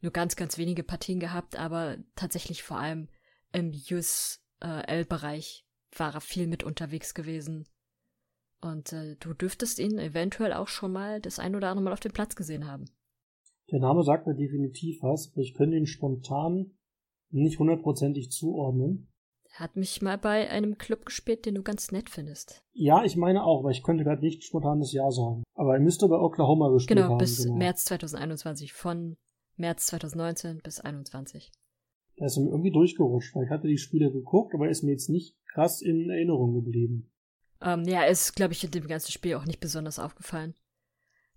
nur 0.00 0.12
ganz, 0.12 0.36
ganz 0.36 0.58
wenige 0.58 0.82
Partien 0.82 1.20
gehabt, 1.20 1.56
aber 1.56 1.96
tatsächlich 2.16 2.62
vor 2.62 2.78
allem 2.78 3.08
im 3.52 3.70
USL-Bereich 3.70 5.66
war 5.96 6.14
er 6.14 6.20
viel 6.20 6.46
mit 6.46 6.62
unterwegs 6.64 7.14
gewesen. 7.14 7.66
Und 8.62 8.92
äh, 8.92 9.16
du 9.16 9.34
dürftest 9.34 9.78
ihn 9.78 9.98
eventuell 9.98 10.52
auch 10.52 10.68
schon 10.68 10.92
mal 10.92 11.20
das 11.20 11.38
ein 11.38 11.56
oder 11.56 11.68
andere 11.68 11.84
Mal 11.84 11.92
auf 11.92 12.00
dem 12.00 12.12
Platz 12.12 12.36
gesehen 12.36 12.66
haben. 12.66 12.84
Der 13.70 13.80
Name 13.80 14.02
sagt 14.02 14.26
mir 14.26 14.34
definitiv 14.34 15.02
was, 15.02 15.30
aber 15.32 15.40
ich 15.40 15.54
könnte 15.54 15.76
ihn 15.76 15.86
spontan 15.86 16.72
nicht 17.30 17.58
hundertprozentig 17.58 18.30
zuordnen. 18.30 19.08
Er 19.54 19.60
hat 19.60 19.76
mich 19.76 20.00
mal 20.00 20.16
bei 20.16 20.48
einem 20.48 20.78
Club 20.78 21.04
gespielt, 21.04 21.44
den 21.44 21.56
du 21.56 21.62
ganz 21.62 21.90
nett 21.90 22.08
findest. 22.08 22.64
Ja, 22.72 23.04
ich 23.04 23.16
meine 23.16 23.44
auch, 23.44 23.60
aber 23.60 23.70
ich 23.70 23.82
könnte 23.82 24.04
gerade 24.04 24.22
nicht 24.22 24.44
spontanes 24.44 24.92
Ja 24.92 25.10
sagen. 25.10 25.42
Aber 25.54 25.74
er 25.74 25.80
müsste 25.80 26.08
bei 26.08 26.18
Oklahoma 26.18 26.70
gespielt 26.70 26.98
genau, 26.98 27.10
haben. 27.10 27.18
Bis 27.18 27.42
genau, 27.42 27.54
bis 27.54 27.58
März 27.58 27.84
2021 27.86 28.72
von 28.72 29.16
März 29.56 29.86
2019 29.86 30.60
bis 30.62 30.80
21. 30.80 31.50
Da 32.16 32.26
ist 32.26 32.38
mir 32.38 32.50
irgendwie 32.50 32.70
durchgerutscht, 32.70 33.34
weil 33.34 33.44
ich 33.44 33.50
hatte 33.50 33.68
die 33.68 33.78
Spiele 33.78 34.10
geguckt, 34.10 34.54
aber 34.54 34.68
ist 34.68 34.82
mir 34.82 34.92
jetzt 34.92 35.08
nicht 35.08 35.36
krass 35.52 35.82
in 35.82 36.08
Erinnerung 36.08 36.54
geblieben. 36.54 37.10
Ähm, 37.62 37.84
ja, 37.84 38.04
ist, 38.04 38.34
glaube 38.34 38.52
ich, 38.52 38.64
in 38.64 38.70
dem 38.70 38.88
ganzen 38.88 39.12
Spiel 39.12 39.36
auch 39.36 39.44
nicht 39.44 39.60
besonders 39.60 39.98
aufgefallen. 39.98 40.54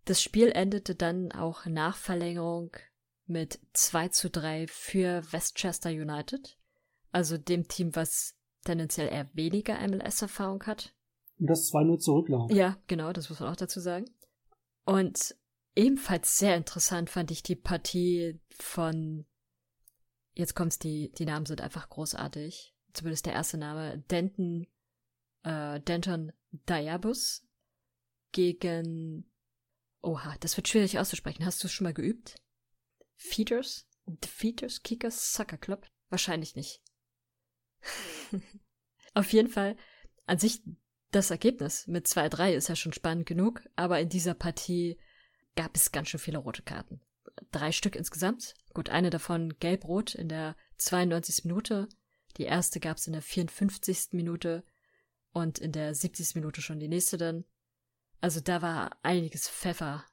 Das 0.06 0.22
Spiel 0.22 0.52
endete 0.52 0.96
dann 0.96 1.32
auch 1.32 1.66
nach 1.66 1.96
Verlängerung 1.96 2.76
mit 3.28 3.60
2 3.74 4.10
zu 4.10 4.30
3 4.30 4.68
für 4.68 5.24
Westchester 5.32 5.90
United. 5.90 6.58
Also 7.12 7.38
dem 7.38 7.68
Team, 7.68 7.96
was 7.96 8.36
tendenziell 8.64 9.08
eher 9.08 9.30
weniger 9.34 9.80
MLS-Erfahrung 9.88 10.64
hat. 10.64 10.94
Und 11.40 11.48
das 11.50 11.72
2-0 11.72 12.00
zurücklag. 12.00 12.52
Ja, 12.52 12.78
genau, 12.88 13.14
das 13.14 13.30
muss 13.30 13.40
man 13.40 13.52
auch 13.52 13.56
dazu 13.56 13.80
sagen. 13.80 14.06
Und 14.86 15.36
ebenfalls 15.76 16.38
sehr 16.38 16.56
interessant 16.56 17.10
fand 17.10 17.32
ich 17.32 17.44
die 17.44 17.56
Partie 17.56 18.40
von, 18.50 19.26
jetzt 20.34 20.56
kommt's, 20.56 20.80
die, 20.80 21.12
die 21.12 21.26
Namen 21.26 21.46
sind 21.46 21.62
einfach 21.62 21.90
großartig. 21.90 22.74
Zumindest 22.94 23.26
der 23.26 23.34
erste 23.34 23.58
Name, 23.58 24.04
Denton, 24.10 24.68
äh, 25.46 25.80
Denton 25.80 26.34
Diabus 26.52 27.46
gegen, 28.32 29.32
oha, 30.02 30.36
das 30.42 30.58
wird 30.58 30.68
schwierig 30.68 31.00
auszusprechen. 31.00 31.46
Hast 31.46 31.64
du 31.64 31.68
es 31.68 31.74
schon 31.74 31.86
mal 31.86 31.94
geübt? 31.94 32.36
Feeders? 33.16 33.88
The 34.06 34.28
Feeders 34.28 34.84
Kickers 34.84 35.34
Soccer 35.34 35.58
Club? 35.58 35.88
Wahrscheinlich 36.10 36.56
nicht. 36.56 36.82
Auf 39.14 39.32
jeden 39.32 39.50
Fall, 39.50 39.78
an 40.26 40.40
sich 40.40 40.62
das 41.12 41.32
Ergebnis 41.32 41.88
mit 41.88 42.08
2-3 42.08 42.54
ist 42.54 42.68
ja 42.68 42.76
schon 42.76 42.92
spannend 42.92 43.26
genug, 43.26 43.62
aber 43.76 44.00
in 44.00 44.10
dieser 44.10 44.34
Partie 44.34 45.00
gab 45.56 45.76
es 45.76 45.92
ganz 45.92 46.10
schön 46.10 46.20
viele 46.20 46.40
rote 46.40 46.62
Karten. 46.62 47.00
Drei 47.52 47.72
Stück 47.72 47.96
insgesamt. 47.96 48.54
Gut, 48.74 48.90
eine 48.90 49.10
davon 49.10 49.58
gelb-rot 49.60 50.16
in 50.16 50.28
der 50.28 50.58
92. 50.78 51.46
Minute. 51.46 51.88
Die 52.38 52.44
erste 52.44 52.82
gab 52.82 52.98
es 52.98 53.08
in 53.08 53.14
der 53.14 53.22
54. 53.22 54.10
Minute 54.12 54.66
und 55.36 55.60
in 55.60 55.74
der 55.74 55.94
70. 55.94 56.36
Minute 56.36 56.62
schon 56.62 56.80
die 56.80 56.88
nächste 56.88 57.18
dann. 57.18 57.44
Also 58.22 58.40
da 58.40 58.62
war 58.62 58.98
einiges 59.04 59.50
Pfeffer 59.50 60.06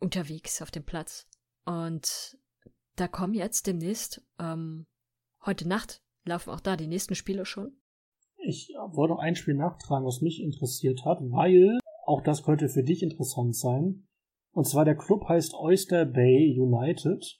unterwegs 0.00 0.62
auf 0.62 0.70
dem 0.70 0.84
Platz. 0.84 1.28
Und 1.66 2.38
da 2.96 3.06
kommen 3.06 3.34
jetzt 3.34 3.66
demnächst, 3.66 4.22
ähm, 4.38 4.86
heute 5.44 5.68
Nacht 5.68 6.02
laufen 6.24 6.50
auch 6.50 6.60
da 6.60 6.76
die 6.76 6.86
nächsten 6.86 7.14
Spiele 7.14 7.44
schon. 7.44 7.78
Ich 8.38 8.72
wollte 8.92 9.12
noch 9.12 9.20
ein 9.20 9.36
Spiel 9.36 9.54
nachtragen, 9.54 10.06
was 10.06 10.22
mich 10.22 10.40
interessiert 10.40 11.04
hat, 11.04 11.18
weil 11.20 11.78
auch 12.06 12.22
das 12.22 12.42
könnte 12.42 12.70
für 12.70 12.82
dich 12.82 13.02
interessant 13.02 13.54
sein. 13.54 14.08
Und 14.52 14.66
zwar 14.66 14.86
der 14.86 14.96
Club 14.96 15.28
heißt 15.28 15.52
Oyster 15.54 16.06
Bay 16.06 16.58
United 16.58 17.38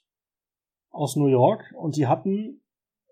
aus 0.91 1.15
New 1.15 1.27
York 1.27 1.73
und 1.75 1.95
die 1.97 2.05
hatten 2.05 2.61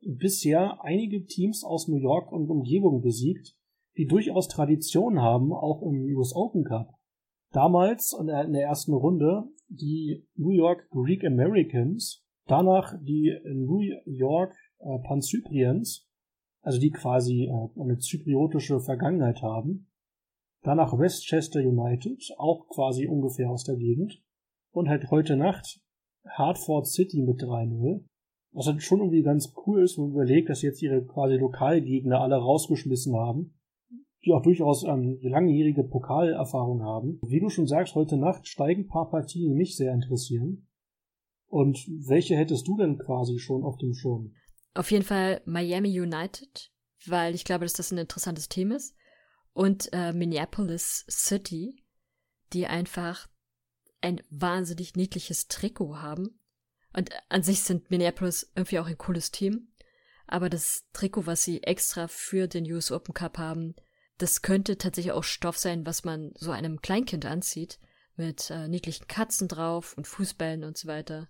bisher 0.02 0.84
einige 0.84 1.26
Teams 1.26 1.64
aus 1.64 1.88
New 1.88 1.98
York 1.98 2.32
und 2.32 2.50
Umgebung 2.50 3.02
besiegt, 3.02 3.59
die 3.98 4.06
durchaus 4.06 4.48
Tradition 4.48 5.22
haben, 5.22 5.52
auch 5.52 5.82
im 5.82 6.06
US 6.16 6.36
Open 6.36 6.64
Cup. 6.64 6.94
Damals 7.52 8.16
in 8.20 8.28
der, 8.28 8.62
ersten 8.62 8.94
Runde 8.94 9.46
die 9.68 10.28
New 10.36 10.52
York 10.52 10.90
Greek 10.92 11.24
Americans, 11.26 12.24
danach 12.46 12.94
die 13.02 13.36
New 13.46 13.82
York 14.06 14.56
äh, 14.80 15.00
Panzyprians, 15.08 16.08
also 16.62 16.80
die 16.80 16.92
quasi 16.92 17.46
äh, 17.46 17.82
eine 17.82 17.98
zypriotische 17.98 18.80
Vergangenheit 18.80 19.42
haben. 19.42 19.88
Danach 20.62 20.98
Westchester 20.98 21.62
United, 21.62 22.22
auch 22.38 22.68
quasi 22.68 23.08
ungefähr 23.08 23.50
aus 23.50 23.64
der 23.64 23.78
Gegend. 23.78 24.22
Und 24.72 24.88
halt 24.88 25.10
heute 25.10 25.36
Nacht 25.36 25.82
Hartford 26.28 26.88
City 26.88 27.24
mit 27.24 27.42
3-0. 27.42 28.06
Was 28.52 28.68
halt 28.68 28.84
schon 28.84 29.00
irgendwie 29.00 29.24
ganz 29.24 29.54
cool 29.66 29.84
ist, 29.84 29.98
wenn 29.98 30.06
man 30.06 30.14
überlegt, 30.14 30.50
dass 30.50 30.62
jetzt 30.62 30.82
ihre 30.82 31.04
quasi 31.06 31.36
Lokalgegner 31.36 32.20
alle 32.20 32.36
rausgeschmissen 32.36 33.16
haben, 33.16 33.59
die 34.26 34.34
auch 34.34 34.42
durchaus 34.42 34.84
ähm, 34.84 35.18
langjährige 35.22 35.84
Pokalerfahrung 35.84 36.84
haben. 36.84 37.20
Wie 37.26 37.40
du 37.40 37.50
schon 37.50 37.68
sagst, 37.68 37.96
heute 37.96 38.18
Nacht 38.18 38.48
steigen 38.48 38.88
paar 38.88 39.10
Partien, 39.10 39.52
die 39.52 39.58
mich 39.58 39.78
sehr 39.78 39.94
interessieren. 39.94 40.68
Und 41.48 41.80
welche 42.08 42.36
hättest 42.36 42.68
du 42.68 42.78
denn 42.78 42.98
quasi 42.98 43.40
schon 43.40 43.64
auf 43.64 43.78
dem 43.78 43.94
Schirm? 43.94 44.34
Auf 44.74 44.92
jeden 44.92 45.06
Fall 45.06 45.42
Miami 45.46 46.00
United, 46.00 46.72
weil 47.08 47.34
ich 47.34 47.44
glaube, 47.44 47.66
dass 47.66 47.74
das 47.74 47.92
ein 47.92 47.98
interessantes 47.98 48.50
Team 48.50 48.72
ist. 48.72 48.96
Und 49.54 49.90
äh, 49.94 50.14
Minneapolis 50.14 51.06
City, 51.10 51.84
die 52.54 52.68
einfach 52.68 53.28
ein 54.02 54.22
wahnsinnig 54.30 54.96
niedliches 54.96 55.48
Trikot 55.48 55.98
haben. 55.98 56.40
Und 56.96 57.10
an 57.30 57.44
sich 57.44 57.62
sind 57.62 57.90
Minneapolis 57.90 58.52
irgendwie 58.56 58.80
auch 58.80 58.88
ein 58.88 58.98
cooles 58.98 59.32
Team. 59.32 59.70
Aber 60.28 60.50
das 60.50 60.88
Trikot, 60.94 61.26
was 61.26 61.44
sie 61.44 61.64
extra 61.64 62.08
für 62.08 62.48
den 62.48 62.72
US 62.72 62.92
Open 62.92 63.14
Cup 63.14 63.38
haben, 63.38 63.76
das 64.20 64.42
könnte 64.42 64.78
tatsächlich 64.78 65.14
auch 65.14 65.24
Stoff 65.24 65.58
sein, 65.58 65.86
was 65.86 66.04
man 66.04 66.32
so 66.36 66.52
einem 66.52 66.82
Kleinkind 66.82 67.26
anzieht. 67.26 67.80
Mit 68.18 68.50
äh, 68.50 68.68
niedlichen 68.68 69.08
Katzen 69.08 69.48
drauf 69.48 69.96
und 69.96 70.06
Fußbällen 70.06 70.66
und 70.66 70.78
so 70.78 70.90
weiter. 70.90 71.26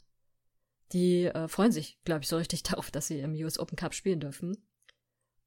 Die 0.92 1.26
äh, 1.26 1.48
freuen 1.48 1.72
sich, 1.72 2.00
glaube 2.04 2.22
ich, 2.24 2.28
so 2.28 2.38
richtig 2.38 2.64
darauf, 2.64 2.90
dass 2.90 3.08
sie 3.08 3.20
im 3.20 3.34
US 3.34 3.60
Open 3.60 3.76
Cup 3.76 3.94
spielen 3.94 4.20
dürfen. 4.20 4.58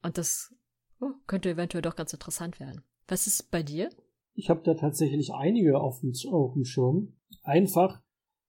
Und 0.02 0.18
das 0.18 0.54
oh, 1.00 1.10
könnte 1.26 1.50
eventuell 1.50 1.82
doch 1.82 1.96
ganz 1.96 2.12
interessant 2.12 2.60
werden. 2.60 2.82
Was 3.08 3.26
ist 3.26 3.50
bei 3.50 3.64
dir? 3.64 3.90
Ich 4.34 4.50
habe 4.50 4.62
da 4.64 4.74
tatsächlich 4.74 5.34
einige 5.34 5.80
auf 5.80 6.00
dem, 6.00 6.12
auf 6.30 6.54
dem 6.54 6.64
Schirm. 6.64 7.16
Einfach, 7.42 8.00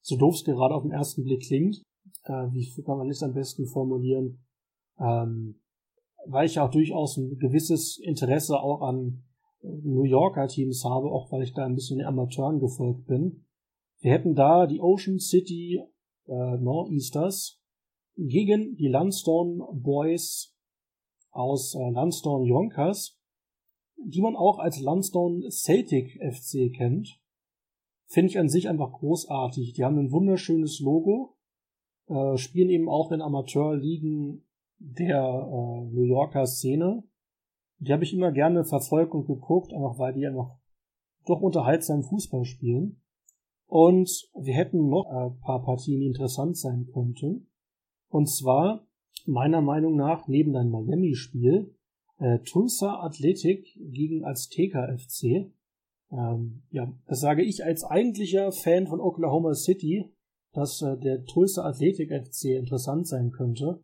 so 0.02 0.16
doof 0.16 0.36
es 0.36 0.44
gerade 0.44 0.76
auf 0.76 0.84
den 0.84 0.92
ersten 0.92 1.24
Blick 1.24 1.42
klingt, 1.48 1.82
äh, 2.26 2.48
wie 2.52 2.70
kann 2.84 3.00
man 3.00 3.10
es 3.10 3.24
am 3.24 3.34
besten 3.34 3.66
formulieren, 3.66 4.46
ähm, 5.00 5.60
weil 6.26 6.46
ich 6.46 6.60
auch 6.60 6.72
durchaus 6.72 7.18
ein 7.18 7.38
gewisses 7.38 7.98
Interesse 8.00 8.60
auch 8.60 8.82
an 8.82 9.24
New 9.62 10.04
Yorker 10.04 10.48
Teams 10.48 10.84
habe, 10.84 11.08
auch 11.08 11.32
weil 11.32 11.44
ich 11.44 11.54
da 11.54 11.66
ein 11.66 11.76
bisschen 11.76 11.98
den 11.98 12.08
Amateuren 12.08 12.60
gefolgt 12.60 13.06
bin. 13.08 13.46
Wir 14.00 14.12
hätten 14.12 14.36
da 14.36 14.68
die 14.68 14.82
Ocean 14.82 15.20
City 15.20 15.82
äh, 16.28 16.58
Northeasters 16.58 17.62
gegen 18.16 18.76
die 18.76 18.90
Landstone 18.90 19.66
Boys 19.74 20.54
aus 21.32 21.76
äh, 21.76 21.90
Landstone 21.90 22.48
Yonkers, 22.48 23.18
die 23.98 24.22
man 24.22 24.36
auch 24.36 24.60
als 24.60 24.80
Landstone 24.80 25.50
Celtic 25.50 26.20
FC 26.22 26.74
kennt. 26.76 27.20
Finde 28.06 28.30
ich 28.30 28.38
an 28.38 28.50
sich 28.50 28.70
einfach 28.70 28.92
großartig. 28.92 29.74
Die 29.74 29.84
haben 29.84 29.98
ein 29.98 30.12
wunderschönes 30.12 30.80
Logo, 30.82 31.38
äh, 32.08 32.38
spielen 32.38 32.70
eben 32.70 32.90
auch 32.90 33.12
in 33.12 33.22
Amateurligen 33.22 34.46
der 34.84 35.18
äh, 35.18 35.86
New 35.94 36.04
Yorker 36.04 36.46
Szene. 36.46 37.04
Die 37.80 37.92
habe 37.92 38.04
ich 38.04 38.14
immer 38.14 38.32
gerne 38.32 38.66
verfolgt 38.66 39.14
und 39.14 39.26
geguckt, 39.26 39.74
einfach 39.74 39.98
weil 39.98 40.14
die 40.14 40.28
einfach 40.28 40.58
doch 41.26 41.42
unterhaltsam 41.42 42.04
Fußball 42.04 42.46
spielen. 42.46 43.02
Und 43.66 44.30
wir 44.36 44.54
hätten 44.54 44.90
noch 44.90 45.06
ein 45.06 45.40
paar 45.40 45.64
Partien, 45.64 46.02
die 46.02 46.08
interessant 46.08 46.58
sein 46.58 46.88
könnten. 46.94 47.48
Und 48.10 48.28
zwar, 48.28 48.86
meiner 49.26 49.62
Meinung 49.62 49.96
nach, 49.96 50.28
neben 50.28 50.54
deinem 50.54 50.72
Miami-Spiel, 50.72 51.74
äh, 52.20 52.40
Tulsa 52.40 53.02
Athletic 53.02 53.66
gegen 53.80 54.26
Azteca 54.26 54.96
FC. 54.96 55.52
Ähm, 56.12 56.64
ja, 56.70 56.94
das 57.08 57.22
sage 57.22 57.42
ich 57.42 57.64
als 57.64 57.84
eigentlicher 57.84 58.52
Fan 58.52 58.86
von 58.86 59.00
Oklahoma 59.00 59.56
City, 59.56 60.14
dass 60.52 60.82
äh, 60.82 60.98
der 60.98 61.26
Tulsa 61.26 61.64
Athletic 61.64 62.12
FC 62.12 62.58
interessant 62.58 63.08
sein 63.08 63.32
könnte. 63.32 63.82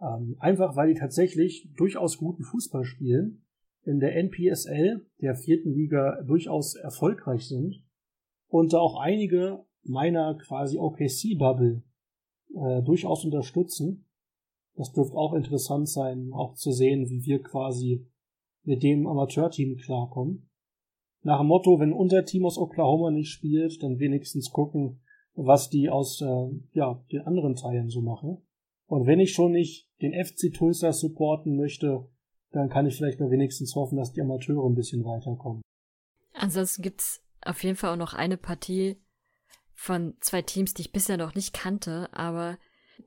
Ähm, 0.00 0.36
einfach 0.38 0.76
weil 0.76 0.92
die 0.92 0.98
tatsächlich 0.98 1.70
durchaus 1.76 2.18
guten 2.18 2.42
Fußball 2.42 2.84
spielen, 2.84 3.42
in 3.84 4.00
der 4.00 4.16
NPSL, 4.16 5.06
der 5.20 5.36
vierten 5.36 5.72
Liga, 5.72 6.20
durchaus 6.22 6.74
erfolgreich 6.74 7.46
sind 7.46 7.84
und 8.48 8.72
da 8.72 8.78
auch 8.78 8.98
einige 8.98 9.64
meiner 9.84 10.34
quasi 10.34 10.76
OKC-Bubble 10.76 11.82
äh, 12.54 12.82
durchaus 12.82 13.24
unterstützen. 13.24 14.06
Das 14.74 14.92
dürfte 14.92 15.16
auch 15.16 15.34
interessant 15.34 15.88
sein, 15.88 16.30
auch 16.32 16.54
zu 16.54 16.72
sehen, 16.72 17.08
wie 17.08 17.24
wir 17.24 17.42
quasi 17.42 18.06
mit 18.64 18.82
dem 18.82 19.06
Amateurteam 19.06 19.76
klarkommen. 19.76 20.50
Nach 21.22 21.38
dem 21.38 21.46
Motto, 21.46 21.78
wenn 21.78 21.92
unser 21.92 22.24
Team 22.24 22.44
aus 22.44 22.58
Oklahoma 22.58 23.10
nicht 23.10 23.30
spielt, 23.30 23.82
dann 23.82 23.98
wenigstens 23.98 24.50
gucken, 24.50 25.00
was 25.34 25.70
die 25.70 25.88
aus 25.88 26.20
äh, 26.20 26.48
ja, 26.72 27.04
den 27.12 27.22
anderen 27.22 27.54
Teilen 27.54 27.88
so 27.88 28.02
machen. 28.02 28.45
Und 28.86 29.06
wenn 29.06 29.20
ich 29.20 29.32
schon 29.32 29.52
nicht 29.52 29.88
den 30.00 30.12
FC 30.12 30.52
Tulsa 30.52 30.92
supporten 30.92 31.56
möchte, 31.56 32.08
dann 32.52 32.68
kann 32.68 32.86
ich 32.86 32.96
vielleicht 32.96 33.20
nur 33.20 33.30
wenigstens 33.30 33.74
hoffen, 33.74 33.98
dass 33.98 34.12
die 34.12 34.20
Amateure 34.20 34.68
ein 34.68 34.74
bisschen 34.74 35.04
weiterkommen. 35.04 35.62
Ansonsten 36.32 36.82
gibt's 36.82 37.22
auf 37.42 37.62
jeden 37.62 37.76
Fall 37.76 37.92
auch 37.92 37.98
noch 37.98 38.14
eine 38.14 38.36
Partie 38.36 38.96
von 39.74 40.14
zwei 40.20 40.42
Teams, 40.42 40.74
die 40.74 40.82
ich 40.82 40.92
bisher 40.92 41.16
noch 41.16 41.34
nicht 41.34 41.52
kannte, 41.52 42.08
aber 42.12 42.58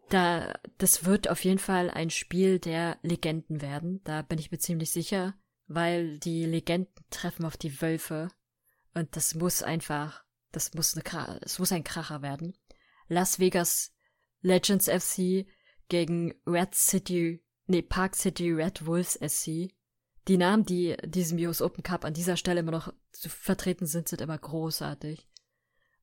da, 0.09 0.53
das 0.77 1.05
wird 1.05 1.29
auf 1.29 1.43
jeden 1.43 1.59
Fall 1.59 1.89
ein 1.89 2.09
Spiel 2.09 2.59
der 2.59 2.97
Legenden 3.01 3.61
werden. 3.61 4.01
Da 4.03 4.21
bin 4.21 4.37
ich 4.37 4.51
mir 4.51 4.59
ziemlich 4.59 4.91
sicher, 4.91 5.35
weil 5.67 6.19
die 6.19 6.45
Legenden 6.45 6.93
treffen 7.09 7.45
auf 7.45 7.57
die 7.57 7.81
Wölfe 7.81 8.29
und 8.93 9.15
das 9.15 9.35
muss 9.35 9.63
einfach, 9.63 10.23
das 10.51 10.73
muss 10.73 10.95
eine, 10.95 11.39
es 11.41 11.59
muss 11.59 11.71
ein 11.71 11.83
Kracher 11.83 12.21
werden. 12.21 12.55
Las 13.07 13.39
Vegas 13.39 13.95
Legends 14.41 14.87
FC 14.89 15.45
gegen 15.89 16.33
Red 16.47 16.73
City, 16.75 17.43
nee, 17.67 17.81
Park 17.81 18.15
City 18.15 18.51
Red 18.51 18.85
Wolves 18.85 19.19
SC. 19.21 19.73
Die 20.27 20.37
Namen, 20.37 20.63
die 20.63 20.95
diesem 21.05 21.37
US 21.39 21.61
Open 21.61 21.83
Cup 21.83 22.05
an 22.05 22.13
dieser 22.13 22.37
Stelle 22.37 22.59
immer 22.59 22.71
noch 22.71 22.93
zu 23.11 23.29
vertreten 23.29 23.85
sind, 23.85 24.07
sind 24.07 24.21
immer 24.21 24.37
großartig. 24.37 25.27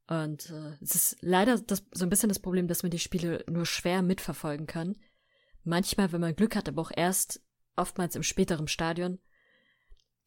Und 0.08 0.50
äh, 0.50 0.76
es 0.80 0.94
ist 0.94 1.16
leider 1.20 1.58
das, 1.58 1.84
so 1.92 2.04
ein 2.04 2.10
bisschen 2.10 2.28
das 2.28 2.38
Problem, 2.38 2.68
dass 2.68 2.82
man 2.82 2.90
die 2.90 2.98
Spiele 2.98 3.44
nur 3.48 3.66
schwer 3.66 4.02
mitverfolgen 4.02 4.66
kann. 4.66 4.96
Manchmal, 5.64 6.12
wenn 6.12 6.20
man 6.20 6.36
Glück 6.36 6.54
hat, 6.54 6.68
aber 6.68 6.82
auch 6.82 6.92
erst 6.94 7.40
oftmals 7.74 8.14
im 8.14 8.22
späteren 8.22 8.68
Stadion, 8.68 9.18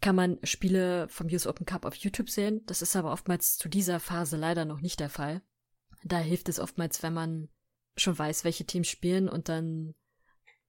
kann 0.02 0.16
man 0.16 0.38
Spiele 0.44 1.08
vom 1.10 1.28
US 1.28 1.48
Open 1.48 1.66
Cup 1.66 1.86
auf 1.86 1.96
YouTube 1.96 2.30
sehen. 2.30 2.62
Das 2.66 2.82
ist 2.82 2.96
aber 2.96 3.12
oftmals 3.12 3.58
zu 3.58 3.70
dieser 3.70 4.00
Phase 4.00 4.38
leider 4.38 4.66
noch 4.66 4.82
nicht 4.82 5.00
der 5.00 5.10
Fall. 5.10 5.42
Da 6.04 6.20
hilft 6.20 6.48
es 6.50 6.60
oftmals, 6.60 7.04
wenn 7.04 7.14
man 7.14 7.50
schon 8.00 8.18
weiß, 8.18 8.44
welche 8.44 8.66
Teams 8.66 8.88
spielen 8.88 9.30
und 9.30 9.50
dann 9.50 9.96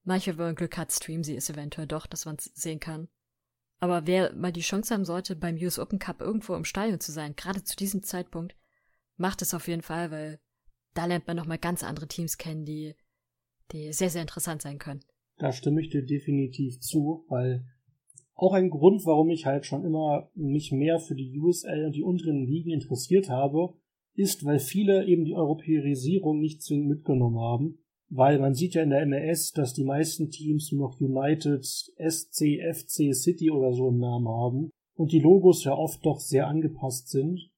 manchmal, 0.05 0.39
wenn 0.39 0.47
man 0.47 0.55
Glück 0.55 0.77
hat, 0.77 0.93
streamen 0.93 1.25
sie 1.25 1.37
es 1.37 1.51
eventuell 1.51 1.87
doch, 1.87 2.07
dass 2.07 2.25
man 2.25 2.37
es 2.37 2.45
sehen 2.55 2.81
kann. 2.81 3.09
Aber 3.79 4.07
wer 4.07 4.35
mal 4.35 4.53
die 4.53 4.61
Chance 4.61 4.93
haben 4.93 5.05
sollte, 5.05 5.37
beim 5.37 5.57
US 5.57 5.79
Open 5.79 5.99
Cup 5.99 6.21
irgendwo 6.21 6.55
im 6.55 6.65
Stadion 6.65 7.01
zu 7.01 7.13
sein, 7.13 7.35
gerade 7.35 7.65
zu 7.65 7.77
diesem 7.77 8.03
Zeitpunkt, 8.03 8.55
macht 9.17 9.43
es 9.43 9.55
auf 9.55 9.69
jeden 9.69 9.83
Fall, 9.83 10.11
weil 10.11 10.41
da 10.95 11.07
lernt 11.07 11.27
man 11.27 11.37
nochmal 11.37 11.59
ganz 11.59 11.83
andere 11.83 12.09
Teams 12.09 12.37
kennen, 12.37 12.65
die, 12.65 12.95
die 13.73 13.93
sehr, 13.93 14.11
sehr 14.11 14.23
interessant 14.23 14.61
sein 14.63 14.79
können. 14.79 15.01
Da 15.39 15.53
stimme 15.53 15.81
ich 15.81 15.89
dir 15.89 16.05
definitiv 16.05 16.81
zu, 16.81 17.25
weil 17.29 17.67
auch 18.35 18.53
ein 18.53 18.71
Grund, 18.71 19.05
warum 19.07 19.31
ich 19.31 19.47
halt 19.47 19.67
schon 19.67 19.85
immer 19.85 20.31
mich 20.35 20.73
mehr 20.73 20.99
für 20.99 21.15
die 21.15 21.39
USL 21.39 21.87
und 21.87 21.93
die 21.93 22.03
unteren 22.03 22.47
Ligen 22.47 22.71
interessiert 22.71 23.29
habe, 23.31 23.75
ist, 24.15 24.45
weil 24.45 24.59
viele 24.59 25.07
eben 25.07 25.25
die 25.25 25.35
Europäisierung 25.35 26.41
nicht 26.41 26.63
zwingend 26.63 26.89
mitgenommen 26.89 27.39
haben. 27.39 27.79
Weil 28.09 28.41
man 28.41 28.55
sieht 28.55 28.75
ja 28.75 28.83
in 28.83 28.91
der 28.91 29.07
MLS, 29.07 29.53
dass 29.53 29.73
die 29.73 29.85
meisten 29.85 30.31
Teams 30.31 30.73
nur 30.73 30.89
noch 30.89 31.01
United, 31.01 31.65
SC, 31.65 32.59
FC, 32.73 33.15
City 33.15 33.51
oder 33.51 33.73
so 33.73 33.89
im 33.89 33.99
Namen 33.99 34.29
haben 34.29 34.71
und 34.95 35.13
die 35.13 35.21
Logos 35.21 35.65
ja 35.65 35.75
oft 35.75 36.05
doch 36.05 36.19
sehr 36.19 36.49
angepasst 36.49 37.09
sind. 37.09 37.51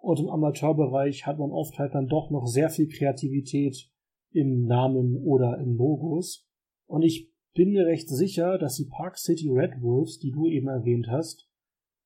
Und 0.00 0.20
im 0.20 0.28
Amateurbereich 0.28 1.26
hat 1.26 1.38
man 1.38 1.50
oft 1.50 1.78
halt 1.78 1.94
dann 1.94 2.08
doch 2.08 2.30
noch 2.30 2.46
sehr 2.46 2.70
viel 2.70 2.88
Kreativität 2.88 3.90
im 4.32 4.64
Namen 4.64 5.16
oder 5.16 5.58
in 5.58 5.76
Logos. 5.76 6.46
Und 6.86 7.02
ich 7.02 7.30
bin 7.54 7.70
mir 7.70 7.86
recht 7.86 8.08
sicher, 8.08 8.58
dass 8.58 8.76
die 8.76 8.86
Park 8.86 9.18
City 9.18 9.48
Red 9.50 9.82
Wolves, 9.82 10.18
die 10.18 10.30
du 10.30 10.46
eben 10.46 10.68
erwähnt 10.68 11.08
hast, 11.08 11.48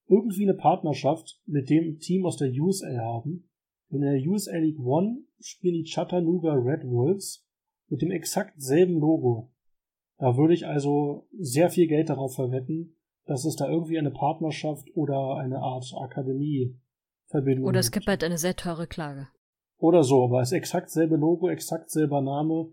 irgendwie 0.08 0.44
eine 0.44 0.54
Partnerschaft 0.54 1.40
mit 1.46 1.70
dem 1.70 1.98
Team 1.98 2.26
aus 2.26 2.36
der 2.36 2.50
USL 2.50 2.98
haben. 2.98 3.48
In 3.92 4.00
der 4.00 4.18
USL 4.26 4.58
League 4.58 4.80
One 4.80 5.18
spielen 5.38 5.74
die 5.74 5.84
Chattanooga 5.84 6.54
Red 6.54 6.84
Wolves 6.84 7.46
mit 7.88 8.00
dem 8.00 8.10
exakt 8.10 8.54
selben 8.56 8.98
Logo. 8.98 9.52
Da 10.16 10.38
würde 10.38 10.54
ich 10.54 10.66
also 10.66 11.28
sehr 11.38 11.68
viel 11.68 11.88
Geld 11.88 12.08
darauf 12.08 12.34
verwetten, 12.34 12.96
dass 13.26 13.44
es 13.44 13.54
da 13.54 13.68
irgendwie 13.68 13.98
eine 13.98 14.10
Partnerschaft 14.10 14.88
oder 14.94 15.36
eine 15.36 15.58
Art 15.58 15.92
Akademie 15.94 16.74
Verbindung. 17.26 17.66
Oder 17.66 17.80
es 17.80 17.90
gibt 17.90 18.06
halt 18.06 18.24
eine 18.24 18.38
sehr 18.38 18.56
teure 18.56 18.86
Klage. 18.86 19.28
Oder 19.76 20.04
so, 20.04 20.24
aber 20.24 20.40
es 20.40 20.52
ist 20.52 20.58
exakt 20.58 20.88
selbe 20.88 21.16
Logo, 21.16 21.50
exakt 21.50 21.90
selber 21.90 22.22
Name. 22.22 22.72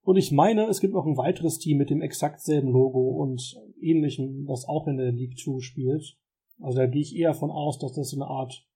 Und 0.00 0.16
ich 0.16 0.32
meine, 0.32 0.68
es 0.68 0.80
gibt 0.80 0.94
noch 0.94 1.04
ein 1.04 1.18
weiteres 1.18 1.58
Team 1.58 1.76
mit 1.76 1.90
dem 1.90 2.00
exakt 2.00 2.40
selben 2.40 2.68
Logo 2.68 3.10
und 3.20 3.60
ähnlichem, 3.78 4.46
das 4.46 4.66
auch 4.66 4.86
in 4.86 4.96
der 4.96 5.12
League 5.12 5.36
2 5.36 5.60
spielt. 5.60 6.16
Also 6.60 6.78
da 6.78 6.86
gehe 6.86 7.02
ich 7.02 7.14
eher 7.14 7.34
von 7.34 7.50
aus, 7.50 7.78
dass 7.78 7.92
das 7.92 8.14
eine 8.14 8.26
Art 8.26 8.66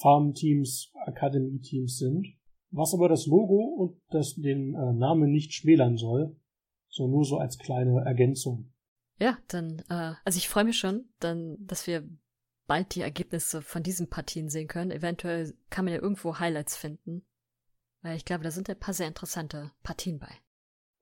Farm-Teams, 0.00 0.92
Akademie-Teams 1.06 1.98
sind. 1.98 2.26
Was 2.70 2.92
aber 2.92 3.08
das 3.08 3.26
Logo 3.26 3.56
und 3.56 4.00
das, 4.10 4.34
den 4.34 4.74
äh, 4.74 4.92
Namen 4.92 5.30
nicht 5.30 5.52
schmälern 5.52 5.96
soll. 5.96 6.36
So 6.88 7.06
nur 7.06 7.24
so 7.24 7.38
als 7.38 7.58
kleine 7.58 8.02
Ergänzung. 8.04 8.72
Ja, 9.18 9.38
dann, 9.48 9.82
äh, 9.88 10.14
also 10.24 10.36
ich 10.36 10.48
freue 10.48 10.64
mich 10.64 10.78
schon, 10.78 11.06
dann, 11.20 11.56
dass 11.60 11.86
wir 11.86 12.08
bald 12.66 12.94
die 12.94 13.00
Ergebnisse 13.00 13.62
von 13.62 13.82
diesen 13.82 14.08
Partien 14.08 14.48
sehen 14.48 14.68
können. 14.68 14.90
Eventuell 14.90 15.54
kann 15.70 15.84
man 15.84 15.94
ja 15.94 16.00
irgendwo 16.00 16.38
Highlights 16.38 16.76
finden. 16.76 17.22
Weil 18.02 18.16
ich 18.16 18.24
glaube, 18.24 18.44
da 18.44 18.50
sind 18.50 18.70
ein 18.70 18.78
paar 18.78 18.94
sehr 18.94 19.08
interessante 19.08 19.72
Partien 19.82 20.18
bei. 20.18 20.30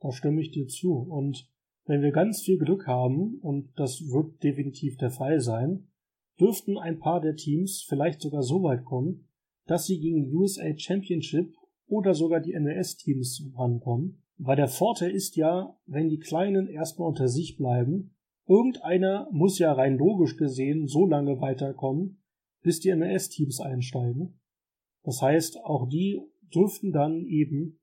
Da 0.01 0.13
stimme 0.13 0.41
ich 0.41 0.53
dir 0.53 0.67
zu. 0.67 0.93
Und 0.95 1.51
wenn 1.85 2.03
wir 2.03 2.13
ganz 2.13 2.41
viel 2.43 2.59
Glück 2.59 2.87
haben, 2.87 3.39
und 3.41 3.73
das 3.77 4.01
wird 4.01 4.43
definitiv 4.43 4.97
der 4.97 5.11
Fall 5.11 5.41
sein, 5.41 5.89
dürften 6.41 6.79
ein 6.79 6.99
paar 6.99 7.21
der 7.21 7.37
Teams 7.37 7.85
vielleicht 7.89 8.21
sogar 8.21 8.43
so 8.43 8.63
weit 8.63 8.85
kommen, 8.85 9.29
dass 9.67 9.87
sie 9.87 9.99
gegen 9.99 10.33
USA 10.35 10.77
Championship 10.77 11.55
oder 11.87 12.15
sogar 12.15 12.41
die 12.41 12.59
MLS-Teams 12.59 13.53
rankommen. 13.57 14.23
Weil 14.39 14.57
der 14.57 14.69
Vorteil 14.69 15.11
ist 15.11 15.37
ja, 15.37 15.77
wenn 15.87 16.09
die 16.09 16.19
Kleinen 16.19 16.69
erstmal 16.69 17.09
unter 17.09 17.29
sich 17.29 17.57
bleiben, 17.57 18.17
Irgendeiner 18.49 19.29
muss 19.33 19.59
ja 19.59 19.73
rein 19.73 19.99
logisch 19.99 20.37
gesehen 20.37 20.87
so 20.87 21.05
lange 21.05 21.41
weiterkommen, 21.41 22.23
bis 22.63 22.79
die 22.79 22.95
MLS-Teams 22.95 23.61
einsteigen. 23.61 24.41
Das 25.03 25.21
heißt, 25.21 25.59
auch 25.65 25.89
die 25.89 26.21
dürften 26.55 26.93
dann 26.93 27.27
eben 27.27 27.81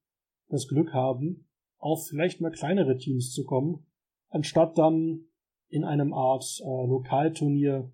das 0.47 0.67
Glück 0.67 0.93
haben, 0.93 1.49
auf 1.79 2.07
vielleicht 2.07 2.39
mal 2.39 2.51
kleinere 2.51 2.97
Teams 2.97 3.31
zu 3.31 3.43
kommen, 3.43 3.85
anstatt 4.29 4.77
dann 4.77 5.25
in 5.67 5.83
einem 5.83 6.13
Art 6.13 6.61
äh, 6.61 6.87
Lokalturnier 6.87 7.91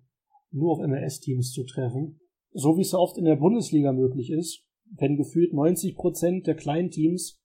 nur 0.50 0.72
auf 0.72 0.86
MLS-Teams 0.86 1.52
zu 1.52 1.64
treffen. 1.64 2.20
So 2.52 2.76
wie 2.76 2.82
es 2.82 2.94
oft 2.94 3.16
in 3.18 3.24
der 3.24 3.36
Bundesliga 3.36 3.92
möglich 3.92 4.30
ist, 4.30 4.64
wenn 4.96 5.16
gefühlt 5.16 5.52
90 5.52 5.94
Prozent 5.94 6.46
der 6.46 6.56
kleinen 6.56 6.90
Teams 6.90 7.40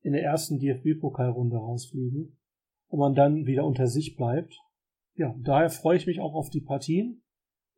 in 0.00 0.12
der 0.12 0.22
ersten 0.22 0.58
DFB-Pokalrunde 0.58 1.56
rausfliegen 1.56 2.38
und 2.88 2.98
man 2.98 3.14
dann 3.14 3.46
wieder 3.46 3.64
unter 3.64 3.86
sich 3.86 4.16
bleibt. 4.16 4.58
Ja, 5.14 5.34
daher 5.42 5.70
freue 5.70 5.96
ich 5.96 6.06
mich 6.06 6.20
auch 6.20 6.34
auf 6.34 6.48
die 6.50 6.60
Partien. 6.60 7.22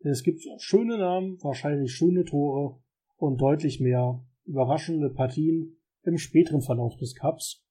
Denn 0.03 0.12
es 0.12 0.23
gibt 0.23 0.43
schöne 0.59 0.97
Namen, 0.99 1.39
wahrscheinlich 1.43 1.93
schöne 1.93 2.25
Tore 2.25 2.81
und 3.16 3.41
deutlich 3.41 3.81
mehr 3.81 4.25
überraschende 4.45 5.11
Partien 5.11 5.77
im 6.03 6.16
späteren 6.16 6.62
Verlauf 6.62 6.97
des 6.97 7.14
Cups, 7.14 7.62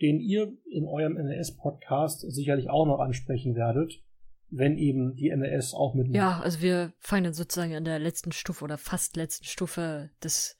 den 0.00 0.20
ihr 0.20 0.52
in 0.70 0.86
eurem 0.86 1.14
NLS-Podcast 1.14 2.30
sicherlich 2.30 2.68
auch 2.68 2.86
noch 2.86 2.98
ansprechen 2.98 3.54
werdet, 3.54 4.02
wenn 4.50 4.78
eben 4.78 5.14
die 5.14 5.34
NLS 5.34 5.74
auch 5.74 5.94
mit. 5.94 6.08
Ja, 6.14 6.40
also 6.40 6.60
wir 6.60 6.92
fangen 6.98 7.24
dann 7.24 7.34
sozusagen 7.34 7.74
an 7.74 7.84
der 7.84 7.98
letzten 7.98 8.32
Stufe 8.32 8.64
oder 8.64 8.78
fast 8.78 9.16
letzten 9.16 9.44
Stufe 9.44 10.10
des 10.22 10.56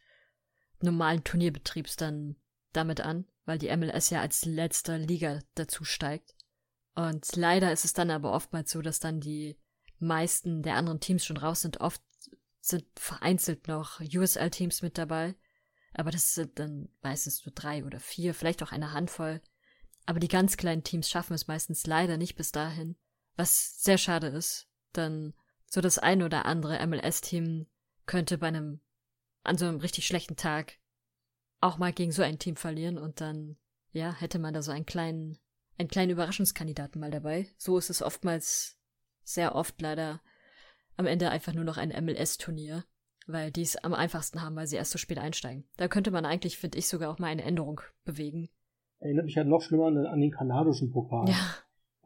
normalen 0.81 1.25
Turnierbetriebs 1.25 1.97
dann 1.97 2.37
damit 2.73 3.01
an 3.01 3.27
weil 3.49 3.59
die 3.59 3.75
MLS 3.75 4.11
ja 4.11 4.21
als 4.21 4.45
letzter 4.45 4.99
Liga 4.99 5.41
dazu 5.55 5.83
steigt. 5.83 6.37
Und 6.95 7.35
leider 7.35 7.73
ist 7.73 7.87
es 7.87 7.95
dann 7.95 8.11
aber 8.11 8.33
oftmals 8.33 8.71
so, 8.71 8.83
dass 8.83 9.01
dann 9.01 9.21
die 9.21 9.59
meisten 9.99 10.63
der 10.63 10.77
anderen 10.77 11.01
Teams 11.01 11.25
schon 11.25 11.39
raus 11.39 11.63
sind. 11.63 11.81
Oft 11.81 12.03
sind 12.61 12.85
vereinzelt 12.97 13.67
noch 13.67 14.01
USL-Teams 14.01 14.83
mit 14.83 14.99
dabei. 14.99 15.35
Aber 15.95 16.11
das 16.11 16.35
sind 16.35 16.59
dann 16.59 16.91
meistens 17.01 17.45
nur 17.47 17.55
drei 17.55 17.85
oder 17.87 18.01
vier, 18.01 18.35
vielleicht 18.35 18.63
auch 18.63 18.71
eine 18.71 18.93
Handvoll. 18.93 19.41
Aber 20.05 20.21
die 20.21 20.29
ganz 20.29 20.59
kleinen 20.59 20.85
Teams 20.85 21.09
schaffen 21.09 21.33
es 21.33 21.49
meistens 21.49 21.87
leider 21.87 22.19
nicht 22.19 22.37
bis 22.37 22.53
dahin. 22.53 22.97
Was 23.39 23.81
sehr 23.83 23.99
schade 23.99 24.27
ist. 24.27 24.69
Denn 24.97 25.33
so 25.67 25.81
das 25.81 25.99
ein 25.99 26.23
oder 26.23 26.45
andere 26.45 26.85
MLS-Team 26.85 27.67
könnte 28.05 28.37
bei 28.37 28.49
einem, 28.49 28.81
an 29.45 29.57
so 29.57 29.67
einem 29.67 29.79
richtig 29.79 30.07
schlechten 30.07 30.35
Tag 30.35 30.79
auch 31.61 31.79
mal 31.79 31.93
gegen 31.93 32.11
so 32.11 32.23
ein 32.23 32.39
Team 32.39 32.57
verlieren 32.57 32.99
und 32.99 33.21
dann, 33.21 33.57
ja, 33.93 34.13
hätte 34.13 34.41
man 34.41 34.55
da 34.55 34.61
so 34.61 34.73
einen 34.73 34.87
kleinen, 34.87 35.39
einen 35.79 35.89
kleinen 35.89 36.11
Überraschungskandidaten 36.11 37.01
mal 37.01 37.13
dabei. 37.13 37.47
So 37.57 37.79
ist 37.79 37.91
es 37.91 38.03
oftmals, 38.03 38.77
sehr 39.23 39.55
oft 39.55 39.81
leider 39.81 40.21
am 40.97 41.07
Ende 41.07 41.31
einfach 41.31 41.55
nur 41.55 41.65
noch 41.65 41.77
ein 41.77 41.91
MLS-Turnier, 41.91 42.85
weil 43.29 43.53
die 43.53 43.63
es 43.63 43.77
am 43.77 43.95
einfachsten 43.95 44.43
haben, 44.43 44.57
weil 44.57 44.67
sie 44.67 44.77
erst 44.77 44.91
so 44.91 44.99
spät 44.99 45.19
einsteigen. 45.19 45.69
Da 45.77 45.87
könnte 45.87 46.11
man 46.11 46.27
eigentlich, 46.27 46.59
finde 46.59 46.79
ich, 46.79 46.89
sogar 46.89 47.13
auch 47.13 47.21
mal 47.21 47.29
eine 47.29 47.45
Änderung 47.45 47.83
bewegen. 48.05 48.49
Erinnert 48.99 49.27
mich 49.27 49.37
halt 49.37 49.47
noch 49.47 49.63
schlimmer 49.63 49.87
an, 49.87 50.21
den 50.21 50.33
kanadischen 50.33 50.91
Pokal. 50.91 51.29
Ja. 51.29 51.55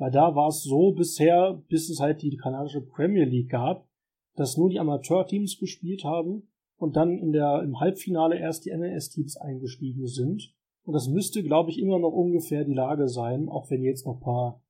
Weil 0.03 0.11
da 0.11 0.35
war 0.35 0.49
es 0.49 0.65
so 0.65 0.91
bisher, 0.91 1.63
bis 1.69 1.89
es 1.89 2.01
halt 2.01 2.23
die 2.23 2.37
kanadische 2.37 2.81
Premier 2.81 3.25
League 3.25 3.51
gab, 3.51 3.89
dass 4.35 4.57
nur 4.57 4.69
die 4.69 4.81
Amateurteams 4.81 5.61
gespielt 5.61 6.03
haben 6.03 6.49
und 6.77 6.97
dann 6.97 7.19
in 7.19 7.31
der, 7.31 7.63
im 7.63 7.79
Halbfinale 7.79 8.37
erst 8.37 8.65
die 8.65 8.77
NLS-Teams 8.77 9.37
eingestiegen 9.37 10.09
sind. 10.09 10.57
Und 10.83 10.95
das 10.95 11.07
müsste, 11.07 11.45
glaube 11.45 11.71
ich, 11.71 11.79
immer 11.79 12.01
noch 12.01 12.11
ungefähr 12.11 12.65
die 12.65 12.75
Lage 12.75 13.07
sein, 13.07 13.49
auch 13.49 13.71
wenn 13.71 13.85
jetzt 13.85 14.05
noch 14.05 14.19
paar 14.19 14.61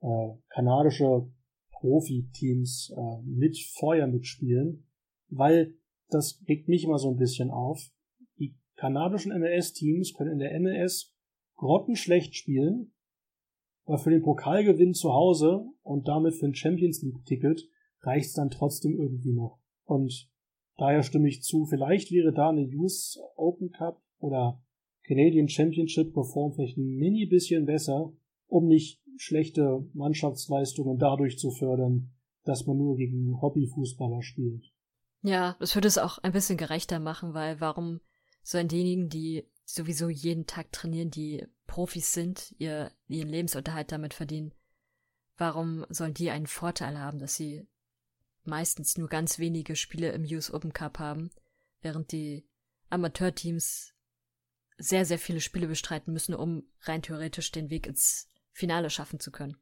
äh, 0.00 0.30
kanadische 0.48 1.30
Profi-Teams 1.72 2.94
äh, 2.96 3.22
mit 3.26 3.58
vorher 3.58 4.06
mitspielen, 4.06 4.86
weil 5.28 5.74
das 6.08 6.42
regt 6.48 6.66
mich 6.66 6.84
immer 6.84 6.98
so 6.98 7.10
ein 7.10 7.18
bisschen 7.18 7.50
auf. 7.50 7.90
Die 8.38 8.56
kanadischen 8.76 9.38
MLS-Teams 9.38 10.14
können 10.14 10.32
in 10.32 10.38
der 10.38 10.58
MLS 10.58 11.14
grottenschlecht 11.56 12.34
spielen, 12.34 12.94
für 13.96 14.10
den 14.10 14.22
Pokalgewinn 14.22 14.92
zu 14.92 15.12
Hause 15.12 15.64
und 15.82 16.08
damit 16.08 16.34
für 16.34 16.46
ein 16.46 16.54
Champions 16.54 17.02
League-Ticket 17.02 17.68
reicht 18.02 18.26
es 18.26 18.32
dann 18.34 18.50
trotzdem 18.50 18.98
irgendwie 18.98 19.32
noch. 19.32 19.58
Und 19.84 20.28
Daher 20.78 21.02
stimme 21.02 21.28
ich 21.28 21.42
zu. 21.42 21.66
Vielleicht 21.66 22.12
wäre 22.12 22.32
da 22.32 22.50
eine 22.50 22.66
US 22.76 23.18
Open 23.36 23.72
Cup 23.72 24.00
oder 24.20 24.62
Canadian 25.04 25.48
Championship 25.48 26.14
performt 26.14 26.54
vielleicht 26.54 26.78
ein 26.78 26.96
mini 26.96 27.26
bisschen 27.26 27.66
besser, 27.66 28.12
um 28.46 28.68
nicht 28.68 29.02
schlechte 29.16 29.84
Mannschaftsleistungen 29.92 30.98
dadurch 30.98 31.36
zu 31.36 31.50
fördern, 31.50 32.12
dass 32.44 32.66
man 32.66 32.78
nur 32.78 32.96
gegen 32.96 33.40
Hobbyfußballer 33.40 34.22
spielt. 34.22 34.72
Ja, 35.22 35.56
das 35.58 35.74
würde 35.74 35.88
es 35.88 35.98
auch 35.98 36.18
ein 36.18 36.32
bisschen 36.32 36.56
gerechter 36.56 37.00
machen, 37.00 37.34
weil 37.34 37.60
warum 37.60 38.00
sollen 38.44 38.68
diejenigen, 38.68 39.08
die 39.08 39.44
sowieso 39.68 40.08
jeden 40.08 40.46
Tag 40.46 40.72
trainieren, 40.72 41.10
die 41.10 41.46
Profis 41.66 42.12
sind, 42.12 42.54
ihr, 42.58 42.90
ihren 43.06 43.28
Lebensunterhalt 43.28 43.92
damit 43.92 44.14
verdienen, 44.14 44.54
warum 45.36 45.84
sollen 45.90 46.14
die 46.14 46.30
einen 46.30 46.46
Vorteil 46.46 46.98
haben, 46.98 47.18
dass 47.18 47.36
sie 47.36 47.68
meistens 48.44 48.96
nur 48.96 49.08
ganz 49.08 49.38
wenige 49.38 49.76
Spiele 49.76 50.12
im 50.12 50.24
US 50.24 50.50
Open 50.50 50.72
Cup 50.72 50.98
haben, 50.98 51.30
während 51.82 52.12
die 52.12 52.48
Amateurteams 52.88 53.92
sehr, 54.78 55.04
sehr 55.04 55.18
viele 55.18 55.42
Spiele 55.42 55.66
bestreiten 55.66 56.14
müssen, 56.14 56.34
um 56.34 56.64
rein 56.82 57.02
theoretisch 57.02 57.52
den 57.52 57.68
Weg 57.68 57.86
ins 57.86 58.30
Finale 58.52 58.88
schaffen 58.88 59.20
zu 59.20 59.30
können. 59.30 59.58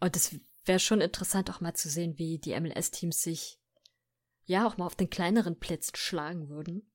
Und 0.00 0.16
es 0.16 0.38
wäre 0.66 0.80
schon 0.80 1.00
interessant 1.00 1.50
auch 1.50 1.62
mal 1.62 1.74
zu 1.74 1.88
sehen, 1.88 2.18
wie 2.18 2.38
die 2.38 2.58
MLS-Teams 2.60 3.22
sich 3.22 3.58
ja 4.44 4.66
auch 4.66 4.76
mal 4.76 4.84
auf 4.84 4.96
den 4.96 5.08
kleineren 5.08 5.58
Plätzen 5.58 5.96
schlagen 5.96 6.50
würden, 6.50 6.92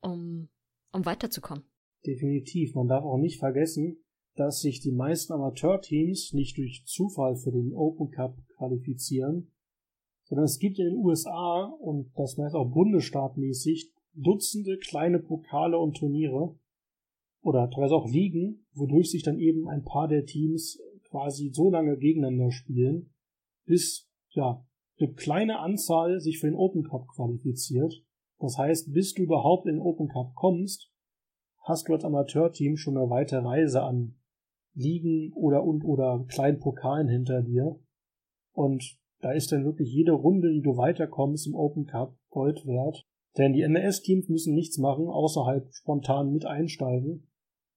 um, 0.00 0.48
um 0.92 1.04
weiterzukommen. 1.04 1.64
Definitiv. 2.06 2.74
Man 2.74 2.88
darf 2.88 3.04
auch 3.04 3.18
nicht 3.18 3.38
vergessen, 3.38 3.98
dass 4.34 4.60
sich 4.60 4.80
die 4.80 4.92
meisten 4.92 5.32
Amateurteams 5.32 6.32
nicht 6.32 6.56
durch 6.58 6.84
Zufall 6.86 7.36
für 7.36 7.50
den 7.50 7.72
Open 7.72 8.10
Cup 8.10 8.36
qualifizieren, 8.56 9.50
sondern 10.24 10.44
es 10.44 10.58
gibt 10.58 10.78
in 10.78 10.86
den 10.86 10.96
USA 10.96 11.64
und 11.80 12.12
das 12.16 12.36
meist 12.36 12.54
auch 12.54 12.70
bundesstaatmäßig 12.70 13.92
Dutzende 14.14 14.78
kleine 14.78 15.20
Pokale 15.20 15.78
und 15.78 15.96
Turniere 15.96 16.58
oder 17.40 17.70
teilweise 17.70 17.94
auch 17.94 18.08
Ligen, 18.08 18.66
wodurch 18.74 19.10
sich 19.10 19.22
dann 19.22 19.38
eben 19.38 19.68
ein 19.68 19.84
paar 19.84 20.08
der 20.08 20.24
Teams 20.24 20.80
quasi 21.08 21.50
so 21.52 21.70
lange 21.70 21.96
gegeneinander 21.98 22.50
spielen, 22.50 23.14
bis 23.64 24.08
ja 24.30 24.66
eine 24.98 25.12
kleine 25.14 25.60
Anzahl 25.60 26.20
sich 26.20 26.38
für 26.38 26.48
den 26.48 26.56
Open 26.56 26.82
Cup 26.82 27.06
qualifiziert. 27.08 28.04
Das 28.40 28.56
heißt, 28.56 28.92
bis 28.92 29.14
du 29.14 29.22
überhaupt 29.22 29.66
in 29.66 29.76
den 29.76 29.82
Open 29.82 30.08
Cup 30.08 30.34
kommst, 30.34 30.90
hast 31.64 31.88
du 31.88 31.94
als 31.94 32.04
Amateurteam 32.04 32.76
schon 32.76 32.96
eine 32.96 33.10
weite 33.10 33.44
Reise 33.44 33.82
an 33.82 34.14
Ligen 34.74 35.32
oder 35.34 35.64
und 35.64 35.84
oder 35.84 36.24
kleinen 36.28 36.60
Pokalen 36.60 37.08
hinter 37.08 37.42
dir. 37.42 37.78
Und 38.52 38.98
da 39.20 39.32
ist 39.32 39.50
dann 39.50 39.64
wirklich 39.64 39.92
jede 39.92 40.12
Runde, 40.12 40.52
die 40.52 40.62
du 40.62 40.76
weiterkommst 40.76 41.46
im 41.46 41.54
Open 41.54 41.86
Cup, 41.86 42.16
Gold 42.30 42.64
wert. 42.66 43.04
Denn 43.36 43.52
die 43.52 43.62
NS-Teams 43.62 44.28
müssen 44.28 44.54
nichts 44.54 44.78
machen, 44.78 45.08
außerhalb 45.08 45.72
spontan 45.72 46.32
mit 46.32 46.44
einsteigen, 46.44 47.28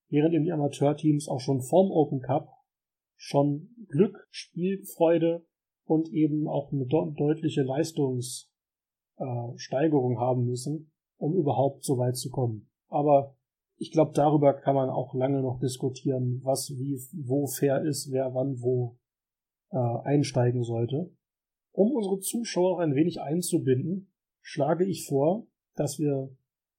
während 0.09 0.34
eben 0.34 0.45
die 0.45 0.51
Amateurteams 0.51 1.28
auch 1.28 1.39
schon 1.39 1.62
vorm 1.62 1.91
Open 1.91 2.22
Cup 2.22 2.49
schon 3.16 3.70
Glück, 3.88 4.28
Spielfreude 4.32 5.45
und 5.86 6.09
eben 6.09 6.47
auch 6.47 6.72
eine 6.72 6.88
deutliche 6.88 7.62
Leistungssteigerung 7.62 8.51
äh, 9.22 10.17
haben 10.17 10.45
müssen, 10.45 10.91
um 11.17 11.36
überhaupt 11.36 11.84
so 11.84 11.97
weit 11.97 12.17
zu 12.17 12.30
kommen. 12.30 12.69
Aber 12.88 13.36
ich 13.78 13.91
glaube, 13.91 14.11
darüber 14.13 14.53
kann 14.53 14.76
man 14.76 14.89
auch 14.89 15.13
lange 15.13 15.41
noch 15.41 15.59
diskutieren, 15.59 16.41
was 16.43 16.72
wie 16.78 16.99
wo 17.26 17.47
fair 17.47 17.84
ist, 17.84 18.11
wer 18.11 18.34
wann 18.34 18.61
wo 18.61 18.97
äh, 19.72 19.78
einsteigen 19.78 20.63
sollte. 20.63 21.11
Um 21.72 21.91
unsere 21.91 22.19
Zuschauer 22.19 22.80
ein 22.82 22.95
wenig 22.95 23.22
einzubinden, 23.22 24.11
schlage 24.41 24.86
ich 24.86 25.07
vor, 25.07 25.47
dass 25.76 25.99
wir 25.99 26.36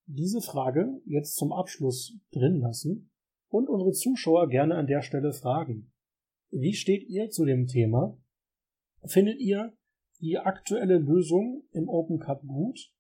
diese 0.07 0.41
Frage 0.41 1.01
jetzt 1.07 1.37
zum 1.37 1.53
Abschluss 1.53 2.19
drin 2.31 2.61
lassen 2.61 3.11
und 3.49 3.69
unsere 3.69 3.93
Zuschauer 3.93 4.49
gerne 4.49 4.75
an 4.75 4.87
der 4.87 5.03
Stelle 5.03 5.33
fragen. 5.33 5.93
Wie 6.51 6.75
steht 6.75 7.09
ihr 7.09 7.31
zu 7.31 7.45
dem 7.45 7.67
Thema? 7.67 8.19
Findet 9.05 9.41
ihr 9.41 9.73
die 10.23 10.39
aktuelle 10.39 10.99
Lösung 10.99 11.65
im 11.73 11.89
Open 11.89 12.21
Cup 12.21 12.47
gut, 12.47 12.93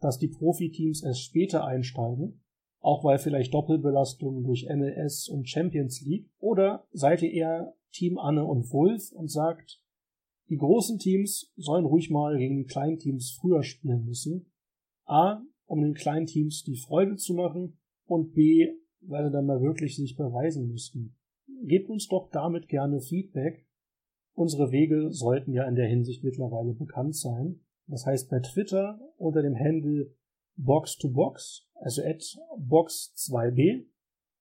dass 0.00 0.18
die 0.18 0.28
Profiteams 0.28 1.02
erst 1.02 1.22
später 1.22 1.64
einsteigen, 1.64 2.42
auch 2.80 3.02
weil 3.02 3.18
vielleicht 3.18 3.54
Doppelbelastungen 3.54 4.44
durch 4.44 4.68
MLS 4.68 5.28
und 5.28 5.48
Champions 5.48 6.02
League? 6.02 6.30
Oder 6.38 6.86
seid 6.92 7.22
ihr 7.22 7.32
eher 7.32 7.74
Team 7.92 8.18
Anne 8.18 8.44
und 8.44 8.70
Wolf 8.70 9.10
und 9.12 9.30
sagt, 9.30 9.82
die 10.50 10.56
großen 10.56 10.98
Teams 10.98 11.52
sollen 11.56 11.84
ruhig 11.84 12.10
mal 12.10 12.38
gegen 12.38 12.56
die 12.56 12.64
kleinen 12.64 12.98
Teams 12.98 13.36
früher 13.40 13.62
spielen 13.62 14.04
müssen? 14.04 14.52
A, 15.06 15.42
um 15.66 15.82
den 15.82 15.94
kleinen 15.94 16.26
Teams 16.26 16.64
die 16.64 16.76
Freude 16.76 17.16
zu 17.16 17.34
machen 17.34 17.78
und 18.06 18.34
B, 18.34 18.68
weil 19.00 19.24
sie 19.24 19.32
dann 19.32 19.46
mal 19.46 19.60
wirklich 19.60 19.96
sich 19.96 20.16
beweisen 20.16 20.68
müssten. 20.68 21.16
Gebt 21.64 21.88
uns 21.88 22.08
doch 22.08 22.30
damit 22.30 22.68
gerne 22.68 23.00
Feedback 23.00 23.67
Unsere 24.38 24.70
Wege 24.70 25.10
sollten 25.10 25.52
ja 25.52 25.66
in 25.66 25.74
der 25.74 25.88
Hinsicht 25.88 26.22
mittlerweile 26.22 26.72
bekannt 26.72 27.16
sein. 27.16 27.58
Das 27.88 28.06
heißt 28.06 28.30
bei 28.30 28.38
Twitter 28.38 29.00
unter 29.16 29.42
dem 29.42 29.58
Handle 29.58 30.14
Box2Box, 30.56 31.62
also 31.74 32.02
at 32.02 32.22
Box2B, 32.56 33.86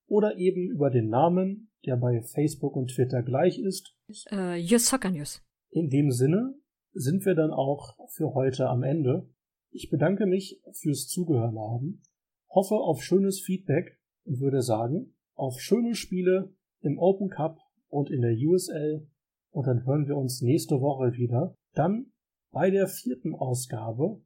oder 0.06 0.38
eben 0.38 0.70
über 0.70 0.92
den 0.92 1.10
Namen, 1.10 1.72
der 1.84 1.98
bei 1.98 2.22
Facebook 2.22 2.76
und 2.76 2.92
Twitter 2.92 3.24
gleich 3.24 3.58
ist. 3.58 3.98
Äh, 4.30 4.62
Soccer 4.78 5.10
News. 5.10 5.42
In 5.72 5.90
dem 5.90 6.12
Sinne 6.12 6.54
sind 6.94 7.26
wir 7.26 7.34
dann 7.34 7.50
auch 7.50 7.98
für 8.10 8.36
heute 8.36 8.68
am 8.68 8.84
Ende. 8.84 9.28
Ich 9.72 9.90
bedanke 9.90 10.28
mich 10.28 10.62
fürs 10.74 11.08
Zugehören 11.08 11.58
haben, 11.58 12.04
hoffe 12.50 12.76
auf 12.76 13.02
schönes 13.02 13.42
Feedback 13.42 14.00
und 14.26 14.42
würde 14.42 14.62
sagen, 14.62 15.16
auf 15.34 15.60
schöne 15.60 15.96
Spiele 15.96 16.54
im 16.82 17.00
Open 17.00 17.30
Cup 17.30 17.58
und 17.88 18.12
in 18.12 18.22
der 18.22 18.36
USL 18.36 19.08
und 19.52 19.68
dann 19.68 19.86
hören 19.86 20.08
wir 20.08 20.18
uns 20.18 20.42
nächste 20.42 20.82
Woche 20.82 21.14
wieder. 21.14 21.56
Dann 21.74 22.12
bei 22.52 22.70
der 22.70 22.88
vierten 22.88 23.36
Ausgabe 23.36 24.22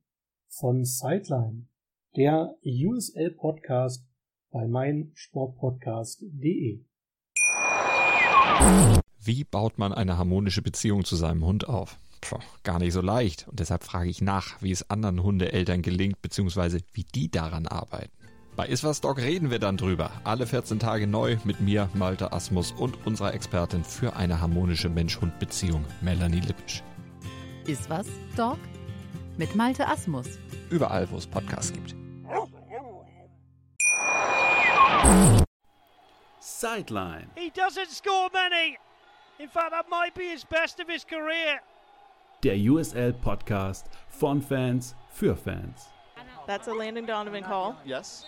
von 0.47 0.84
Sideline, 0.84 1.67
der 2.15 2.55
USL 2.63 3.32
Podcast 3.32 4.05
bei 4.51 4.67
meinsportpodcast.de. 4.67 6.86
Wie 9.24 9.43
baut 9.43 9.78
man 9.78 9.93
eine 9.93 10.17
harmonische 10.17 10.61
Beziehung 10.61 11.05
zu 11.05 11.15
seinem 11.15 11.45
Hund 11.45 11.69
auf? 11.69 11.99
Puh, 12.22 12.39
gar 12.63 12.80
nicht 12.80 12.93
so 12.93 13.01
leicht. 13.01 13.47
Und 13.47 13.59
deshalb 13.59 13.84
frage 13.84 14.09
ich 14.09 14.22
nach, 14.22 14.61
wie 14.61 14.72
es 14.72 14.89
anderen 14.89 15.24
Hundeeltern 15.24 15.82
gelingt, 15.82 16.22
beziehungsweise 16.22 16.80
wie 16.93 17.03
die 17.03 17.30
daran 17.30 17.67
arbeiten. 17.67 18.20
Bei 18.56 18.68
Iswas 18.68 18.99
Dog 18.99 19.18
reden 19.18 19.49
wir 19.49 19.60
dann 19.60 19.78
drüber. 19.78 20.12
Alle 20.26 20.45
14 20.45 20.78
Tage 20.80 21.08
neu 21.08 21.38
mit 21.45 21.62
mir, 21.62 21.89
Malte 21.93 22.34
Asmus 22.34 22.74
und 22.74 23.06
unserer 23.08 23.34
Expertin 23.34 23.84
für 23.84 24.16
eine 24.18 24.41
harmonische 24.41 24.89
Mensch-Hund-Beziehung, 24.89 25.86
Melanie 26.02 26.41
Lippisch. 26.41 26.84
Iswas 27.66 28.08
Dog 28.36 28.58
mit 29.38 29.56
Malte 29.56 29.88
Asmus. 29.88 30.28
Überall, 30.70 31.10
wo 31.10 31.18
es 31.18 31.26
Podcasts 31.26 31.72
gibt. 31.72 31.95
Sideline. 36.39 37.28
He 37.36 37.52
doesn't 37.52 37.89
score 37.89 38.30
many. 38.34 38.78
In 39.39 39.47
fact, 39.47 39.72
that 39.72 39.89
might 39.89 40.14
be 40.14 40.30
his 40.30 40.43
best 40.43 40.80
of 40.80 40.89
his 40.89 41.06
career. 41.06 41.62
Der 42.43 42.56
USL 42.56 43.14
Podcast 43.14 43.88
von 44.10 44.41
Fans 44.41 44.95
für 45.10 45.36
Fans. 45.36 45.88
That's 46.48 46.68
a 46.68 46.74
Landon 46.74 47.06
Donovan 47.06 47.44
call. 47.44 47.76
Yes. 47.86 48.26